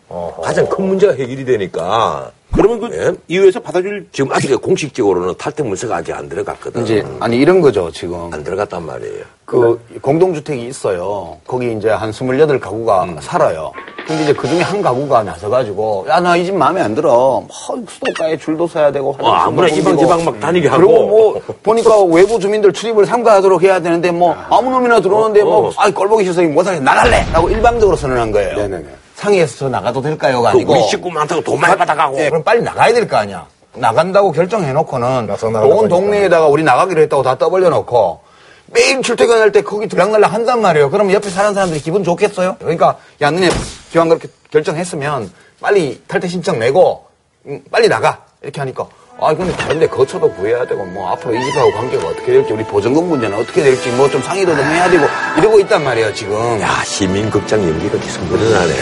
가장 0.41 0.67
큰 0.67 0.85
문제가 0.87 1.13
해결이 1.13 1.45
되니까. 1.45 2.31
그러면 2.53 2.79
그 2.79 2.89
예? 2.93 3.13
EU에서 3.27 3.59
받아줄 3.61 4.07
지금 4.11 4.31
아직 4.31 4.53
공식적으로는 4.61 5.35
탈퇴 5.37 5.63
문서가 5.63 5.97
아직 5.97 6.13
안 6.13 6.27
들어갔거든. 6.27 6.83
이제 6.83 7.03
아니 7.19 7.37
이런 7.37 7.61
거죠 7.61 7.89
지금. 7.91 8.29
안 8.33 8.43
들어갔단 8.43 8.85
말이에요. 8.85 9.23
그 9.45 9.79
공동주택이 10.01 10.65
있어요. 10.67 11.37
거기 11.47 11.73
이제 11.73 11.89
한 11.89 12.11
28가구가 12.11 13.03
음. 13.03 13.17
살아요. 13.21 13.71
근데 14.07 14.23
이제 14.23 14.33
그 14.33 14.47
중에 14.47 14.61
한 14.61 14.81
가구가 14.81 15.23
나서가지고, 15.23 16.05
야, 16.09 16.19
나 16.19 16.35
이 16.35 16.43
집 16.45 16.55
마음에 16.55 16.81
안 16.81 16.95
들어. 16.95 17.09
뭐, 17.09 17.47
수도가에 17.87 18.35
줄도 18.37 18.67
서야 18.67 18.91
되고, 18.91 19.15
어, 19.19 19.29
아무나 19.29 19.63
화장실도 19.67 19.97
지방, 19.97 20.25
막 20.25 20.39
다니게 20.39 20.67
하고. 20.67 20.81
그리고 20.81 21.07
뭐, 21.07 21.41
보니까 21.63 22.01
외부 22.05 22.39
주민들 22.39 22.73
출입을 22.73 23.05
삼가하도록 23.05 23.61
해야 23.61 23.79
되는데, 23.79 24.11
뭐, 24.11 24.35
아무 24.49 24.69
놈이나 24.71 24.99
들어오는데, 24.99 25.43
뭐, 25.43 25.67
어. 25.67 25.71
아이, 25.77 25.91
꼴보기 25.93 26.23
싫어서 26.23 26.41
못하게 26.43 26.79
나갈래! 26.79 27.25
라고 27.31 27.49
일방적으로 27.49 27.95
선언한 27.95 28.31
거예요. 28.31 28.55
네네네. 28.57 28.85
상의해서 29.21 29.55
저 29.57 29.69
나가도 29.69 30.01
될까요?가 30.01 30.41
그 30.51 30.57
아니고. 30.57 30.73
우리 30.73 30.87
식구 30.89 31.11
많다고 31.11 31.43
돈 31.43 31.59
많이 31.59 31.77
받아가고. 31.77 32.17
예, 32.19 32.29
그럼 32.29 32.43
빨리 32.43 32.61
나가야 32.63 32.91
될 32.93 33.07
거 33.07 33.17
아니야. 33.17 33.45
나간다고 33.73 34.31
결정해놓고는 34.31 35.27
온. 35.63 35.87
동네에다가 35.87 36.47
우리 36.47 36.63
나가기로 36.63 37.01
했다고 37.03 37.23
다 37.23 37.37
떠벌려놓고 37.37 38.19
매일 38.67 39.01
출퇴근할 39.01 39.51
때 39.51 39.61
거기 39.61 39.87
들락날락 39.87 40.33
한단 40.33 40.61
말이에요. 40.61 40.89
그러면 40.89 41.13
옆에 41.13 41.29
사는 41.29 41.53
사람들이 41.53 41.79
기분 41.81 42.03
좋겠어요? 42.03 42.55
그러니까 42.59 42.97
야 43.21 43.29
너네 43.31 43.49
기왕 43.91 44.09
그렇게 44.09 44.27
결정했으면 44.49 45.31
빨리 45.61 46.01
탈퇴 46.07 46.27
신청 46.27 46.57
내고 46.59 47.05
음, 47.45 47.63
빨리 47.71 47.87
나가 47.87 48.23
이렇게 48.41 48.59
하니까 48.59 48.87
아 49.23 49.35
근데 49.35 49.53
다른데 49.55 49.87
거처도 49.87 50.31
구해야 50.33 50.65
되고 50.65 50.83
뭐 50.83 51.11
앞으로 51.11 51.35
이 51.35 51.43
집하고 51.45 51.71
관계가 51.73 52.07
어떻게 52.07 52.31
될지 52.33 52.53
우리 52.53 52.63
보증금 52.63 53.07
문제는 53.07 53.37
어떻게 53.37 53.61
될지 53.61 53.89
뭐 53.91 54.09
좀 54.09 54.19
상의도 54.23 54.55
좀 54.55 54.65
해야 54.65 54.89
되고 54.89 55.05
이러고 55.37 55.59
있단 55.59 55.83
말이에요 55.83 56.11
지금. 56.15 56.59
야, 56.59 56.83
시민극장 56.83 57.61
연기가 57.61 57.99
계속 57.99 58.23
늘어나네. 58.25 58.73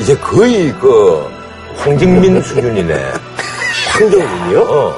이제 0.00 0.16
거의 0.16 0.72
그, 0.80 1.28
황정민 1.76 2.40
수준이네. 2.42 2.94
황정민이요? 3.98 4.60
어. 4.62 4.94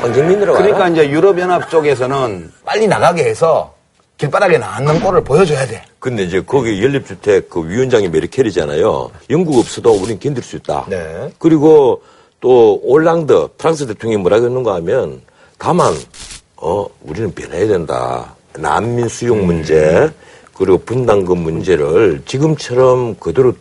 황정민이라고 0.00 0.56
그러니까 0.58 0.78
알아? 0.78 0.88
이제 0.88 1.10
유럽연합 1.10 1.68
쪽에서는 1.70 2.50
빨리 2.64 2.88
나가게 2.88 3.22
해서 3.24 3.74
길바닥에 4.16 4.56
나앉는 4.58 5.00
꼴을 5.00 5.24
보여줘야 5.24 5.66
돼. 5.66 5.84
근데 5.98 6.22
이제 6.24 6.40
거기 6.44 6.82
연립주택 6.82 7.50
그 7.50 7.68
위원장이 7.68 8.08
메르켈이잖아요. 8.08 9.10
영국 9.30 9.58
없어도 9.58 9.92
우린 9.92 10.18
견딜 10.18 10.42
수 10.42 10.56
있다. 10.56 10.86
네. 10.88 11.30
그리고 11.38 12.02
또 12.42 12.80
올랑드 12.82 13.48
프랑스 13.56 13.86
대통령이 13.86 14.20
뭐라 14.20 14.40
그러는가 14.40 14.74
하면 14.74 15.22
다만 15.58 15.94
어 16.56 16.86
우리는 17.02 17.32
변해야 17.32 17.68
된다. 17.68 18.34
난민 18.58 19.08
수용 19.08 19.46
문제 19.46 20.10
그리고 20.54 20.76
분담금 20.78 21.38
문제를 21.38 22.22
지금처럼 22.26 23.14
그대로 23.20 23.54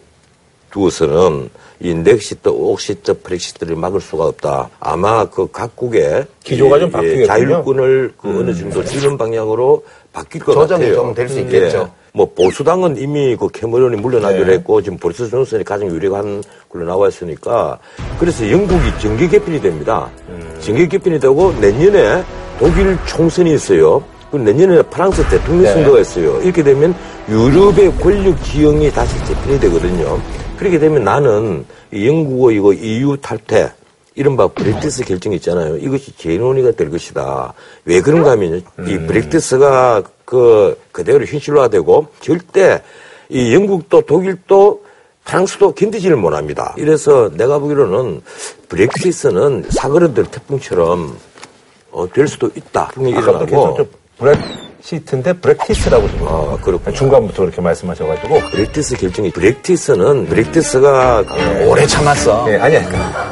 두어서는 0.71 1.49
이 1.79 1.93
넥시트, 1.93 2.49
옥시트, 2.49 3.21
프렉시트를 3.21 3.75
막을 3.75 4.01
수가 4.01 4.25
없다. 4.25 4.69
아마 4.79 5.25
그 5.29 5.49
각국의 5.51 6.25
기조가 6.43 6.77
이- 6.77 6.79
좀이 6.81 6.91
바뀌겠군요. 6.91 7.25
자율권을 7.27 8.13
그 8.17 8.29
어느 8.29 8.53
정도 8.55 8.83
주는 8.83 9.17
방향으로 9.17 9.83
바뀔 10.11 10.41
것 10.43 10.53
조정이 10.53 10.85
같아요. 10.85 10.95
좀될 10.95 11.29
수 11.29 11.39
있겠죠. 11.41 11.77
예. 11.97 12.00
뭐 12.13 12.29
보수당은 12.33 12.97
이미 12.97 13.35
그 13.35 13.47
캐머런이 13.49 13.97
물러나기로 14.01 14.45
네. 14.45 14.53
했고 14.53 14.81
지금 14.81 14.97
보리스 14.97 15.29
존슨이 15.29 15.63
가장 15.63 15.87
유력한 15.89 16.43
걸로 16.69 16.85
나와 16.85 17.07
있으니까 17.07 17.79
그래서 18.19 18.49
영국이 18.49 18.99
정계 18.99 19.27
개편이 19.29 19.61
됩니다. 19.61 20.09
음. 20.29 20.57
정계 20.59 20.87
개편이 20.87 21.19
되고 21.19 21.53
내년에 21.53 22.23
독일 22.59 22.97
총선이 23.07 23.53
있어요. 23.53 24.03
그리고 24.29 24.45
내년에 24.45 24.81
프랑스 24.83 25.23
대통령 25.29 25.63
네. 25.63 25.73
선거가 25.73 25.99
있어요. 25.99 26.41
이렇게 26.41 26.63
되면 26.63 26.93
유럽의 27.29 27.97
권력 27.97 28.41
지형이 28.43 28.91
다시 28.91 29.17
재편이 29.25 29.59
되거든요. 29.61 30.19
그렇게 30.57 30.79
되면 30.79 31.03
나는 31.03 31.65
이 31.91 32.07
영국의 32.07 32.57
이거 32.57 32.73
EU 32.73 33.17
탈퇴 33.17 33.71
이른바 34.15 34.47
브렉티스 34.47 35.05
결정 35.05 35.31
있잖아요. 35.33 35.77
이것이 35.77 36.15
재논의가 36.17 36.71
될 36.71 36.89
것이다. 36.89 37.53
왜 37.85 38.01
그런가 38.01 38.31
하면요. 38.31 38.57
이 38.85 38.97
브렉티스가 39.07 40.03
그, 40.31 40.79
그대로 40.93 41.25
현실화되고 41.25 42.07
절대 42.21 42.81
이 43.27 43.53
영국도 43.53 43.99
독일도 43.99 44.81
프랑스도 45.25 45.73
견디지를 45.73 46.15
못합니다. 46.15 46.73
이래서 46.77 47.29
내가 47.35 47.59
보기로는 47.59 48.21
브렉티스는 48.69 49.65
사그라들 49.69 50.23
태풍처럼 50.31 51.17
어, 51.91 52.07
될 52.13 52.29
수도 52.29 52.49
있다. 52.55 52.91
일어나고 52.97 53.75
좀 53.75 53.85
브렉 54.17 54.39
시트인데 54.83 55.33
브렉티스라고 55.33 56.09
지금 56.09 56.27
아, 56.27 56.57
그렇구나. 56.61 56.95
중간부터 56.95 57.43
그렇게 57.43 57.61
말씀하셔가지고 57.61 58.39
브렉티스 58.51 58.97
결정이 58.97 59.31
브렉티스는 59.31 60.25
브렉티스가 60.27 61.23
오래 61.67 61.85
참았어. 61.85 62.45
예, 62.51 62.57
아니, 62.57 62.77
아니. 62.77 62.87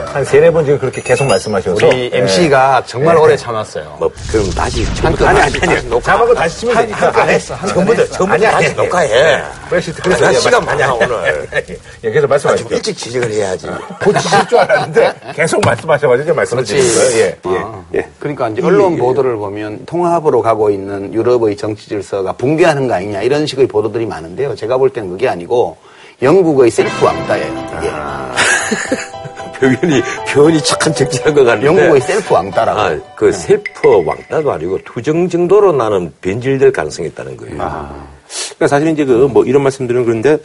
한 0.06 0.24
세네 0.26 0.52
번 0.52 0.64
지금 0.66 0.80
그렇게 0.80 1.02
계속 1.02 1.26
말씀하셔서. 1.26 1.88
우리 1.88 2.10
MC가 2.14 2.84
정말 2.86 3.18
오래 3.18 3.36
참았어요. 3.36 3.98
뭐 4.00 4.12
그럼 4.32 4.50
다시 4.52 4.86
처음부터 4.96 5.26
아니, 5.28 5.40
아니, 5.40 5.54
아니. 5.78 6.02
자막을 6.02 6.36
다시 6.36 6.60
치면 6.60 6.76
되니까. 6.76 7.12
한 7.12 7.30
했어, 7.30 7.54
한 7.56 7.70
처음부터. 7.70 8.06
처음부터 8.08 8.44
다시 8.52 8.68
아니. 8.68 8.76
녹화해. 8.76 9.38
나 9.38 9.50
그래서 9.70 10.34
시간 10.40 10.66
많아 10.66 10.94
오늘. 10.94 11.48
예, 12.04 12.10
계속 12.12 12.22
좀 12.22 12.30
말씀하시죠. 12.30 12.76
일찍 12.76 12.98
지적을 12.98 13.32
해야지. 13.32 13.68
곧 14.04 14.18
지실 14.20 14.48
줄 14.48 14.58
알았는데 14.60 15.14
계속 15.36 15.62
말씀하셔가지고 15.62 16.34
말씀을 16.36 16.64
드렸어요. 16.64 17.20
예, 17.20 17.38
아, 17.44 17.84
예, 17.94 18.00
예. 18.00 18.10
그러니까 18.20 18.50
이제 18.50 18.62
언론 18.64 18.98
보도를 18.98 19.36
보면 19.38 19.86
통합으로 19.86 20.42
가고 20.42 20.70
있는 20.70 21.14
유럽 21.14 21.39
의 21.44 21.56
정치 21.58 21.88
질서가 21.90 22.34
붕괴하는 22.34 22.88
거 22.88 22.94
아니냐 22.96 23.22
이런 23.22 23.46
식의 23.46 23.68
보도들이 23.68 24.06
많은데요. 24.06 24.56
제가 24.56 24.78
볼 24.78 24.90
때는 24.90 25.10
그게 25.10 25.28
아니고 25.28 25.78
영국의 26.22 26.70
셀프 26.72 27.06
왕따예요. 27.06 27.46
이게. 27.80 27.92
표현이 29.60 30.02
표현이 30.32 30.64
착한 30.64 30.94
적절한 30.94 31.34
것 31.34 31.44
같은데. 31.44 31.68
영국의 31.68 32.02
셀프 32.02 32.34
왕따라고. 32.34 32.80
아, 32.80 32.98
그 33.16 33.32
셀프 33.32 34.04
왕따도 34.06 34.52
아니고 34.52 34.80
투정 34.86 35.28
정도로 35.30 35.74
나는 35.74 36.14
변질될 36.22 36.72
가능성이 36.72 37.10
있다는 37.10 37.36
거예요. 37.38 37.56
그러니까 37.58 38.68
사실 38.68 38.88
이제 38.90 39.06
그 39.06 39.28
뭐 39.28 39.44
이런 39.46 39.64
말씀드리면 39.64 40.06
그런데 40.06 40.38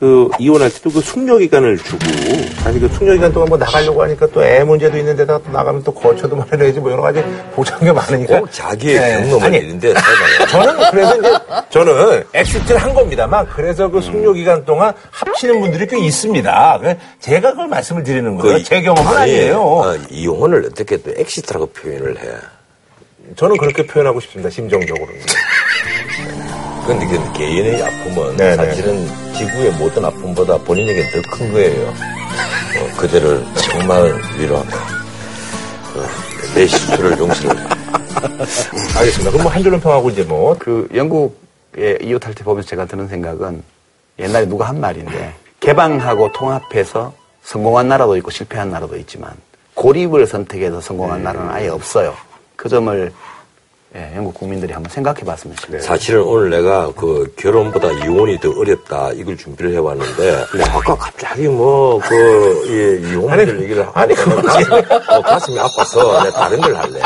그 0.00 0.30
이혼할 0.38 0.70
때도 0.72 0.90
그 0.90 1.00
숙려 1.02 1.36
기간을 1.36 1.76
주고 1.76 1.98
사실 2.62 2.80
그 2.80 2.88
숙려 2.88 3.12
기간 3.12 3.30
동안 3.34 3.50
뭐 3.50 3.58
나가려고 3.58 4.02
하니까 4.02 4.26
또 4.28 4.42
애 4.42 4.64
문제도 4.64 4.96
있는데다가 4.96 5.38
또 5.44 5.52
나가면 5.52 5.84
또 5.84 5.92
거처도 5.92 6.34
마련해야지 6.36 6.80
뭐 6.80 6.90
여러 6.90 7.02
가지 7.02 7.22
보장이 7.54 7.92
많으니까. 7.92 8.40
꼭 8.40 8.50
자기의 8.50 8.98
네. 8.98 9.22
경험을 9.28 9.46
아니, 9.46 9.58
있는데. 9.58 9.92
저는 10.50 10.90
그래서 10.90 11.16
이제 11.18 11.28
저는 11.68 12.24
exit를 12.32 12.80
한 12.82 12.94
겁니다만 12.94 13.46
그래서 13.48 13.88
그 13.90 14.00
숙려 14.00 14.32
기간 14.32 14.64
동안 14.64 14.94
합치는 15.10 15.60
분들이 15.60 15.86
꽤 15.86 15.98
있습니다. 15.98 16.78
그래서 16.80 16.98
제가 17.20 17.50
그걸 17.50 17.68
말씀을 17.68 18.02
드리는 18.02 18.34
거예요. 18.36 18.56
그 18.56 18.64
제 18.64 18.80
경험은 18.80 19.06
아니, 19.18 19.32
아니에요. 19.34 19.60
어, 19.60 19.94
이혼을 20.08 20.64
어떻게 20.64 20.96
또 20.96 21.12
exit라고 21.14 21.66
표현을 21.72 22.16
해. 22.18 22.24
저는 23.36 23.58
그렇게 23.58 23.86
표현하고 23.86 24.18
싶습니다. 24.20 24.48
심정적으로는. 24.48 25.14
근데 26.86 27.06
그 27.06 27.32
개인의 27.38 27.82
아픔은 27.82 28.36
네네. 28.38 28.56
사실은 28.56 29.29
지구의 29.40 29.72
모든 29.72 30.04
아픔보다 30.04 30.58
본인에게 30.58 31.02
더 31.12 31.30
큰 31.36 31.52
거예요. 31.52 31.88
어, 31.88 32.96
그대를 32.98 33.42
정말 33.54 34.12
위로한다. 34.38 34.76
어, 34.76 36.06
내 36.54 36.66
실수를 36.66 37.18
용서를. 37.18 37.56
알겠습니다. 38.98 39.30
그럼 39.30 39.42
뭐 39.44 39.52
한 39.52 39.62
줄로 39.62 39.80
평하고 39.80 40.10
이제 40.10 40.22
뭐 40.24 40.54
그 40.58 40.86
영국의 40.94 41.98
이웃할 42.02 42.34
때 42.34 42.44
보면서 42.44 42.68
제가 42.68 42.84
드는 42.84 43.08
생각은 43.08 43.62
옛날에 44.18 44.46
누가 44.46 44.68
한 44.68 44.78
말인데 44.78 45.34
개방하고 45.60 46.32
통합해서 46.32 47.14
성공한 47.42 47.88
나라도 47.88 48.16
있고 48.18 48.30
실패한 48.30 48.70
나라도 48.70 48.96
있지만 48.98 49.32
고립을 49.74 50.26
선택해서 50.26 50.82
성공한 50.82 51.22
나라는 51.22 51.50
아예 51.50 51.68
없어요. 51.68 52.14
그 52.56 52.68
점을 52.68 53.10
예, 53.96 54.12
영국 54.14 54.34
국민들이 54.34 54.72
한번 54.72 54.88
생각해 54.90 55.22
봤으면 55.24 55.56
싶어요. 55.56 55.80
사실은 55.80 56.22
오늘 56.22 56.50
내가 56.50 56.92
그 56.94 57.32
결혼보다 57.36 57.90
이혼이 57.90 58.38
더 58.38 58.50
어렵다 58.50 59.10
이걸 59.14 59.36
준비를 59.36 59.74
해왔는데 59.74 60.44
아까 60.72 60.94
갑자기 60.94 61.48
뭐그 61.48 62.66
예, 62.68 63.10
이혼 63.10 63.36
얘기를 63.62 63.88
아니, 63.92 64.14
어, 64.14 65.20
가슴이 65.22 65.58
아파서 65.58 66.22
내가 66.22 66.30
다른 66.30 66.60
걸 66.60 66.76
할래. 66.76 67.00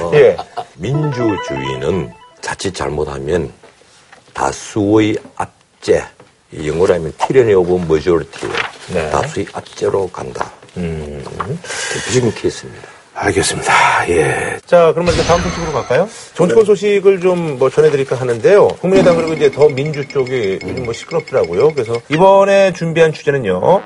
어, 0.00 0.10
예. 0.14 0.36
민주주의는 0.78 2.10
자칫 2.40 2.74
잘못하면 2.74 3.52
다수의 4.34 5.16
압제 5.36 6.02
이 6.52 6.68
영어로 6.68 6.94
하면 6.94 7.12
tyranny 7.18 7.54
of 7.54 7.72
majority 7.84 8.50
네. 8.92 9.10
다수의 9.10 9.46
압제로 9.52 10.08
간다. 10.08 10.50
음. 10.76 11.22
대표적인 11.92 12.34
케이스입니다. 12.34 12.88
알겠습니다. 13.22 14.08
예. 14.08 14.58
자, 14.64 14.92
그러면 14.94 15.12
이제 15.12 15.22
다음 15.24 15.40
소식으로 15.42 15.72
갈까요? 15.72 16.08
정치권 16.34 16.64
소식을 16.64 17.20
좀 17.20 17.40
뭐 17.60 17.68
전해드릴까 17.68 18.16
하는데요. 18.16 18.68
국민의당 18.80 19.16
그리고 19.16 19.34
이제 19.34 19.50
더 19.50 19.68
민주 19.68 20.06
쪽이 20.08 20.60
요즘 20.62 20.84
뭐 20.84 20.92
시끄럽더라고요. 20.94 21.72
그래서 21.74 21.94
이번에 22.08 22.72
준비한 22.72 23.12
주제는요. 23.12 23.82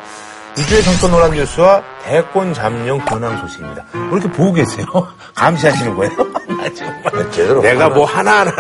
이주의 0.57 0.83
정권 0.85 1.11
논란 1.11 1.33
뉴스와 1.33 1.83
대권 2.05 2.55
잠룡 2.55 3.05
변황 3.05 3.37
소식입니다. 3.41 3.85
왜 3.95 4.01
이렇게 4.13 4.29
보고 4.31 4.53
계세요? 4.53 4.87
감시하시는 5.35 5.95
거예요? 5.97 6.13
나 6.57 6.73
정말. 6.75 7.31
제대로 7.33 7.61
내가 7.63 7.85
하나. 7.87 7.95
뭐 7.95 8.05
하나하나 8.05 8.53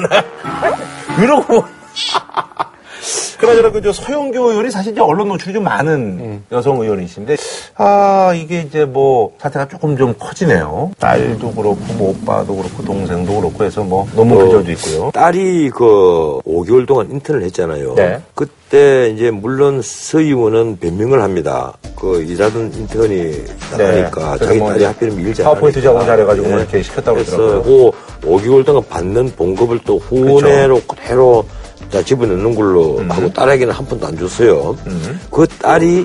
이러고 1.22 1.64
그나저나 3.44 3.70
그 3.70 3.84
저 3.84 3.92
서영교 3.92 4.50
의원이 4.50 4.70
사실 4.70 4.92
이제 4.92 5.00
언론 5.02 5.28
노출이 5.28 5.52
좀 5.52 5.64
많은 5.64 6.42
여성 6.50 6.80
의원이신데 6.80 7.36
아 7.76 8.32
이게 8.34 8.60
이제 8.62 8.84
뭐 8.86 9.32
사태가 9.38 9.68
조금 9.68 9.96
좀 9.96 10.14
커지네요. 10.18 10.92
딸도 10.98 11.52
그렇고 11.52 11.76
뭐 11.98 12.10
오빠도 12.10 12.56
그렇고 12.56 12.82
동생도 12.82 13.40
그렇고 13.40 13.64
해서 13.64 13.82
뭐 13.82 14.06
너무 14.16 14.36
근절도 14.38 14.70
있고요. 14.72 15.10
딸이 15.12 15.70
그 15.70 16.38
5개월 16.46 16.86
동안 16.86 17.10
인턴을 17.10 17.42
했잖아요. 17.42 17.94
네. 17.94 18.20
그때 18.34 19.10
이제 19.10 19.30
물론 19.30 19.82
서 19.82 20.18
의원은 20.20 20.78
변명을 20.80 21.22
합니다. 21.22 21.74
그 21.94 22.22
일하던 22.22 22.72
인턴이 22.74 23.44
나가니까 23.72 24.10
그래서 24.10 24.44
자기 24.46 24.58
뭐 24.58 24.70
딸이 24.70 24.84
하필이면 24.84 25.20
일 25.20 25.34
잘하니까. 25.34 25.44
파워포인트 25.44 25.82
작업 25.82 26.06
잘해가지고 26.06 26.48
뭐 26.48 26.58
이렇게 26.58 26.82
시켰다고 26.82 27.16
그래서 27.18 27.36
그러더라고요. 27.36 27.90
그 28.22 28.28
5개월 28.28 28.64
동안 28.64 28.82
받는 28.88 29.32
봉급을 29.36 29.80
또 29.84 29.98
후원회로 29.98 30.80
그대로 30.88 31.44
자 31.94 32.02
집어넣는 32.02 32.56
걸로 32.56 32.98
음. 32.98 33.08
하고 33.08 33.32
딸에게는 33.32 33.72
한 33.72 33.86
푼도 33.86 34.04
안 34.04 34.18
줬어요. 34.18 34.76
그 35.30 35.46
딸이 35.46 36.04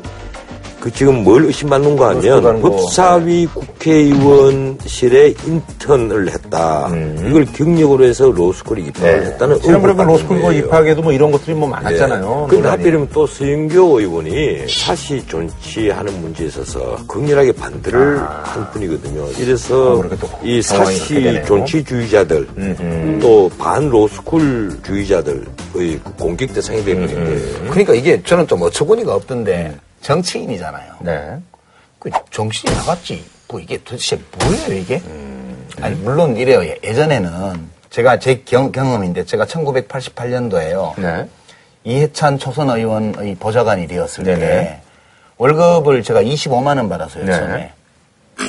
그 0.79 0.91
지금 0.91 1.23
뭘 1.23 1.45
의심받는가 1.45 2.09
하면 2.09 2.21
로스쿨 2.21 2.61
거. 2.61 2.69
법사위 2.69 3.47
국회의원실에 3.47 5.33
인턴을 5.45 6.29
했다. 6.29 6.89
이걸 7.27 7.45
경력으로 7.45 8.05
해서 8.05 8.31
로스쿨에 8.31 8.81
입학을 8.83 9.25
했다는 9.25 9.55
음. 9.55 9.59
네. 9.59 9.65
지난번에 9.65 9.93
그 9.93 9.99
의혹을 10.01 10.13
로스쿨 10.15 10.37
거 10.37 10.47
거예요. 10.47 10.65
입학에도 10.65 11.01
뭐 11.01 11.11
이런 11.11 11.31
것들이 11.31 11.53
뭐 11.55 11.67
많았잖아요. 11.67 12.47
근데 12.49 12.61
논란이. 12.61 12.77
하필이면 12.77 13.09
또 13.13 13.27
서영교 13.27 13.99
의원이 13.99 14.67
사시 14.69 15.25
존치하는 15.27 16.21
문제에 16.21 16.47
있어서 16.47 16.97
극렬하게 17.07 17.51
반대를 17.51 18.19
한 18.19 18.71
분이거든요. 18.71 19.27
이래서 19.37 20.01
아, 20.01 20.17
이 20.43 20.61
사시. 20.61 21.41
존치주의자들 21.45 22.47
또반 23.21 23.89
로스쿨 23.89 24.79
주의자들의 24.85 25.41
그 25.73 25.99
공격 26.17 26.53
대상이 26.53 26.83
되거든요. 26.85 27.37
그러니까 27.69 27.93
이게 27.93 28.21
저는 28.23 28.47
좀 28.47 28.61
어처구니가 28.61 29.13
없던데 29.13 29.75
정치인이잖아요. 30.01 30.93
네. 31.01 31.37
그 31.99 32.09
정신이 32.31 32.73
나갔지. 32.75 33.23
뭐 33.47 33.59
이게 33.59 33.77
도대체 33.83 34.19
뭐예요 34.37 34.73
이게? 34.79 35.01
아니 35.81 35.95
물론 35.95 36.35
이래요. 36.37 36.63
예- 36.63 36.77
예전에는 36.83 37.67
제가 37.89 38.19
제 38.19 38.41
경, 38.45 38.71
경험인데 38.71 39.25
제가 39.25 39.45
1988년도에요. 39.45 40.99
네. 40.99 41.27
이해찬 41.83 42.37
초선 42.37 42.69
의원의 42.69 43.35
보좌관이 43.35 43.87
되었을 43.87 44.23
때 44.23 44.35
네네. 44.35 44.81
월급을 45.37 46.03
제가 46.03 46.21
25만 46.21 46.77
원 46.77 46.89
받았어요 46.89 47.25
네. 47.25 47.31
처음에. 47.31 47.73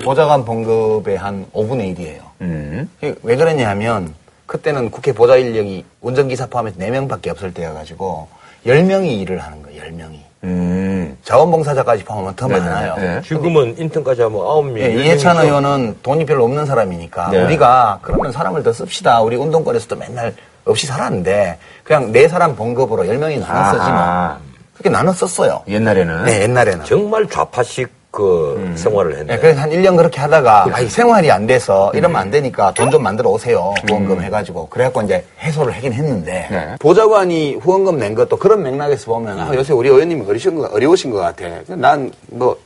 보좌관 0.05 0.45
봉급의 0.45 1.17
한 1.17 1.47
5분의 1.53 1.97
1이에요. 1.97 2.21
음. 2.43 2.89
왜 3.23 3.37
그러냐 3.37 3.69
하면 3.71 4.15
그때는 4.47 4.91
국회 4.91 5.13
보좌 5.13 5.37
인력이 5.37 5.85
운전기사 6.01 6.47
포함해서 6.47 6.77
4명밖에 6.79 7.29
없을 7.29 7.55
때여가지고 7.55 8.29
10명이 8.67 9.21
일을 9.21 9.39
하는 9.39 9.63
거예요. 9.63 9.83
10명이. 9.85 10.19
음. 10.45 11.17
자원봉사자까지 11.25 12.05
포함하면 12.05 12.35
더 12.35 12.49
네네. 12.49 12.61
많아요. 12.61 12.95
네. 12.97 13.21
지금은 13.23 13.77
인턴까지 13.79 14.23
하면 14.23 14.41
아홉 14.41 14.65
명. 14.67 14.79
예, 14.79 14.91
이해찬 14.93 15.37
의원은 15.37 15.99
돈이 16.03 16.25
별로 16.25 16.45
없는 16.45 16.65
사람이니까 16.67 17.31
네. 17.31 17.43
우리가 17.45 17.99
그러면 18.03 18.33
사람을 18.33 18.63
더 18.63 18.73
씁시다. 18.73 19.21
우리 19.21 19.37
운동권에서도 19.37 19.97
맨날 19.97 20.35
없이 20.65 20.87
살았는데 20.87 21.59
그냥 21.85 22.13
네 22.13 22.27
사람 22.29 22.57
봉급으로 22.57 23.05
10명이 23.05 23.41
나눠 23.41 23.73
쓰지 23.73 23.83
아하. 23.83 24.29
뭐. 24.39 24.51
그렇게 24.75 24.89
나눠 24.91 25.13
썼어요. 25.13 25.63
옛날에는. 25.69 26.25
네, 26.25 26.43
옛날에는. 26.43 26.85
정말 26.87 27.29
좌파식 27.29 28.00
그 28.11 28.73
생활을 28.75 29.17
했네. 29.19 29.35
예, 29.35 29.39
그래서 29.39 29.61
한 29.61 29.71
1년 29.71 29.97
그렇게 29.97 30.21
하다가 30.21 30.67
아 30.73 30.81
이, 30.81 30.89
생활이 30.89 31.31
안 31.31 31.47
돼서 31.47 31.93
이러면 31.95 32.21
안 32.21 32.31
되니까 32.31 32.73
돈 32.75 32.91
좀 32.91 33.03
만들어 33.05 33.31
오세요. 33.31 33.73
후원금 33.89 34.21
해가지고. 34.23 34.69
그래갖고 34.69 35.03
이제 35.03 35.25
해소를 35.41 35.73
하긴 35.77 35.93
했는데 35.93 36.49
네. 36.51 36.75
보좌관이 36.81 37.55
후원금 37.57 37.99
낸 37.99 38.17
것도 38.17 38.37
그런 38.37 38.63
맥락에서 38.65 39.13
보면 39.13 39.39
아, 39.39 39.55
요새 39.55 39.73
우리 39.73 39.89
의원님이 39.89 40.23
어려우신 40.27 40.57
것, 40.57 40.75
어려우신 40.75 41.11
것 41.13 41.19
같아. 41.19 41.45
난 41.69 42.11
뭐 42.33 42.57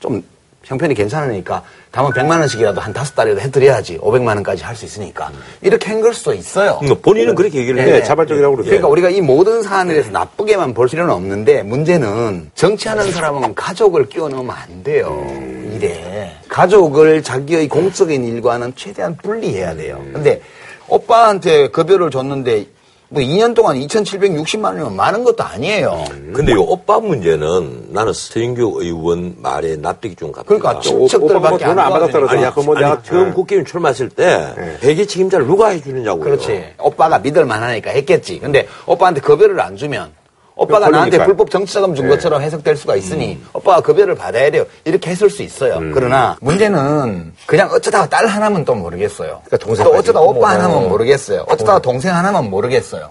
좀 0.00 0.22
형편이 0.64 0.94
괜찮으니까 0.94 1.62
다만 1.94 2.10
100만 2.12 2.40
원씩이라도 2.40 2.80
한 2.80 2.92
다섯 2.92 3.14
달이라도 3.14 3.40
해드려야지 3.40 3.98
500만 3.98 4.26
원까지 4.34 4.64
할 4.64 4.74
수 4.74 4.84
있으니까 4.84 5.30
이렇게 5.62 5.88
한 5.90 6.02
걸 6.02 6.12
수도 6.12 6.34
있어요. 6.34 6.80
뭐 6.84 6.98
본인은 7.00 7.36
그렇게 7.36 7.58
얘기를 7.60 7.78
예, 7.78 7.92
해. 7.92 7.96
예. 7.98 8.02
자발적이라고 8.02 8.56
그러죠. 8.56 8.68
그러니까 8.68 8.88
우리가 8.88 9.10
이 9.10 9.20
모든 9.20 9.62
사안에 9.62 9.92
대해서 9.92 10.10
나쁘게만 10.10 10.74
볼 10.74 10.88
필요는 10.88 11.14
없는데 11.14 11.62
문제는 11.62 12.50
정치하는 12.56 13.12
사람은 13.12 13.54
가족을 13.54 14.08
끼워 14.08 14.28
넣으면 14.28 14.50
안 14.54 14.82
돼요. 14.82 15.24
이래. 15.72 16.32
가족을 16.48 17.22
자기의 17.22 17.68
공적인 17.68 18.24
일과는 18.24 18.72
최대한 18.74 19.16
분리해야 19.16 19.76
돼요. 19.76 20.04
근데 20.12 20.40
오빠한테 20.88 21.68
급여를 21.68 22.10
줬는데 22.10 22.66
뭐 23.08 23.22
2년 23.22 23.54
동안 23.54 23.76
2,760만 23.76 24.64
원이면 24.64 24.96
많은 24.96 25.24
것도 25.24 25.44
아니에요. 25.44 26.04
근데 26.32 26.52
이 26.52 26.56
오빠 26.56 26.98
문제는 26.98 27.88
나는 27.90 28.12
서인규 28.12 28.78
의원 28.80 29.36
말에 29.38 29.76
납득이 29.76 30.16
좀 30.16 30.32
갑니다. 30.32 30.48
그러니까 30.48 30.80
친척들밖에 30.80 31.64
안 31.64 31.70
돈을 31.70 31.82
안 31.82 31.92
받았다 31.92 32.12
도와주니까. 32.12 32.20
그러더니 32.20 32.44
아니, 32.44 32.54
그뭐 32.54 32.76
아니, 32.76 32.84
내가 32.84 33.02
처음 33.02 33.28
네. 33.28 33.32
국회의원 33.34 33.66
출마했을 33.66 34.08
때 34.08 34.78
회계 34.82 35.06
책임자를 35.06 35.46
누가 35.46 35.68
해주느냐고요. 35.68 36.24
그렇지. 36.24 36.74
오빠가 36.80 37.18
믿을 37.18 37.44
만하니까 37.44 37.90
했겠지. 37.90 38.40
근데 38.40 38.66
오빠한테 38.86 39.20
급여를 39.20 39.60
안 39.60 39.76
주면 39.76 40.10
오빠가 40.56 40.88
나한테. 40.88 41.24
불법 41.24 41.50
정치자금 41.50 41.94
준 41.94 42.08
것처럼 42.08 42.40
해석될 42.40 42.76
수가 42.76 42.96
있으니 42.96 43.40
오빠가 43.52 43.80
급여를 43.80 44.14
받아야 44.14 44.50
돼요. 44.50 44.64
이렇게 44.84 45.10
했을 45.10 45.28
수 45.28 45.42
있어요. 45.42 45.80
그러나 45.92 46.36
문제는 46.40 47.32
그냥 47.46 47.70
어쩌다가 47.70 48.08
딸 48.08 48.26
하나면 48.26 48.64
또 48.64 48.74
모르겠어요. 48.74 49.40
그러니까 49.44 49.56
동생 49.58 49.84
또 49.84 49.92
어쩌다 49.94 50.20
오빠 50.20 50.38
뭐. 50.38 50.48
하나면 50.48 50.88
모르겠어요. 50.88 51.44
어쩌다가 51.48 51.78
동생 51.80 52.14
하나면 52.14 52.50
모르겠어요. 52.50 53.10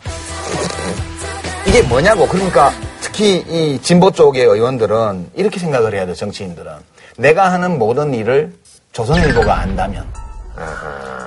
이게 1.68 1.82
뭐냐고. 1.84 2.28
그러니까 2.28 2.72
특히 3.02 3.44
이 3.48 3.80
진보 3.82 4.12
쪽의 4.12 4.44
의원들은 4.46 5.32
이렇게 5.36 5.60
생각을 5.60 5.94
해야 5.94 6.06
돼, 6.06 6.14
정치인들은. 6.14 6.72
내가 7.18 7.52
하는 7.52 7.78
모든 7.78 8.14
일을 8.14 8.54
조선일보가 8.91 9.60
안다면. 9.60 10.06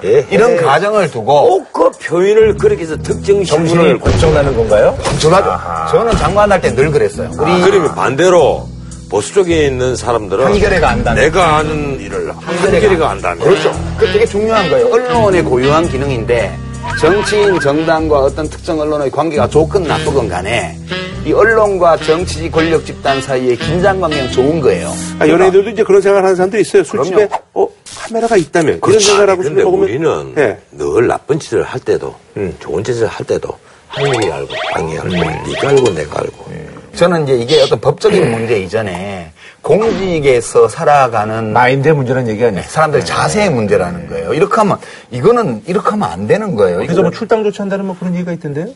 예. 0.05 0.27
이런 0.31 0.57
가정을 0.57 1.11
두고 1.11 1.65
꼭 1.73 1.73
그 1.73 1.91
표현을 1.99 2.57
그렇게 2.57 2.83
해서 2.83 2.97
특정 2.97 3.45
정신이 3.45 3.69
신문을 3.69 3.99
걱정나는 3.99 4.55
건가요? 4.57 4.97
전하죠. 5.21 5.51
저는 5.91 6.13
장관할 6.17 6.61
때 6.61 6.75
늘 6.75 6.91
그랬어요. 6.91 7.31
우리 7.39 7.51
아, 7.51 7.59
그러면 7.65 7.95
반대로 7.95 8.69
보수 9.11 9.33
쪽에 9.35 9.67
있는 9.67 9.95
사람들은 9.97 10.45
한겨레가 10.45 10.91
안다면. 10.91 11.23
내가 11.25 11.59
하는 11.59 11.99
일을 12.01 12.33
한겨레가 12.37 13.11
안다면 13.11 13.39
그렇죠. 13.39 13.73
그 13.99 14.07
되게 14.13 14.27
중요한 14.27 14.69
거예요. 14.69 14.87
언론의 14.93 15.43
고유한 15.43 15.89
기능인데 15.89 16.57
정치인 17.01 17.59
정당과 17.61 18.19
어떤 18.21 18.49
특정 18.49 18.79
언론의 18.81 19.11
관계가 19.11 19.49
좋건 19.49 19.85
나쁘건 19.85 20.29
간에 20.29 20.77
이 21.25 21.33
언론과 21.33 21.97
정치 21.99 22.49
권력 22.51 22.85
집단 22.87 23.21
사이의 23.21 23.57
긴장 23.57 24.01
관계는 24.01 24.31
좋은 24.33 24.61
거예요. 24.61 24.93
아, 25.19 25.27
연예인들도 25.29 25.71
이제 25.71 25.83
그런 25.83 26.01
생각을 26.01 26.23
하는 26.25 26.37
사람들이 26.37 26.63
있어요. 26.63 26.85
술집에. 26.85 27.29
어, 27.55 27.67
카메라가 28.09 28.37
있다면. 28.37 28.81
그렇지. 28.81 29.07
생각을 29.07 29.31
하고 29.31 29.43
술 29.43 29.53
먹으면. 29.53 29.83
우리는 29.83 30.35
예. 30.39 30.59
늘 30.73 31.07
나쁜 31.07 31.39
짓을 31.39 31.63
할 31.63 31.81
때도 31.81 32.15
좋은 32.61 32.85
짓을 32.85 33.07
할 33.07 33.27
때도 33.27 33.49
하늘이 33.89 34.31
알고 34.33 34.55
땅이 34.75 34.99
알고 34.99 35.15
네가 35.15 35.69
알고 35.69 35.95
내가 35.95 36.21
알고 36.21 36.47
저는 36.95 37.25
이제 37.25 37.37
이게 37.37 37.61
어떤 37.61 37.79
법적인 37.81 38.31
문제 38.31 38.59
이전에 38.59 39.33
공직에서 39.61 40.69
살아가는 40.69 41.53
마인드의 41.53 41.95
문제라는 41.95 42.31
얘기 42.31 42.45
아니에요? 42.45 42.65
사람들의 42.67 43.05
자세의 43.05 43.51
문제라는 43.51 44.09
거예요. 44.09 44.33
이렇게 44.33 44.55
하면 44.57 44.79
이거는 45.11 45.63
이렇게 45.67 45.91
하면 45.91 46.09
안 46.11 46.27
되는 46.27 46.55
거예요. 46.55 46.79
그래서 46.79 47.03
뭐 47.03 47.11
출당 47.11 47.43
조치한다는 47.43 47.85
뭐 47.85 47.97
그런 47.99 48.15
얘기가 48.15 48.33
있던데요? 48.33 48.69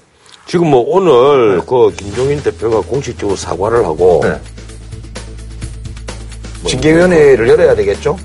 지금 0.47 0.69
뭐 0.69 0.85
오늘 0.87 1.61
그 1.65 1.95
김종인 1.97 2.43
대표가 2.43 2.81
공식적으로 2.81 3.37
사과를 3.37 3.85
하고 3.85 4.21
네. 4.25 4.41
징계위원회를 6.69 7.49
열어야 7.49 7.75
되겠죠? 7.75 8.19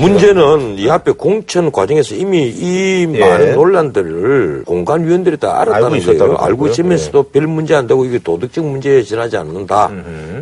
문제는 0.00 0.78
이 0.78 0.88
앞에 0.90 1.12
공천 1.12 1.70
과정에서 1.70 2.14
이미 2.14 2.48
이 2.48 3.06
예. 3.14 3.18
많은 3.18 3.54
논란들을 3.54 4.64
공관위원들이 4.66 5.36
다 5.38 5.60
알고 5.60 5.72
알았다는 5.72 5.98
있었다고 5.98 6.34
거예요. 6.34 6.36
알고. 6.38 6.66
있으면서도 6.68 7.22
별 7.24 7.46
문제 7.46 7.74
안 7.74 7.86
되고 7.86 8.04
이게 8.04 8.18
도덕적 8.18 8.64
문제에 8.64 9.02
지나지 9.02 9.36
않는다. 9.36 9.90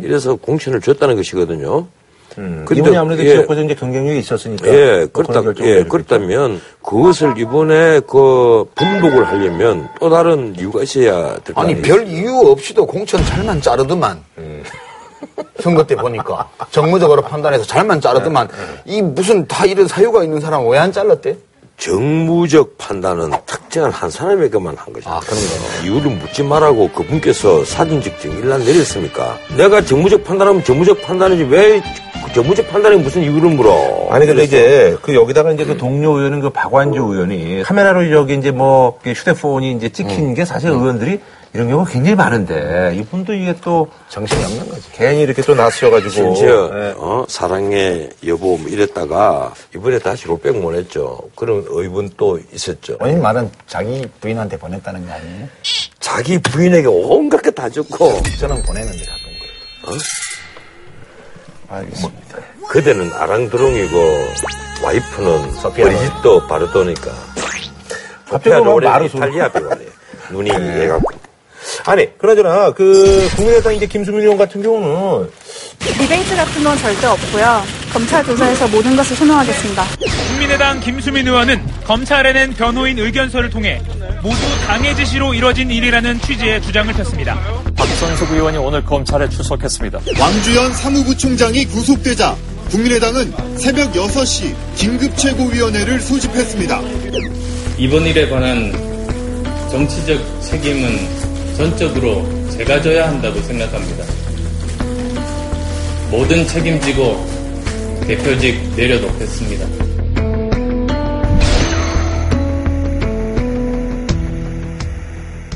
이래서 0.03 0.35
공천을 0.35 0.81
줬다는 0.81 1.15
것이거든요. 1.15 1.85
근데 2.35 2.75
이분이 2.75 2.97
아무래도 2.97 3.23
예. 3.23 3.29
지역구에서 3.29 3.63
이제 3.63 3.75
경쟁력이 3.75 4.19
있었으니까. 4.19 4.67
예, 4.67 5.07
뭐 5.13 5.23
그렇다, 5.23 5.41
예. 5.61 5.83
그렇다면 5.83 6.59
그것을 6.83 7.33
이번에 7.37 8.01
그 8.09 8.65
분복을 8.75 9.23
하려면 9.25 9.87
또 10.01 10.09
다른 10.09 10.53
이유가 10.59 10.83
있어야 10.83 11.37
될 11.45 11.55
거 11.55 11.61
아니? 11.61 11.81
별 11.81 12.05
이유 12.05 12.29
없이도 12.45 12.85
공천 12.87 13.23
잘만 13.23 13.61
자르더만 13.61 14.21
선거 15.61 15.85
때 15.85 15.95
보니까 15.95 16.49
정무적으로 16.71 17.21
판단해서 17.21 17.65
잘만 17.65 18.01
자르더만 18.01 18.47
이 18.85 19.01
무슨 19.01 19.47
다 19.47 19.65
이런 19.65 19.87
사유가 19.87 20.23
있는 20.23 20.39
사람 20.39 20.67
왜 20.67 20.77
안 20.77 20.91
잘랐대? 20.91 21.35
정무적 21.77 22.77
판단은 22.77 23.31
특정한 23.45 23.91
한 23.91 24.09
사람에게만 24.09 24.77
한 24.77 24.93
것이다. 24.93 25.11
아, 25.11 25.19
그런 25.19 25.35
거. 25.39 25.83
이유를 25.85 26.11
묻지 26.17 26.41
말라고 26.41 26.89
그분께서 26.91 27.65
사전적 27.65 28.19
정의를 28.21 28.59
내렸습니까? 28.63 29.37
내가 29.57 29.81
정무적 29.81 30.23
판단하면 30.23 30.63
정무적 30.63 31.01
판단이지 31.01 31.43
왜그 31.43 32.33
정무적 32.33 32.69
판단에 32.69 32.95
무슨 32.95 33.23
이유를 33.23 33.49
물어? 33.51 34.07
아니 34.09 34.25
근데 34.25 34.43
이제 34.43 34.97
그 35.01 35.13
여기다가 35.15 35.51
이제 35.51 35.65
그 35.65 35.77
동료 35.77 36.17
의원은 36.17 36.39
그 36.41 36.49
박완주 36.49 36.97
의원이 36.99 37.63
카메라로 37.63 38.09
여기 38.11 38.35
이제 38.35 38.51
뭐 38.51 38.97
휴대폰이 39.03 39.71
이제 39.73 39.89
찍힌 39.89 40.33
게 40.33 40.45
사실 40.45 40.69
의원들이 40.69 41.19
이런 41.55 41.69
경우가 41.69 41.89
굉장히 41.89 42.15
많은데 42.15 42.93
이분도 42.97 43.33
이게 43.33 43.55
또 43.61 43.87
정신이 44.09 44.43
없는 44.43 44.69
거지. 44.69 44.91
괜히 44.91 45.21
이렇게 45.21 45.41
또 45.41 45.55
나서셔가지고 45.55 46.09
심지어 46.09 46.69
예. 46.73 46.93
어, 46.97 47.25
사랑의 47.29 48.09
여보 48.27 48.57
뭐 48.57 48.67
이랬다가 48.69 49.53
이번에 49.73 49.99
다시 49.99 50.27
롤백 50.27 50.61
보냈죠. 50.61 51.17
그런 51.33 51.63
의문 51.69 52.11
또 52.17 52.37
있었죠. 52.51 52.97
본인 52.97 53.21
말은 53.21 53.49
자기 53.67 54.05
부인한테 54.19 54.57
보냈다는 54.57 55.07
거 55.07 55.13
아니에요? 55.13 55.47
자기 56.01 56.37
부인에게 56.39 56.87
온갖 56.87 57.41
게 57.41 57.51
다 57.51 57.69
줬고 57.69 58.21
저는 58.37 58.61
보내는데 58.63 59.05
가끔 59.05 59.23
그래요. 59.39 59.99
알겠습니다. 61.69 62.37
그대는 62.67 63.13
아랑드롱이고 63.13 63.97
와이프는 64.83 65.51
브리짓도 65.73 66.47
바르도니까. 66.47 67.11
갑자기 68.29 68.61
뭐 68.61 68.77
마루 68.81 69.07
소리. 69.07 69.19
이탈리아 69.19 69.49
배우네. 69.49 69.85
눈이 70.31 70.49
얘갖고. 70.49 71.14
아니 71.85 72.17
그나저나 72.17 72.71
그 72.71 73.29
국민의당 73.35 73.75
이제 73.75 73.85
김수민 73.85 74.21
의원 74.21 74.37
같은 74.37 74.61
경우는 74.61 75.29
리베이트 75.79 76.35
같은 76.35 76.63
건 76.63 76.77
절대 76.77 77.05
없고요. 77.05 77.63
검찰 77.93 78.25
조사에서 78.25 78.67
모든 78.69 78.95
것을 78.95 79.15
소명하겠습니다. 79.15 79.85
국민의당 80.29 80.79
김수민 80.79 81.27
의원은 81.27 81.63
검찰에 81.85 82.33
낸 82.33 82.53
변호인 82.53 82.97
의견서를 82.97 83.51
통해 83.51 83.79
모두 84.23 84.37
당의 84.65 84.95
지시로 84.95 85.35
이뤄진 85.35 85.69
일이라는 85.69 86.19
취지의 86.21 86.61
주장을 86.63 86.91
폈습니다. 86.91 87.39
박선숙 87.75 88.31
의원이 88.31 88.57
오늘 88.57 88.83
검찰에 88.83 89.29
출석했습니다. 89.29 89.99
왕주현 90.19 90.73
사무부총장이 90.73 91.65
구속되자 91.65 92.35
국민의당은 92.71 93.31
새벽 93.57 93.93
6시 93.93 94.55
긴급 94.75 95.15
최고위원회를 95.17 95.99
소집했습니다. 95.99 96.81
이번 97.77 98.05
일에 98.07 98.27
관한 98.27 98.73
정치적 99.69 100.41
책임은 100.41 101.34
전적으로 101.57 102.23
제가 102.51 102.81
져야 102.81 103.07
한다고 103.07 103.39
생각합니다. 103.41 104.03
모든 106.11 106.45
책임지고 106.47 107.25
대표직 108.07 108.75
내려놓겠습니다. 108.75 109.65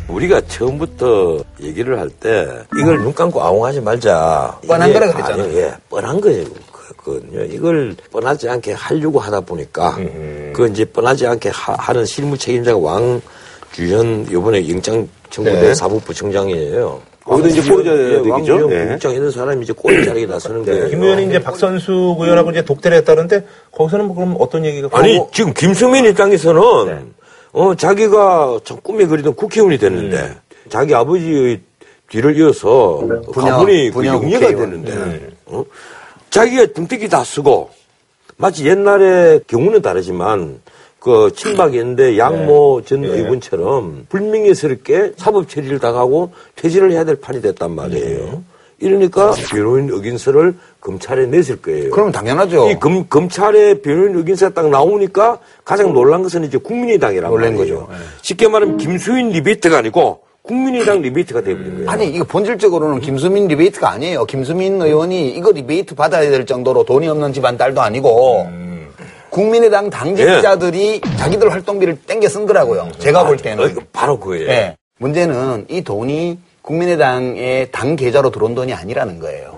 우리가 0.08 0.41
처음부터 0.47 1.39
얘기를 1.62 1.97
할 2.00 2.10
때 2.10 2.47
이걸 2.82 3.00
눈 3.00 3.14
감고 3.14 3.41
아웅하지 3.41 3.80
말자. 3.82 4.60
뻔한 4.68 4.89
이게 4.89 5.00
거라 5.00 5.12
그랬잖아요. 5.14 5.43
아니, 5.43 5.56
예, 5.58 5.74
뻔한 5.89 6.20
거예요. 6.20 6.45
거든요. 6.97 7.43
이걸 7.45 7.95
뻔하지 8.12 8.50
않게 8.50 8.74
하려고 8.74 9.20
하다 9.20 9.41
보니까 9.41 9.95
그 10.54 10.68
이제 10.70 10.84
뻔하지 10.84 11.28
않게 11.28 11.50
하, 11.54 11.93
는 11.93 12.06
실무 12.06 12.38
책임자가 12.38 12.78
왕 12.78 13.22
주현 13.84 14.28
이번에 14.30 14.68
영장 14.70 15.08
청구대 15.30 15.62
네. 15.62 15.74
사법부청장이에요. 15.74 17.02
거기도 17.24 17.48
이제 17.48 17.62
꼬리자 17.72 17.94
네. 17.94 18.18
부국장 18.22 19.14
이런 19.14 19.32
사람이 19.32 19.64
이제 19.64 19.72
꼬리 19.72 20.04
자르게 20.04 20.26
나서는 20.26 20.66
거예요. 20.66 20.90
김 20.90 21.02
의원이 21.02 21.28
이제 21.28 21.40
박선수 21.40 22.18
의원하고 22.20 22.52
이제 22.52 22.64
독대를 22.66 22.98
했다는데 22.98 23.46
거기서는 23.72 24.06
뭐 24.08 24.16
그럼 24.16 24.36
어떤 24.40 24.66
얘기가 24.66 24.90
아니 24.92 25.14
그거- 25.14 25.30
지금 25.32 25.54
김수민 25.54 26.06
입장에서는 26.06 27.14
어 27.54 27.76
자기가 27.76 28.60
참 28.66 28.78
꿈에 28.84 29.06
그리던 29.06 29.36
국회의원이 29.36 29.78
됐는데 29.78 30.36
자기 30.68 30.94
아버지의 30.94 31.62
뒤를 32.10 32.38
이어서 32.38 33.02
분야- 33.32 33.52
가문이 33.52 33.90
그 33.92 33.94
분야 33.94 34.14
영예가 34.14 34.48
국회의원. 34.48 34.84
됐는데 34.84 35.30
어? 35.46 35.64
자기가 36.32 36.66
등대기 36.74 37.08
다 37.08 37.24
쓰고 37.24 37.70
마치 38.36 38.66
옛날에 38.68 39.40
경우는 39.48 39.82
다르지만 39.82 40.60
그 41.00 41.32
친박연대 41.34 42.18
양모 42.18 42.84
전 42.86 43.04
의원처럼 43.06 44.06
불명예스럽게 44.10 45.14
사법 45.16 45.47
처리를 45.47 45.80
당하고 45.80 46.32
퇴진을 46.56 46.91
해야 46.91 47.04
될 47.06 47.16
판이 47.16 47.41
됐단 47.41 47.72
말이에요. 47.72 48.43
이러니까 48.82 49.32
변호인 49.52 49.89
의견서를 49.89 50.56
검찰에 50.80 51.26
냈을 51.26 51.62
거예요. 51.62 51.91
그럼 51.91 52.12
당연하죠. 52.12 52.70
이 52.72 52.80
검, 52.80 53.08
검찰의 53.10 53.82
변호인 53.82 54.16
의견서가 54.16 54.54
딱 54.54 54.70
나오니까 54.70 55.39
가장 55.66 55.93
놀란 55.93 56.24
것은 56.24 56.45
이제 56.45 56.58
국민의당이라고 56.58 57.36
놀란. 57.36 57.56
거죠. 57.56 57.88
예. 57.91 57.95
쉽게 58.22 58.47
말하면 58.47 58.78
김수민 58.78 59.30
리베이트가 59.30 59.80
아니고 59.80 60.22
국민의당 60.43 61.02
리베이트가 61.02 61.41
되어버린 61.41 61.76
거예요. 61.76 61.89
아니 61.89 62.08
이거 62.08 62.24
본질적으로는 62.24 63.02
김수민 63.02 63.47
리베이트가 63.50 63.89
아니에요. 63.91 64.26
김수민 64.26 64.82
의원이 64.82 65.30
이거 65.32 65.52
리베이트 65.52 65.95
받아야 65.95 66.30
될 66.30 66.45
정도로 66.45 66.86
돈이 66.86 67.08
없는 67.08 67.34
집안 67.34 67.58
딸도 67.58 67.82
아니고 67.82 68.47
국민의당 69.30 69.90
당직자들이 69.90 71.02
자기들 71.18 71.52
활동비를 71.52 71.98
땡겨 72.08 72.28
쓴 72.30 72.46
거라고요. 72.46 72.90
제가 73.00 73.26
볼 73.26 73.38
때는. 73.38 73.64
어, 73.78 73.82
바로 73.92 74.20
그거예요. 74.20 74.50
예. 74.50 74.76
문제는 75.00 75.66
이 75.70 75.82
돈이 75.82 76.40
국민의당의 76.62 77.72
당 77.72 77.96
계좌로 77.96 78.32
들어온 78.32 78.54
돈이 78.56 78.74
아니라는 78.74 79.20
거예요. 79.20 79.58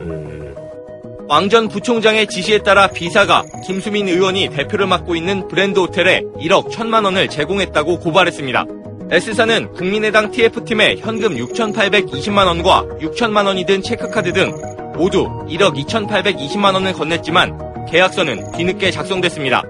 왕전 1.27 1.69
부총장의 1.69 2.27
지시에 2.27 2.59
따라 2.59 2.87
비사가 2.87 3.43
김수민 3.65 4.07
의원이 4.07 4.49
대표를 4.49 4.85
맡고 4.87 5.15
있는 5.15 5.47
브랜드 5.47 5.79
호텔에 5.79 6.21
1억 6.39 6.69
1천만 6.69 7.05
원을 7.05 7.29
제공했다고 7.29 7.99
고발했습니다. 7.99 8.65
S사는 9.09 9.71
국민의당 9.73 10.31
TF팀에 10.31 10.97
현금 10.99 11.35
6,820만 11.35 12.47
원과 12.47 12.85
6천만 13.01 13.45
원이 13.45 13.65
든 13.65 13.81
체크카드 13.81 14.33
등 14.33 14.53
모두 14.95 15.25
1억 15.47 15.75
2,820만 15.85 16.73
원을 16.73 16.93
건넸지만 16.93 17.70
계약서는 17.91 18.53
뒤늦게 18.53 18.89
작성됐습니다. 18.89 19.63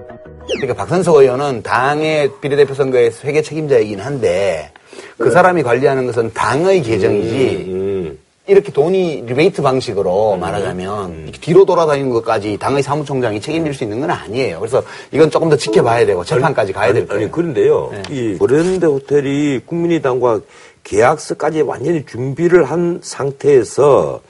그러니까 0.46 0.74
박선석 0.74 1.16
의원은 1.16 1.62
당의 1.64 2.30
비례대표 2.40 2.72
선거의 2.72 3.10
회계 3.24 3.42
책임자이긴 3.42 3.98
한데 3.98 4.70
그 5.18 5.32
사람이 5.32 5.64
관리하는 5.64 6.06
것은 6.06 6.32
당의 6.32 6.82
계정이지 6.82 7.64
음. 7.68 8.18
이렇게 8.46 8.72
돈이 8.72 9.24
리베이트 9.26 9.62
방식으로 9.62 10.36
말하자면 10.36 11.22
이렇게 11.22 11.38
뒤로 11.40 11.64
돌아다니는 11.64 12.10
것까지 12.10 12.58
당의 12.58 12.84
사무총장이 12.84 13.40
책임질 13.40 13.74
수 13.74 13.82
있는 13.82 14.00
건 14.00 14.10
아니에요. 14.10 14.60
그래서 14.60 14.84
이건 15.10 15.30
조금 15.30 15.48
더 15.48 15.56
지켜봐야 15.56 16.06
되고 16.06 16.22
재판까지 16.22 16.72
가야 16.72 16.92
될 16.92 17.08
거예요. 17.08 17.22
아니, 17.22 17.32
그런데요. 17.32 17.90
네. 17.92 18.02
이 18.10 18.38
브랜드 18.38 18.86
호텔이 18.86 19.60
국민의당과 19.66 20.40
계약서까지 20.84 21.62
완전히 21.62 22.04
준비를 22.06 22.64
한 22.64 23.00
상태에서 23.02 24.20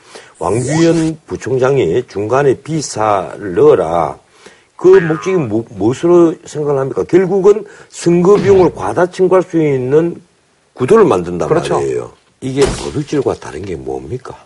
왕규현 0.43 1.19
부총장이 1.27 2.03
중간에 2.09 2.55
비사를 2.55 3.55
넣어라. 3.55 4.19
그 4.75 4.89
목적이 4.89 5.37
뭐, 5.37 5.65
무엇으로 5.71 6.35
생각을 6.45 6.81
합니까? 6.81 7.05
결국은 7.05 7.65
선거 7.89 8.35
비용을 8.35 8.75
과다 8.75 9.07
청구할 9.07 9.45
수 9.45 9.63
있는 9.63 10.21
구도를 10.73 11.05
만든단 11.05 11.49
그렇죠. 11.49 11.75
말이에요. 11.75 12.11
이게 12.41 12.63
도둑질과 12.63 13.35
다른 13.35 13.63
게 13.63 13.77
뭡니까? 13.77 14.37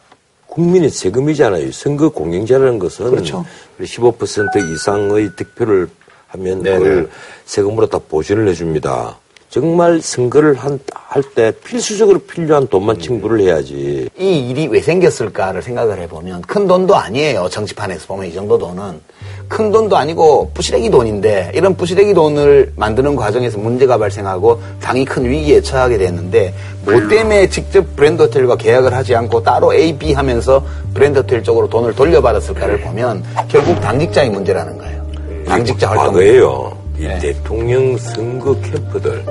국민의 0.49 0.91
세금이잖아요. 0.91 1.73
선거 1.73 2.11
공영제라는 2.11 2.79
것은 2.79 3.11
그렇죠. 3.11 3.47
15% 3.81 4.75
이상의 4.75 5.31
득표를 5.35 5.89
하면 6.29 6.63
네네. 6.63 6.79
그걸 6.79 7.11
세금으로 7.47 7.87
다 7.87 7.99
보전을 8.07 8.49
해줍니다. 8.49 9.19
정말 9.57 10.03
선거를 10.03 10.55
할때 10.93 11.51
필수적으로 11.65 12.19
필요한 12.19 12.67
돈만 12.67 13.01
청구를 13.01 13.41
해야지. 13.41 14.07
이 14.19 14.51
일이 14.51 14.67
왜 14.67 14.83
생겼을까를 14.83 15.63
생각을 15.63 15.99
해보면 16.01 16.43
큰 16.43 16.67
돈도 16.67 16.95
아니에요. 16.95 17.49
정치판에서 17.49 18.07
보면 18.07 18.27
이 18.27 18.35
정도 18.35 18.59
돈은. 18.59 19.01
큰 19.49 19.73
돈도 19.73 19.97
아니고 19.97 20.51
부시래기 20.53 20.91
돈인데 20.91 21.53
이런 21.55 21.75
부시래기 21.75 22.13
돈을 22.13 22.75
만드는 22.77 23.17
과정에서 23.17 23.57
문제가 23.57 23.97
발생하고 23.97 24.61
당이 24.83 25.07
큰 25.07 25.25
위기에 25.25 25.63
처하게 25.63 25.97
됐는데 25.97 26.53
뭐 26.85 27.09
때문에 27.09 27.49
직접 27.49 27.97
브랜드 27.97 28.25
호텔과 28.25 28.57
계약을 28.57 28.93
하지 28.93 29.15
않고 29.15 29.43
따로 29.43 29.73
A, 29.73 29.97
B 29.97 30.13
하면서 30.13 30.63
브랜드 30.93 31.21
호텔 31.21 31.43
쪽으로 31.43 31.71
돈을 31.71 31.95
돌려받았을까를 31.95 32.83
보면 32.83 33.25
결국 33.49 33.81
당직자의 33.81 34.29
문제라는 34.29 34.77
거예요. 34.77 35.07
당직자 35.49 35.89
활동. 35.89 36.07
과거에요. 36.09 36.86
이 36.99 37.07
대통령 37.21 37.97
선거 37.99 38.59
캠프들, 38.61 39.23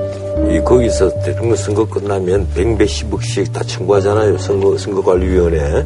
이 0.52 0.60
거기서 0.64 1.22
대통령 1.22 1.56
선거 1.56 1.86
끝나면 1.86 2.48
백몇십억씩 2.54 3.52
다 3.52 3.62
청구하잖아요. 3.64 4.38
선거 4.38 4.78
선거관리위원회. 4.78 5.86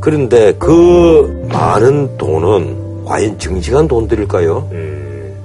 그런데 0.00 0.52
그 0.58 1.48
많은 1.52 2.16
돈은 2.16 3.04
과연 3.04 3.38
정직한 3.38 3.88
돈들일까요? 3.88 4.68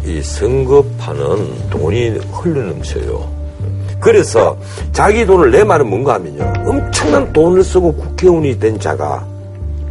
이 0.06 0.22
선거판은 0.22 1.70
돈이 1.72 2.10
흘러 2.32 2.62
넘쳐요. 2.62 3.28
그래서 4.00 4.56
자기 4.92 5.26
돈을 5.26 5.50
내 5.50 5.64
말은 5.64 5.90
뭔가 5.90 6.14
하면요. 6.14 6.54
엄청난 6.68 7.34
돈을 7.34 7.64
쓰고 7.64 7.94
국회의원이 7.96 8.60
된 8.60 8.80
자가 8.80 9.26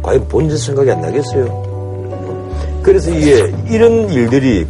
과연 0.01 0.25
본전 0.29 0.57
생각이 0.57 0.89
안 0.89 1.01
나겠어요? 1.01 2.79
그래서 2.81 3.11
이게 3.11 3.51
이런 3.69 4.09
일들이 4.09 4.65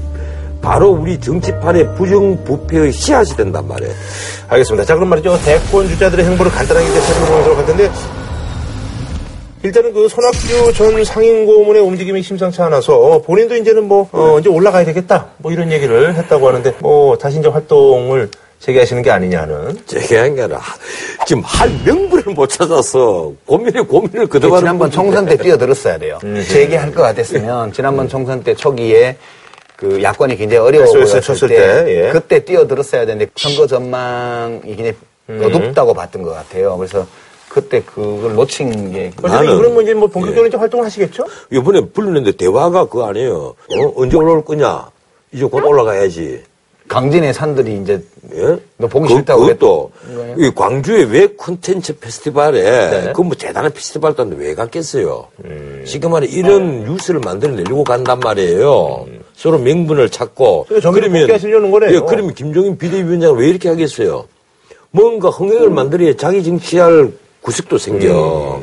바로 0.65 0.89
우리 0.89 1.19
정치판의 1.19 1.93
부정부패의 1.93 2.91
씨앗이 2.91 3.37
된단 3.37 3.67
말이에요. 3.67 3.93
알겠습니다. 4.47 4.83
자, 4.83 4.95
그럼 4.95 5.09
말이죠. 5.09 5.39
대권 5.45 5.87
주자들의 5.87 6.25
행보를 6.25 6.51
간단하게 6.51 6.87
이제 6.87 6.99
살펴보도록 7.01 7.57
할 7.59 7.65
텐데, 7.67 7.91
일단은 9.61 9.93
그 9.93 10.09
손학규 10.09 10.73
전 10.73 11.03
상임고문의 11.03 11.83
움직임이 11.83 12.23
심상치 12.23 12.63
않아서 12.63 13.21
본인도 13.23 13.55
이제는 13.57 13.87
뭐, 13.87 14.09
어, 14.11 14.39
이제 14.39 14.49
올라가야 14.49 14.85
되겠다. 14.85 15.27
뭐 15.37 15.51
이런 15.51 15.71
얘기를 15.71 16.15
했다고 16.15 16.47
하는데, 16.47 16.73
뭐, 16.79 17.15
다시 17.15 17.37
이제 17.37 17.47
활동을 17.47 18.31
재개하시는 18.59 19.03
게 19.03 19.11
아니냐는. 19.11 19.77
재개한 19.85 20.33
게 20.33 20.41
아니라 20.41 20.61
지금 21.27 21.43
할 21.45 21.69
명분을 21.85 22.33
못 22.33 22.47
찾아서 22.47 23.31
고민에 23.45 23.81
고민을 23.81 24.25
그동안 24.25 24.61
지난번 24.61 24.89
총선 24.89 25.27
때 25.27 25.37
뛰어들었어야 25.37 25.99
돼요. 25.99 26.17
재개할 26.49 26.91
것 26.91 27.03
같았으면 27.03 27.71
지난번 27.71 28.07
총선 28.07 28.43
때 28.43 28.55
초기에 28.55 29.17
그 29.77 30.01
야권이 30.01 30.37
굉장히 30.37 30.65
어려워 30.65 30.85
보였을 30.91 31.47
때, 31.47 31.55
때, 31.55 32.07
예. 32.07 32.11
그때 32.11 32.45
뛰어들었어야 32.45 33.05
되는데 33.05 33.31
선거 33.35 33.67
전망이 33.67 34.61
굉장히 34.75 34.95
어둡다고 35.27 35.93
봤던 35.93 36.21
것 36.21 36.31
같아요. 36.31 36.77
그래서 36.77 37.05
그때 37.49 37.81
그걸 37.81 38.35
놓친 38.35 38.91
게 38.91 39.11
이분은 39.17 39.73
뭐 39.73 39.81
이제 39.81 39.93
뭐 39.93 40.07
본격적으로 40.07 40.47
이제 40.47 40.57
활동을 40.57 40.85
하시겠죠? 40.85 41.25
이번에 41.51 41.85
불렀는데 41.87 42.33
대화가 42.33 42.85
그거 42.85 43.07
아니에요. 43.07 43.33
어? 43.33 43.93
언제 43.95 44.17
올라올 44.17 44.43
거냐? 44.43 44.89
이제 45.31 45.45
곧 45.45 45.63
올라가야지. 45.63 46.43
강진의 46.87 47.33
산들이 47.33 47.79
이제 47.81 48.03
예? 48.33 48.57
너 48.77 48.87
보기 48.87 49.07
그, 49.07 49.15
싫다고 49.15 49.41
그것도 49.45 49.91
그랬- 50.05 50.47
이 50.47 50.51
광주에 50.53 51.03
왜 51.03 51.27
콘텐츠 51.27 51.97
페스티벌에 51.97 52.61
네. 52.61 53.13
그뭐 53.13 53.31
대단한 53.37 53.71
페스티벌도 53.73 54.21
아닌데 54.23 54.43
왜 54.45 54.55
갔겠어요? 54.55 55.27
지금 55.85 56.11
말에 56.11 56.27
이런 56.27 56.83
뉴스를 56.83 57.19
만들어내려고 57.21 57.83
간단 57.83 58.19
말이에요. 58.19 59.05
서로 59.35 59.57
명분을 59.59 60.09
찾고 60.09 60.67
거네요. 61.71 61.95
예, 61.95 61.99
그러면 62.07 62.33
김종인 62.33 62.77
비대위원장은 62.77 63.39
왜 63.39 63.49
이렇게 63.49 63.69
하겠어요? 63.69 64.25
뭔가 64.91 65.29
흥행을 65.29 65.69
만들어야 65.71 66.15
자기 66.15 66.43
정치할 66.43 67.11
구석도 67.41 67.77
생겨. 67.77 68.61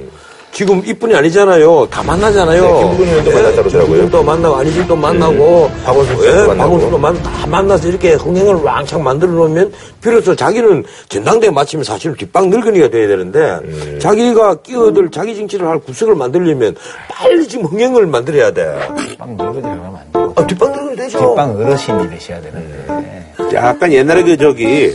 지금 0.52 0.82
이뿐이 0.84 1.14
아니잖아요. 1.14 1.88
다 1.90 2.02
만나잖아요. 2.02 2.62
네, 2.62 2.80
김부근 2.82 3.08
의원도 3.08 3.30
만났다고 3.32 3.62
그러더라고요. 3.70 4.10
도 4.10 4.22
만나고 4.22 4.56
안희실도 4.56 4.96
만나고 4.96 5.70
박원순 5.84 6.16
씨도 6.16 6.26
예, 6.26 6.32
만나고. 6.32 6.56
박원순도 6.58 6.98
만, 6.98 7.22
다 7.22 7.46
만나서 7.46 7.88
이렇게 7.88 8.12
흥행을 8.12 8.56
왕창 8.56 9.02
만들어 9.02 9.32
놓으면 9.32 9.72
비로소 10.02 10.36
자기는 10.36 10.84
전당대회 11.08 11.50
마치면 11.50 11.84
사실 11.84 12.14
뒷방 12.14 12.50
늙은이가 12.50 12.90
돼야 12.90 13.08
되는데 13.08 13.38
음. 13.64 13.98
자기가 14.00 14.56
끼어들 14.56 15.10
자기 15.10 15.34
정치를 15.34 15.66
할 15.66 15.78
구석을 15.78 16.14
만들려면 16.14 16.76
빨리 17.08 17.48
지금 17.48 17.64
흥행을 17.64 18.06
만들어야 18.06 18.52
돼. 18.52 18.78
뒷방 19.08 19.36
늙은이 19.36 19.62
하면 19.66 19.86
안 19.86 20.12
돼요. 20.12 20.32
아, 20.36 20.46
뒷방 20.46 20.72
늙은이 20.72 20.96
되죠. 20.96 21.18
뒷방 21.18 21.56
어르신이 21.56 22.10
되셔야 22.10 22.40
되는데. 22.42 23.32
약간 23.54 23.90
옛날에 23.90 24.22
그 24.22 24.36
저기 24.36 24.92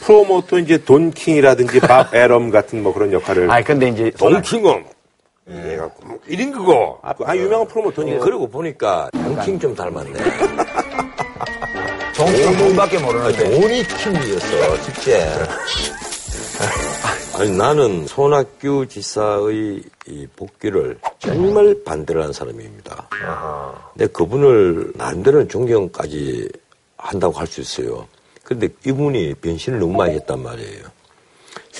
프로모터 0.00 0.58
이제 0.58 0.78
돈킹이라든지 0.84 1.80
밥 1.80 2.14
에럼 2.14 2.50
같은 2.50 2.82
뭐 2.82 2.92
그런 2.92 3.12
역할을 3.12 3.50
아 3.50 3.62
근데 3.62 3.88
이제 3.88 4.10
동킹은 4.16 4.95
얘가 5.48 5.88
1인 6.28 6.52
그거. 6.52 6.98
아, 7.02 7.14
아, 7.24 7.36
유명한 7.36 7.68
프로모터니까 7.68 8.24
그러고 8.24 8.48
보니까 8.48 9.08
동킹 9.12 9.58
좀 9.60 9.74
닮았네. 9.74 10.12
정치는 12.14 12.58
돈밖에 12.58 12.98
모르는데 12.98 13.60
돈이 13.60 13.82
킹이었어, 13.84 14.82
진짜. 14.82 15.46
아니, 17.38 17.56
나는 17.56 18.06
손학규 18.06 18.86
지사의 18.88 19.82
이 20.06 20.26
복귀를 20.34 20.98
정말 21.18 21.76
반대를 21.84 22.22
하는 22.22 22.32
사람입니다. 22.32 23.08
근데 23.92 24.06
그분을 24.12 24.92
나름대로는 24.94 25.48
존경까지 25.48 26.48
한다고 26.96 27.34
할 27.38 27.46
수 27.46 27.60
있어요. 27.60 28.08
그런데 28.42 28.68
이분이 28.86 29.34
변신을 29.34 29.78
너무 29.78 29.92
많이 29.96 30.14
했단 30.14 30.42
말이에요. 30.42 30.84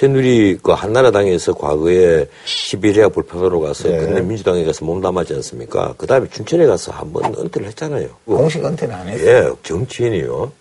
새누리 0.01 0.59
그 0.63 0.73
한나라당에서 0.73 1.55
과거에 1.55 2.27
시베리아 2.45 3.09
불패하러 3.09 3.61
가서 3.61 3.89
네. 3.89 3.97
근데 3.97 4.21
민주당에 4.21 4.63
가서 4.63 4.85
몸담았지 4.85 5.33
않습니까? 5.37 5.95
그 5.97 6.07
다음에 6.07 6.29
춘천에 6.31 6.67
가서 6.67 6.93
한 6.93 7.11
번 7.15 7.35
은퇴를 7.35 7.67
했잖아요. 7.69 8.07
공식 8.27 8.63
은퇴는 8.63 8.95
안 8.95 9.09
했어요. 9.09 9.57
예, 9.57 9.63
정치인이요. 9.67 10.53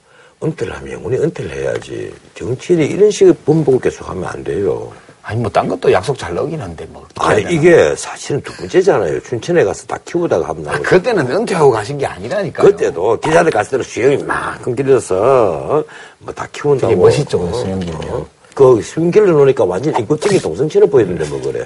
은퇴를 0.42 0.74
하면 0.78 0.94
영원히 0.94 1.18
은퇴를 1.18 1.52
해야지. 1.52 2.14
정치인이 2.36 2.86
이런 2.86 3.12
식의 3.12 3.34
번복을 3.46 3.82
계속하면 3.82 4.24
안 4.24 4.42
돼요. 4.42 4.94
아니 5.22 5.42
뭐 5.42 5.50
딴 5.52 5.68
것도 5.68 5.92
약속 5.92 6.18
잘 6.18 6.34
넣긴 6.34 6.62
한데 6.62 6.86
뭐. 6.90 7.06
아니. 7.18 7.42
이게 7.54 7.94
사실은 7.98 8.40
두 8.40 8.54
번째잖아요. 8.56 9.20
춘천에 9.20 9.66
가서 9.66 9.86
다 9.86 9.98
키우다가 10.06 10.48
하면 10.48 10.66
아, 10.68 10.72
나오고. 10.72 10.84
그때는 10.84 11.30
은퇴하고 11.30 11.72
가신 11.72 11.98
게 11.98 12.06
아니라니까요. 12.06 12.68
그때도 12.72 13.20
기자들 13.20 13.52
갔을 13.52 13.72
때는 13.72 13.84
수영이 13.84 14.18
막 14.24 14.62
끊기려서 14.62 15.84
뭐 16.20 16.34
다 16.34 16.48
키운다고. 16.54 16.90
되게 16.94 17.02
멋있죠, 17.02 17.38
그 17.40 17.52
수영기면. 17.58 18.34
그 18.56 18.82
수용기를 18.82 19.28
놓으니까 19.28 19.66
완전 19.66 19.94
인권적인 20.00 20.40
동성체를 20.40 20.90
보이던데 20.90 21.28
뭐 21.28 21.40
그래. 21.42 21.66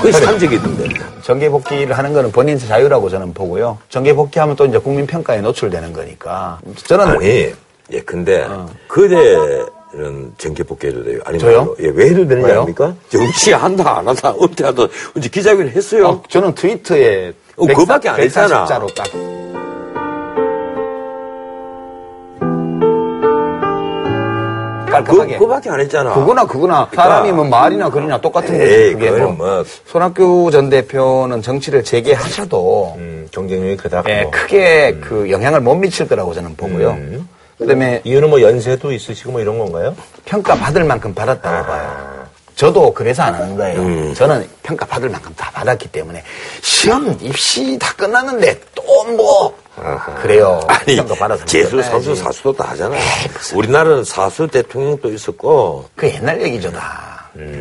그게 0.00 0.12
산적이던데. 0.12 0.84
정계 1.22 1.48
복귀를 1.48 1.96
하는 1.96 2.12
거는 2.12 2.30
본인 2.30 2.58
자유라고 2.58 3.08
저는 3.08 3.32
보고요. 3.32 3.78
정계 3.88 4.14
복귀하면 4.14 4.54
또 4.54 4.66
이제 4.66 4.78
국민 4.78 5.06
평가에 5.06 5.40
노출되는 5.40 5.92
거니까. 5.94 6.60
저는 6.84 7.06
아니, 7.06 7.52
예, 7.90 8.00
근데 8.04 8.46
그대는 8.86 10.32
정계 10.36 10.62
복귀해도 10.62 11.02
돼요. 11.02 11.20
아니 11.24 11.38
저요? 11.38 11.74
예, 11.80 11.88
왜 11.88 12.10
해도 12.10 12.28
되는지 12.28 12.48
왜요? 12.50 12.60
압니까? 12.62 12.94
정치 13.08 13.52
한다 13.52 13.98
안 13.98 14.06
한다 14.06 14.34
은퇴하다 14.40 14.86
이제 15.16 15.28
기자회견 15.30 15.68
했어요. 15.70 16.06
어, 16.08 16.22
저는 16.28 16.54
트위터에 16.54 17.32
어, 17.56 17.66
그거밖에 17.66 18.10
안 18.10 18.20
했잖아. 18.20 18.66
자로 18.66 18.86
딱. 18.88 19.06
깔끔하게. 25.04 25.38
그거밖에 25.38 25.70
안 25.70 25.80
했잖아. 25.80 26.14
그거나 26.14 26.44
그거나 26.46 26.88
사람이 26.94 27.32
뭐 27.32 27.44
말이나 27.44 27.88
글이나 27.90 28.20
똑같은 28.20 28.58
거지. 28.58 28.92
그게 28.94 29.10
뭐. 29.10 29.32
뭐. 29.32 29.64
손학규 29.86 30.50
전 30.52 30.68
대표는 30.70 31.42
정치를 31.42 31.84
재개하셔도 31.84 32.94
음, 32.98 33.28
경쟁력이 33.30 33.76
크다. 33.76 34.02
예, 34.08 34.22
뭐. 34.22 34.30
크게 34.30 34.98
그 35.00 35.30
영향을 35.30 35.60
못 35.60 35.74
미칠 35.76 36.08
거라고 36.08 36.34
저는 36.34 36.56
보고요. 36.56 36.90
음. 36.90 37.28
그다음에 37.58 38.02
이유는 38.04 38.28
뭐 38.28 38.40
연세도 38.42 38.92
있으시고 38.92 39.32
뭐 39.32 39.40
이런 39.40 39.58
건가요? 39.58 39.94
평가 40.26 40.54
받을 40.54 40.84
만큼 40.84 41.14
받았다고 41.14 41.66
봐요. 41.66 42.16
저도 42.54 42.92
그래서 42.92 43.22
안 43.22 43.34
하는 43.34 43.56
거예요. 43.56 43.80
음. 43.80 44.14
저는 44.14 44.46
평가 44.62 44.84
받을 44.86 45.08
만큼 45.10 45.32
다 45.36 45.50
받았기 45.52 45.88
때문에 45.88 46.22
시험 46.62 47.16
입시 47.20 47.78
다 47.78 47.92
끝났는데 47.94 48.60
또 48.74 48.86
뭐 49.16 49.54
그래요. 50.22 50.60
아니, 50.68 50.96
평가 50.96 51.14
받아서 51.14 51.44
재수, 51.44 51.70
끝나야지. 51.72 51.90
선수, 51.90 52.14
사수도 52.14 52.52
다 52.52 52.70
하잖아. 52.70 52.96
우리나라는 53.54 54.04
사수 54.04 54.46
대통령도 54.48 55.12
있었고, 55.12 55.88
그 55.94 56.08
옛날 56.08 56.40
얘기죠 56.42 56.72
다. 56.72 57.16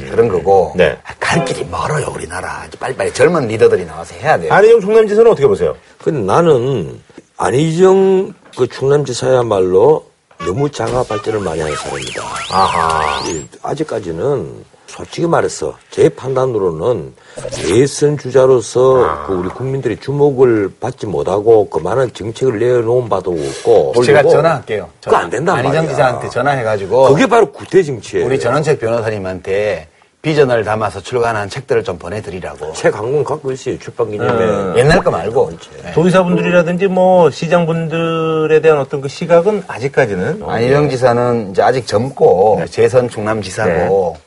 그런 0.09 0.29
거고 0.29 0.71
네. 0.77 0.97
갈 1.19 1.43
길이 1.43 1.65
멀어요 1.65 2.07
우리나라. 2.13 2.65
빨리빨리 2.79 3.13
젊은 3.13 3.45
리더들이 3.47 3.85
나와서 3.85 4.15
해야 4.15 4.39
돼요. 4.39 4.53
안희정 4.53 4.79
충남지사는 4.79 5.29
어떻게 5.29 5.45
보세요? 5.47 5.75
근데 6.01 6.21
나는 6.21 7.01
안희정 7.35 8.33
그 8.57 8.67
충남지사야말로 8.67 10.05
너무 10.39 10.69
자가 10.71 11.03
발전을 11.03 11.41
많이 11.41 11.59
하는 11.59 11.75
사람이다. 11.75 12.23
아하. 12.51 13.27
이, 13.27 13.45
아직까지는 13.61 14.63
솔직히 14.87 15.27
말해서 15.27 15.75
제 15.89 16.07
판단으로는 16.09 17.13
대선 17.53 18.17
주자로서 18.17 19.25
그 19.27 19.33
우리 19.33 19.49
국민들이 19.49 19.97
주목을 19.97 20.71
받지 20.79 21.05
못하고 21.05 21.69
그만한 21.69 22.13
정책을 22.13 22.59
내놓은 22.59 23.09
바도 23.09 23.31
없고 23.31 24.03
제가 24.03 24.23
전화할게요. 24.23 24.89
그거 25.03 25.15
안 25.17 25.29
된단 25.29 25.55
안희정 25.57 25.75
말이야. 25.75 25.91
기자한테 25.91 26.29
전화해가지고 26.29 27.09
그게 27.09 27.25
바로 27.27 27.51
구태 27.51 27.83
정치예요. 27.83 28.25
우리 28.25 28.39
전원책 28.39 28.79
변호사님한테 28.79 29.87
비전을 30.21 30.63
담아서 30.63 31.01
출간한 31.01 31.49
책들을 31.49 31.83
좀 31.83 31.99
보내드리라고. 31.99 32.73
책 32.73 32.95
한 32.95 33.11
권 33.11 33.23
갖고 33.23 33.51
있어요. 33.51 33.77
출판 33.77 34.09
기념에. 34.09 34.79
옛날 34.79 35.03
거 35.03 35.11
말고. 35.11 35.51
네. 35.83 35.91
도의사분들이라든지 35.93 36.87
뭐 36.87 37.29
시장분들에 37.29 38.59
대한 38.59 38.79
어떤 38.79 39.01
그 39.01 39.07
시각은 39.07 39.65
아직까지는 39.67 40.41
어, 40.41 40.49
안희정 40.49 40.89
지사는 40.89 41.51
이제 41.51 41.61
아직 41.61 41.85
젊고 41.85 42.63
재선 42.71 43.07
충남지사고 43.07 44.17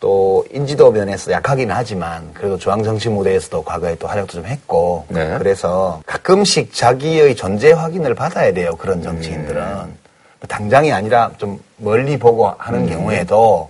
또 0.00 0.44
인지도 0.52 0.90
면에서 0.92 1.32
약하긴 1.32 1.70
하지만 1.70 2.30
그래도 2.32 2.56
중앙정치 2.56 3.08
무대에서도 3.08 3.62
과거에 3.64 3.96
또 3.96 4.06
활약도 4.06 4.34
좀 4.34 4.46
했고 4.46 5.04
네. 5.08 5.36
그래서 5.38 6.00
가끔씩 6.06 6.72
자기의 6.72 7.34
존재 7.34 7.72
확인을 7.72 8.14
받아야 8.14 8.52
돼요 8.52 8.76
그런 8.76 9.02
정치인들은. 9.02 10.08
당장이 10.46 10.92
아니라 10.92 11.30
좀 11.36 11.58
멀리 11.78 12.16
보고 12.16 12.46
하는 12.58 12.88
경우에도 12.88 13.68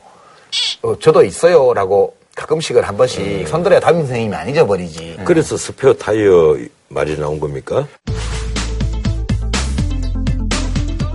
어, 0.82 0.98
저도 0.98 1.24
있어요라고 1.24 2.14
가끔씩은 2.34 2.84
한 2.84 2.96
번씩 2.96 3.48
손들어야 3.48 3.80
담임 3.80 4.02
선생님이 4.02 4.34
안 4.34 4.48
잊어버리지. 4.48 5.18
그래서 5.24 5.56
스페어 5.56 5.94
타이어 5.94 6.56
말이 6.88 7.18
나온 7.18 7.40
겁니까? 7.40 7.86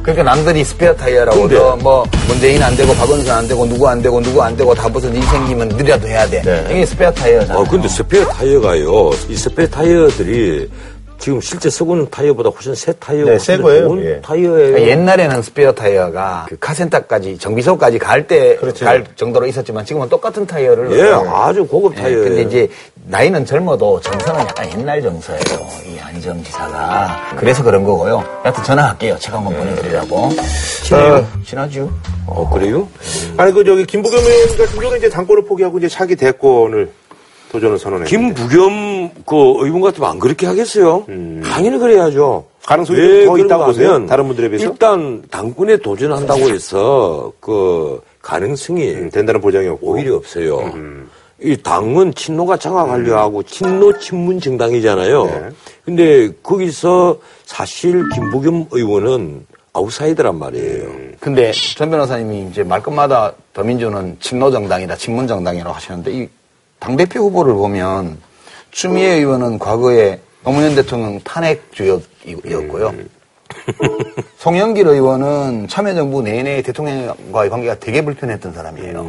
그러니까 0.03 0.23
남들이 0.23 0.63
스페어 0.65 0.93
타이어라고 0.95 1.47
뭐 1.77 2.05
문재인 2.27 2.61
안 2.61 2.75
되고 2.75 2.93
박원순 2.93 3.31
안 3.31 3.47
되고 3.47 3.65
누구 3.65 3.87
안 3.87 4.01
되고 4.01 4.21
누구 4.21 4.43
안 4.43 4.55
되고 4.55 4.73
다 4.75 4.89
무슨 4.89 5.15
일 5.15 5.23
생기면 5.23 5.69
너라도 5.69 6.07
해야 6.07 6.27
돼. 6.27 6.41
이게 6.69 6.85
스페어 6.85 7.09
타이어잖아. 7.11 7.57
어, 7.59 7.63
근데 7.63 7.87
스페어 7.87 8.25
타이어가요. 8.25 9.11
이 9.29 9.35
스페어 9.35 9.65
타이어들이 9.67 10.69
지금 11.19 11.39
실제 11.39 11.69
쓰고 11.69 11.93
있는 11.95 12.09
타이어보다 12.09 12.49
훨씬 12.49 12.75
새 12.75 12.91
타이어. 12.99 13.25
네, 13.25 13.39
새 13.39 13.57
거예요. 13.57 13.87
좋은 13.87 14.03
예. 14.03 14.21
타이어예요. 14.21 14.67
그러니까 14.73 14.81
옛날에는 14.91 15.41
스페어 15.41 15.71
타이어가 15.73 16.47
그 16.49 16.57
카센터까지 16.59 17.37
정비소까지 17.37 17.97
갈 17.99 18.27
때갈 18.27 19.05
정도로 19.15 19.45
있었지만 19.47 19.85
지금은 19.85 20.09
똑같은 20.09 20.45
타이어를 20.45 20.91
예, 20.97 21.03
넣어요. 21.11 21.29
아주 21.33 21.65
고급 21.65 21.93
예, 21.97 22.01
타이어예요. 22.01 22.23
근데 22.25 22.41
이제 22.41 22.69
나이는 23.05 23.45
젊어도 23.45 24.01
정서는 24.01 24.41
약간 24.41 24.69
옛날 24.71 25.01
정서예요. 25.01 25.43
이 25.87 25.99
안희정 25.99 26.43
지사가 26.43 27.35
그래서 27.37 27.63
그런 27.63 27.83
거고요. 27.85 28.23
여하튼 28.43 28.63
전화할게요. 28.63 29.17
책한권 29.17 29.53
보내드리라고. 29.55 30.29
친해요. 30.83 31.25
친하죠. 31.45 31.89
어, 32.27 32.49
그래요? 32.49 32.87
아니 33.37 33.53
그 33.53 33.63
저기 33.63 33.85
김부겸 33.85 34.19
의원 34.19 34.57
같은 34.57 34.75
경우는 34.79 34.97
이제 34.97 35.09
당권을 35.09 35.45
포기하고 35.45 35.77
이제 35.77 35.87
차기 35.87 36.15
대권을 36.17 36.89
도전을 37.53 37.77
선언했는데 37.77 38.09
김부겸 38.09 39.11
그 39.25 39.35
의원 39.63 39.81
같으면 39.81 40.09
안 40.09 40.19
그렇게 40.19 40.47
하겠어요? 40.47 41.05
당연히 41.45 41.77
그래야죠. 41.77 42.45
음. 42.47 42.53
가능성이 42.65 42.99
그런가 42.99 43.39
있다고 43.39 43.65
보세요? 43.65 43.89
하면 43.89 44.07
다른 44.07 44.25
분들에 44.27 44.49
비해서? 44.49 44.65
일단 44.65 45.21
당권에 45.29 45.77
도전한다고 45.77 46.49
해서 46.49 47.31
그 47.39 48.01
가능성이 48.21 48.89
음, 48.93 49.11
된다는 49.11 49.39
보장이 49.39 49.67
없고 49.67 49.87
오히려 49.87 50.15
없어요. 50.15 50.59
음. 50.73 51.09
이 51.41 51.55
당은 51.57 52.13
친노가 52.15 52.57
장악하려 52.57 53.17
하고 53.19 53.43
친노 53.43 53.99
친문 53.99 54.39
정당이잖아요. 54.39 55.25
네. 55.25 55.49
근데 55.85 56.31
거기서 56.41 57.17
사실 57.45 58.01
김부겸 58.13 58.67
의원은 58.71 59.45
아웃사이더란 59.73 60.39
말이에요. 60.39 60.83
음. 60.85 61.15
근데 61.19 61.51
전 61.75 61.91
변호사님이 61.91 62.47
이제 62.49 62.63
말끝마다 62.63 63.33
더민주는 63.53 64.17
친노 64.19 64.49
정당이다, 64.51 64.95
친문 64.95 65.27
정당이라고 65.27 65.75
하시는데 65.75 66.11
이 66.11 66.29
당대표 66.83 67.21
후보를 67.21 67.53
보면 67.53 68.17
추미애 68.71 69.13
의원은 69.13 69.57
과거에 69.57 70.19
노무현 70.43 70.75
대통령 70.75 71.17
탄핵 71.21 71.71
주역이었고요. 71.71 72.93
송영길 74.37 74.87
의원은 74.87 75.69
참여정부 75.69 76.21
내내 76.23 76.61
대통령과의 76.61 77.49
관계가 77.49 77.79
되게 77.79 78.03
불편했던 78.03 78.51
사람이에요. 78.51 79.01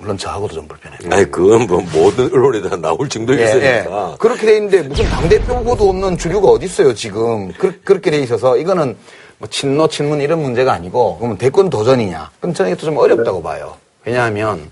물론 0.00 0.18
저하고도 0.18 0.54
좀 0.54 0.66
불편했고. 0.66 1.14
아니 1.14 1.30
그건 1.30 1.68
뭐 1.68 1.80
모든 1.92 2.32
언론에 2.32 2.68
다 2.68 2.74
나올 2.74 2.98
예, 3.04 3.08
정도였으니까. 3.08 4.10
예. 4.12 4.16
그렇게 4.18 4.46
돼 4.46 4.56
있는데 4.56 4.82
무슨 4.82 5.04
당대표 5.04 5.54
후보도 5.54 5.88
없는 5.90 6.18
주류가 6.18 6.48
어디 6.48 6.66
있어요 6.66 6.94
지금 6.94 7.52
그, 7.52 7.78
렇게 7.84 8.10
돼 8.10 8.18
있어서 8.18 8.56
이거는 8.56 8.96
뭐 9.38 9.48
친노 9.48 9.86
친문 9.86 10.20
이런 10.20 10.42
문제가 10.42 10.72
아니고 10.72 11.18
그러면 11.18 11.38
대권 11.38 11.70
도전이냐 11.70 12.30
그럼 12.40 12.54
저는 12.54 12.72
이것도 12.72 12.86
좀 12.86 12.96
어렵다고 12.96 13.40
봐요 13.40 13.76
왜냐하면 14.04 14.68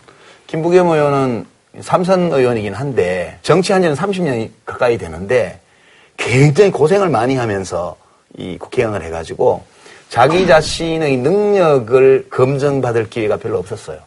김부겸 0.48 0.88
의원은 0.88 1.51
삼선 1.80 2.32
의원이긴 2.32 2.74
한데 2.74 3.38
정치한 3.42 3.82
지는 3.82 3.94
30년이 3.96 4.50
가까이 4.66 4.98
되는데 4.98 5.58
굉장히 6.16 6.70
고생을 6.70 7.08
많이 7.08 7.36
하면서 7.36 7.96
이 8.36 8.58
국회의원을 8.58 9.02
해가지고 9.02 9.62
자기 10.10 10.46
자신의 10.46 11.16
능력을 11.16 12.26
검증받을 12.28 13.08
기회가 13.08 13.38
별로 13.38 13.56
없었어요. 13.58 13.98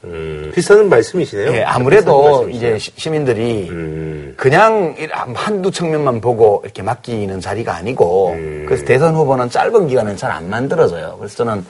비슷한 0.54 0.88
말씀이시네요. 0.88 1.52
예, 1.54 1.64
아무래도 1.64 2.48
이제 2.52 2.78
시- 2.78 2.92
시민들이 2.96 3.68
음. 3.72 4.34
그냥 4.38 4.96
이- 5.00 5.08
한두 5.34 5.72
측면만 5.72 6.22
보고 6.22 6.62
이렇게 6.64 6.84
맡기는 6.84 7.40
자리가 7.42 7.74
아니고 7.76 8.34
음. 8.34 8.66
그래서 8.68 8.86
대선 8.86 9.16
후보는 9.16 9.50
짧은 9.50 9.88
기간은 9.88 10.16
잘 10.16 10.30
안 10.32 10.48
만들어져요. 10.48 11.16
그래서 11.18 11.38
저는 11.38 11.66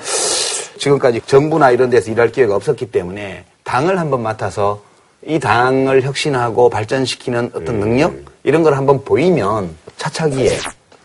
지금까지 0.80 1.22
정부나 1.26 1.72
이런 1.72 1.90
데서 1.90 2.12
일할 2.12 2.30
기회가 2.34 2.56
없었기 2.58 2.88
때문에 2.92 3.46
당을 3.64 3.98
한번 3.98 4.22
맡아서 4.22 4.82
이 5.28 5.40
당을 5.40 6.04
혁신하고 6.04 6.70
발전시키는 6.70 7.52
어떤 7.54 7.80
능력? 7.80 8.14
이런 8.44 8.62
걸 8.64 8.76
한번 8.76 9.04
보이면 9.04 9.70
차차기에 9.98 10.58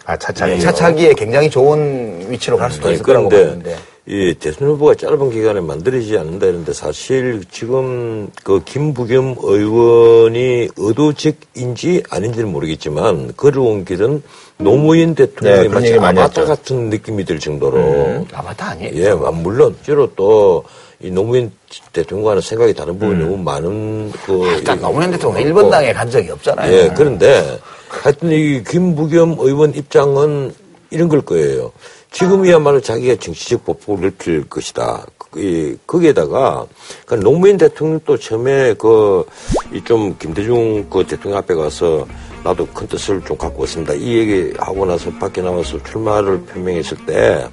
아 0.04 0.16
차차기. 0.16 0.52
예, 0.52 0.58
차차기에 0.58 1.14
굉장히 1.14 1.48
좋은 1.48 2.26
위치로 2.28 2.56
갈 2.58 2.70
수도 2.70 2.88
아니, 2.88 2.94
있을 2.94 3.04
거라고 3.04 3.28
그런데 3.28 3.48
보는데. 3.50 3.76
이 4.06 4.34
대선 4.40 4.68
후보가 4.68 4.94
짧은 4.96 5.30
기간에 5.30 5.60
만들어지지 5.60 6.18
않는다 6.18 6.46
이런데 6.46 6.72
사실 6.72 7.42
지금 7.50 8.28
그 8.42 8.62
김부겸 8.64 9.36
의원이 9.40 10.68
의도적인지 10.76 12.02
아닌지는 12.10 12.50
모르겠지만 12.50 13.34
걸어온 13.36 13.84
길은 13.84 14.22
노무현 14.58 15.14
네, 15.14 15.26
대통령이 15.26 15.68
그런 15.68 15.82
마치 15.82 15.94
아바타. 15.94 16.44
같은 16.44 16.90
느낌이 16.90 17.24
들 17.24 17.38
정도로. 17.38 18.26
아바타 18.32 18.70
아니에요? 18.70 18.92
예, 18.96 19.10
아, 19.10 19.30
물론 19.30 19.74
실제로 19.76 20.10
또 20.16 20.64
이 21.02 21.10
노무현 21.10 21.50
대통령과는 21.92 22.42
생각이 22.42 22.74
다른 22.74 22.98
부분이 22.98 23.24
너무 23.24 23.36
많은 23.38 24.12
그 24.26 24.46
일단 24.56 24.78
이- 24.78 24.80
노무현 24.82 25.10
대통령 25.10 25.42
어, 25.42 25.46
일본 25.46 25.70
당에 25.70 25.92
간 25.92 26.10
적이 26.10 26.30
없잖아요. 26.32 26.72
예, 26.72 26.92
그런데 26.94 27.58
하여튼 27.88 28.30
이 28.30 28.62
김부겸 28.62 29.36
의원 29.38 29.74
입장은 29.74 30.52
이런 30.90 31.08
걸 31.08 31.22
거예요. 31.22 31.72
지금이야말로 32.10 32.80
자기가 32.80 33.16
정치적 33.20 33.64
보폭을 33.64 34.00
넓힐 34.02 34.48
것이다. 34.48 35.06
이, 35.36 35.76
거기에다가, 35.86 36.66
그 37.06 37.14
노무현 37.14 37.56
대통령도 37.56 38.18
처음에 38.18 38.74
그, 38.74 39.24
이 39.72 39.80
좀 39.84 40.16
김대중 40.18 40.84
그 40.90 41.06
대통령 41.06 41.38
앞에 41.38 41.54
가서 41.54 42.04
나도 42.42 42.66
큰 42.74 42.88
뜻을 42.88 43.20
좀 43.24 43.38
갖고 43.38 43.62
있습니다. 43.64 43.94
이 43.94 44.16
얘기 44.18 44.52
하고 44.58 44.84
나서 44.84 45.08
밖에 45.20 45.40
나와서 45.40 45.80
출마를 45.84 46.40
표명했을 46.46 46.96
때 47.06 47.46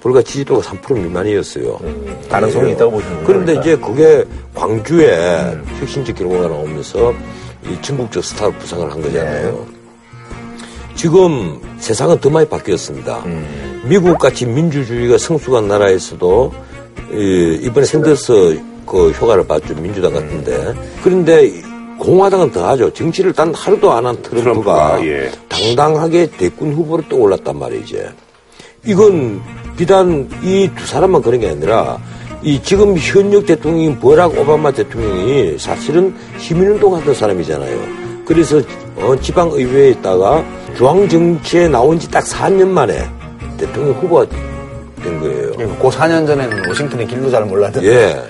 불과 0.00 0.22
지지도가 0.22 0.62
3% 0.62 0.98
미만이었어요. 0.98 1.78
가능성이 2.28 2.72
있다고 2.72 2.92
보시는? 2.92 3.24
그런데 3.24 3.54
이제 3.56 3.76
그게 3.76 4.24
광주에 4.54 5.56
혁신적 5.78 6.16
결과가 6.16 6.48
나오면서 6.48 7.12
이 7.68 7.76
전국적 7.82 8.24
스타로 8.24 8.52
부상을 8.52 8.90
한 8.90 9.02
거잖아요. 9.02 9.66
지금 10.94 11.60
세상은 11.78 12.18
더 12.20 12.28
많이 12.30 12.48
바뀌었습니다. 12.48 13.24
미국 13.84 14.18
같이 14.18 14.46
민주주의가 14.46 15.18
성숙한 15.18 15.68
나라에서도 15.68 16.52
이, 17.12 17.58
이번에 17.62 17.86
샌더스 17.86 18.60
그 18.86 19.10
효과를 19.10 19.46
봤죠 19.46 19.74
민주당 19.76 20.12
같은데 20.14 20.74
그런데 21.02 21.50
공화당은 21.98 22.50
더하죠 22.50 22.92
정치를 22.92 23.32
단 23.32 23.54
하루도 23.54 23.92
안 23.92 24.06
한 24.06 24.20
트럼프가 24.22 24.96
트럼프가, 24.98 25.06
예. 25.06 25.30
당당하게 25.48 26.30
대권 26.30 26.72
후보로 26.72 27.02
또 27.08 27.18
올랐단 27.18 27.58
말이에요 27.58 27.82
이제 27.82 28.08
이건 28.86 29.40
비단 29.80 30.28
이 30.42 30.68
두 30.76 30.86
사람만 30.86 31.22
그런 31.22 31.40
게 31.40 31.48
아니라 31.48 31.98
이 32.42 32.62
지금 32.62 32.98
현역 32.98 33.46
대통령인 33.46 33.98
버락 33.98 34.36
오바마 34.38 34.72
대통령이 34.72 35.56
사실은 35.58 36.14
시민운동 36.38 36.94
하던 36.96 37.14
사람이잖아요. 37.14 37.78
그래서 38.26 38.60
어, 38.96 39.16
지방의회에 39.18 39.90
있다가 39.92 40.44
중앙정치에 40.76 41.68
나온 41.68 41.98
지 41.98 42.10
딱 42.10 42.22
4년 42.24 42.68
만에 42.68 43.08
대통령 43.56 43.94
후보가 43.94 44.26
된 45.02 45.18
거예요. 45.20 45.52
그 45.52 45.88
4년 45.88 46.26
전에는 46.26 46.68
워싱턴의 46.68 47.06
길도 47.06 47.30
잘 47.30 47.46
몰랐던. 47.46 47.82
예. 47.84 48.20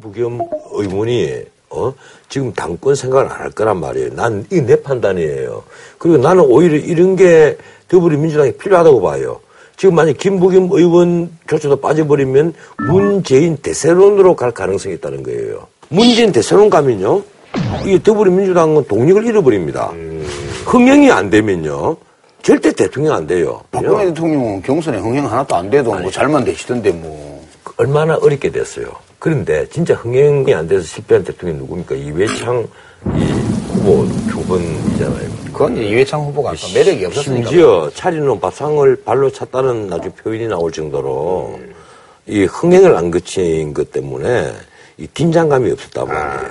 부겸 0.00 0.38
의원이 0.72 1.34
어 1.70 1.92
지금 2.28 2.52
당권 2.52 2.94
생각을 2.94 3.24
안 3.32 3.40
할 3.40 3.50
거란 3.50 3.80
말이에요. 3.80 4.10
난 4.14 4.46
이게 4.52 4.60
내 4.64 4.80
판단이에요. 4.80 5.64
그리고 5.98 6.18
나는 6.18 6.44
오히려 6.44 6.76
이런 6.76 7.16
게 7.16 7.58
더불어민주당이 7.88 8.52
필요하다고 8.52 9.02
봐요. 9.02 9.40
지금 9.76 9.94
만약 9.94 10.16
김부겸 10.18 10.68
의원조차도 10.72 11.80
빠져버리면 11.80 12.54
문재인 12.88 13.56
대세론으로 13.58 14.34
갈 14.34 14.50
가능성이 14.52 14.94
있다는 14.96 15.22
거예요. 15.22 15.66
문재인 15.88 16.32
대세론 16.32 16.70
가면요, 16.70 17.22
이 17.84 18.02
더불어민주당은 18.02 18.84
독립을 18.86 19.26
잃어버립니다. 19.26 19.92
흥행이 20.64 21.10
안 21.10 21.30
되면요, 21.30 21.96
절대 22.42 22.72
대통령 22.72 23.14
안 23.14 23.26
돼요. 23.26 23.60
박근혜 23.70 24.06
대통령은 24.06 24.62
경선에 24.62 24.98
흥행 24.98 25.30
하나도 25.30 25.54
안 25.54 25.70
돼도 25.70 25.94
뭐 25.94 26.10
잘만 26.10 26.44
되시던데 26.44 26.92
뭐. 26.92 27.36
얼마나 27.78 28.16
어렵게 28.16 28.50
됐어요. 28.50 28.86
그런데 29.18 29.68
진짜 29.68 29.94
흥행이 29.94 30.54
안 30.54 30.66
돼서 30.66 30.82
실패한 30.82 31.24
대통령이 31.24 31.60
누굽니까? 31.60 31.94
이회창 31.94 32.66
이 33.14 33.55
후보 33.86 34.04
두 34.28 34.44
번이잖아요. 34.46 35.30
그건 35.52 35.76
이제 35.76 35.86
이회창 35.86 36.20
후보가 36.22 36.50
아까 36.50 36.58
매력이 36.74 37.04
없었으니까. 37.06 37.48
심지어 37.48 37.90
차리는 37.94 38.40
밥상을 38.40 39.02
발로 39.04 39.30
찼다는 39.30 39.86
나중 39.86 40.10
표현이 40.12 40.48
나올 40.48 40.72
정도로 40.72 41.60
이 42.26 42.42
흥행을 42.44 42.96
안 42.96 43.12
거친 43.12 43.72
것 43.72 43.92
때문에 43.92 44.52
이 44.98 45.06
긴장감이 45.14 45.70
없었다고 45.70 46.10
하네요. 46.10 46.50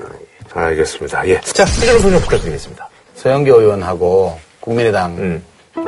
알겠습니다. 0.54 1.28
예. 1.28 1.42
자, 1.42 1.64
이정도 1.64 2.00
소정 2.00 2.20
부탁드리겠습니다. 2.22 2.90
서영교 3.16 3.60
의원하고 3.60 4.40
국민의당 4.62 5.42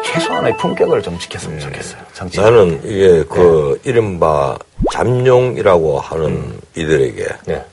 최소한의 0.03 0.57
품격을 0.57 1.01
좀 1.01 1.17
지켰으면 1.17 1.61
좋겠어요. 1.61 2.01
정치. 2.13 2.41
나는 2.41 2.77
이게 2.83 3.23
그 3.23 3.79
이른바 3.85 4.57
잠룡이라고 4.91 5.99
하는 6.01 6.59
이들에게 6.75 7.25
네. 7.45 7.63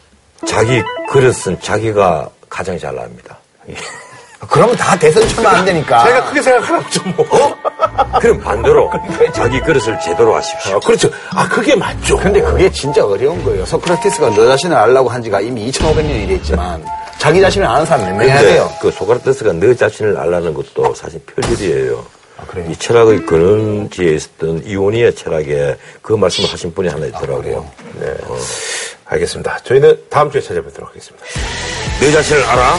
자기 0.47 0.81
그릇은 1.11 1.61
자기가 1.61 2.31
가장 2.49 2.79
잘 2.79 2.95
납니다. 2.95 3.37
그러면 4.49 4.77
다 4.77 4.97
대선 4.99 5.27
출마 5.29 5.51
안 5.51 5.65
되니까. 5.65 6.05
제가 6.05 6.25
크게 6.27 6.43
생각하라고 6.43 6.91
좀 6.91 7.15
뭐. 7.17 7.27
그럼 8.21 8.41
반대로 8.41 8.91
자기 9.33 9.61
그릇을 9.61 9.99
제대로 10.01 10.35
하십시오. 10.37 10.77
아, 10.77 10.81
그렇죠. 10.81 11.11
아, 11.31 11.49
그게 11.49 11.75
맞죠. 11.75 12.17
근데 12.19 12.41
그게 12.41 12.71
진짜 12.71 13.05
어려운 13.05 13.43
거예요. 13.45 13.65
소크라테스가 13.65 14.31
너 14.31 14.47
자신을 14.47 14.77
알라고 14.77 15.09
한 15.09 15.23
지가 15.23 15.41
이미 15.41 15.71
2500년이 15.71 16.29
됐지만 16.29 16.85
자기 17.19 17.41
자신을 17.41 17.67
아는 17.67 17.87
사람 17.87 18.05
몇명 18.07 18.29
해야 18.29 18.41
돼요. 18.41 18.71
그 18.81 18.91
소크라테스가 18.91 19.53
너 19.55 19.73
자신을 19.75 20.17
알라는 20.19 20.53
것도 20.53 20.95
사실 20.95 21.21
표절이에요. 21.21 22.05
아, 22.37 22.45
그래요? 22.47 22.67
이 22.71 22.77
철학의 22.77 23.27
근원지에 23.27 24.13
있었던 24.15 24.65
이오니의 24.67 25.15
철학에 25.15 25.77
그 26.03 26.13
말씀을 26.13 26.53
하신 26.53 26.75
분이 26.75 26.89
하나 26.89 27.07
있더라고요. 27.07 27.65
네. 28.01 28.15
알겠습니다. 29.07 29.59
저희는 29.65 29.99
다음 30.11 30.31
주에 30.31 30.41
찾아뵙도록 30.41 30.91
하겠습니다. 30.91 31.25
너 32.01 32.11
자신을 32.11 32.45
알아? 32.45 32.79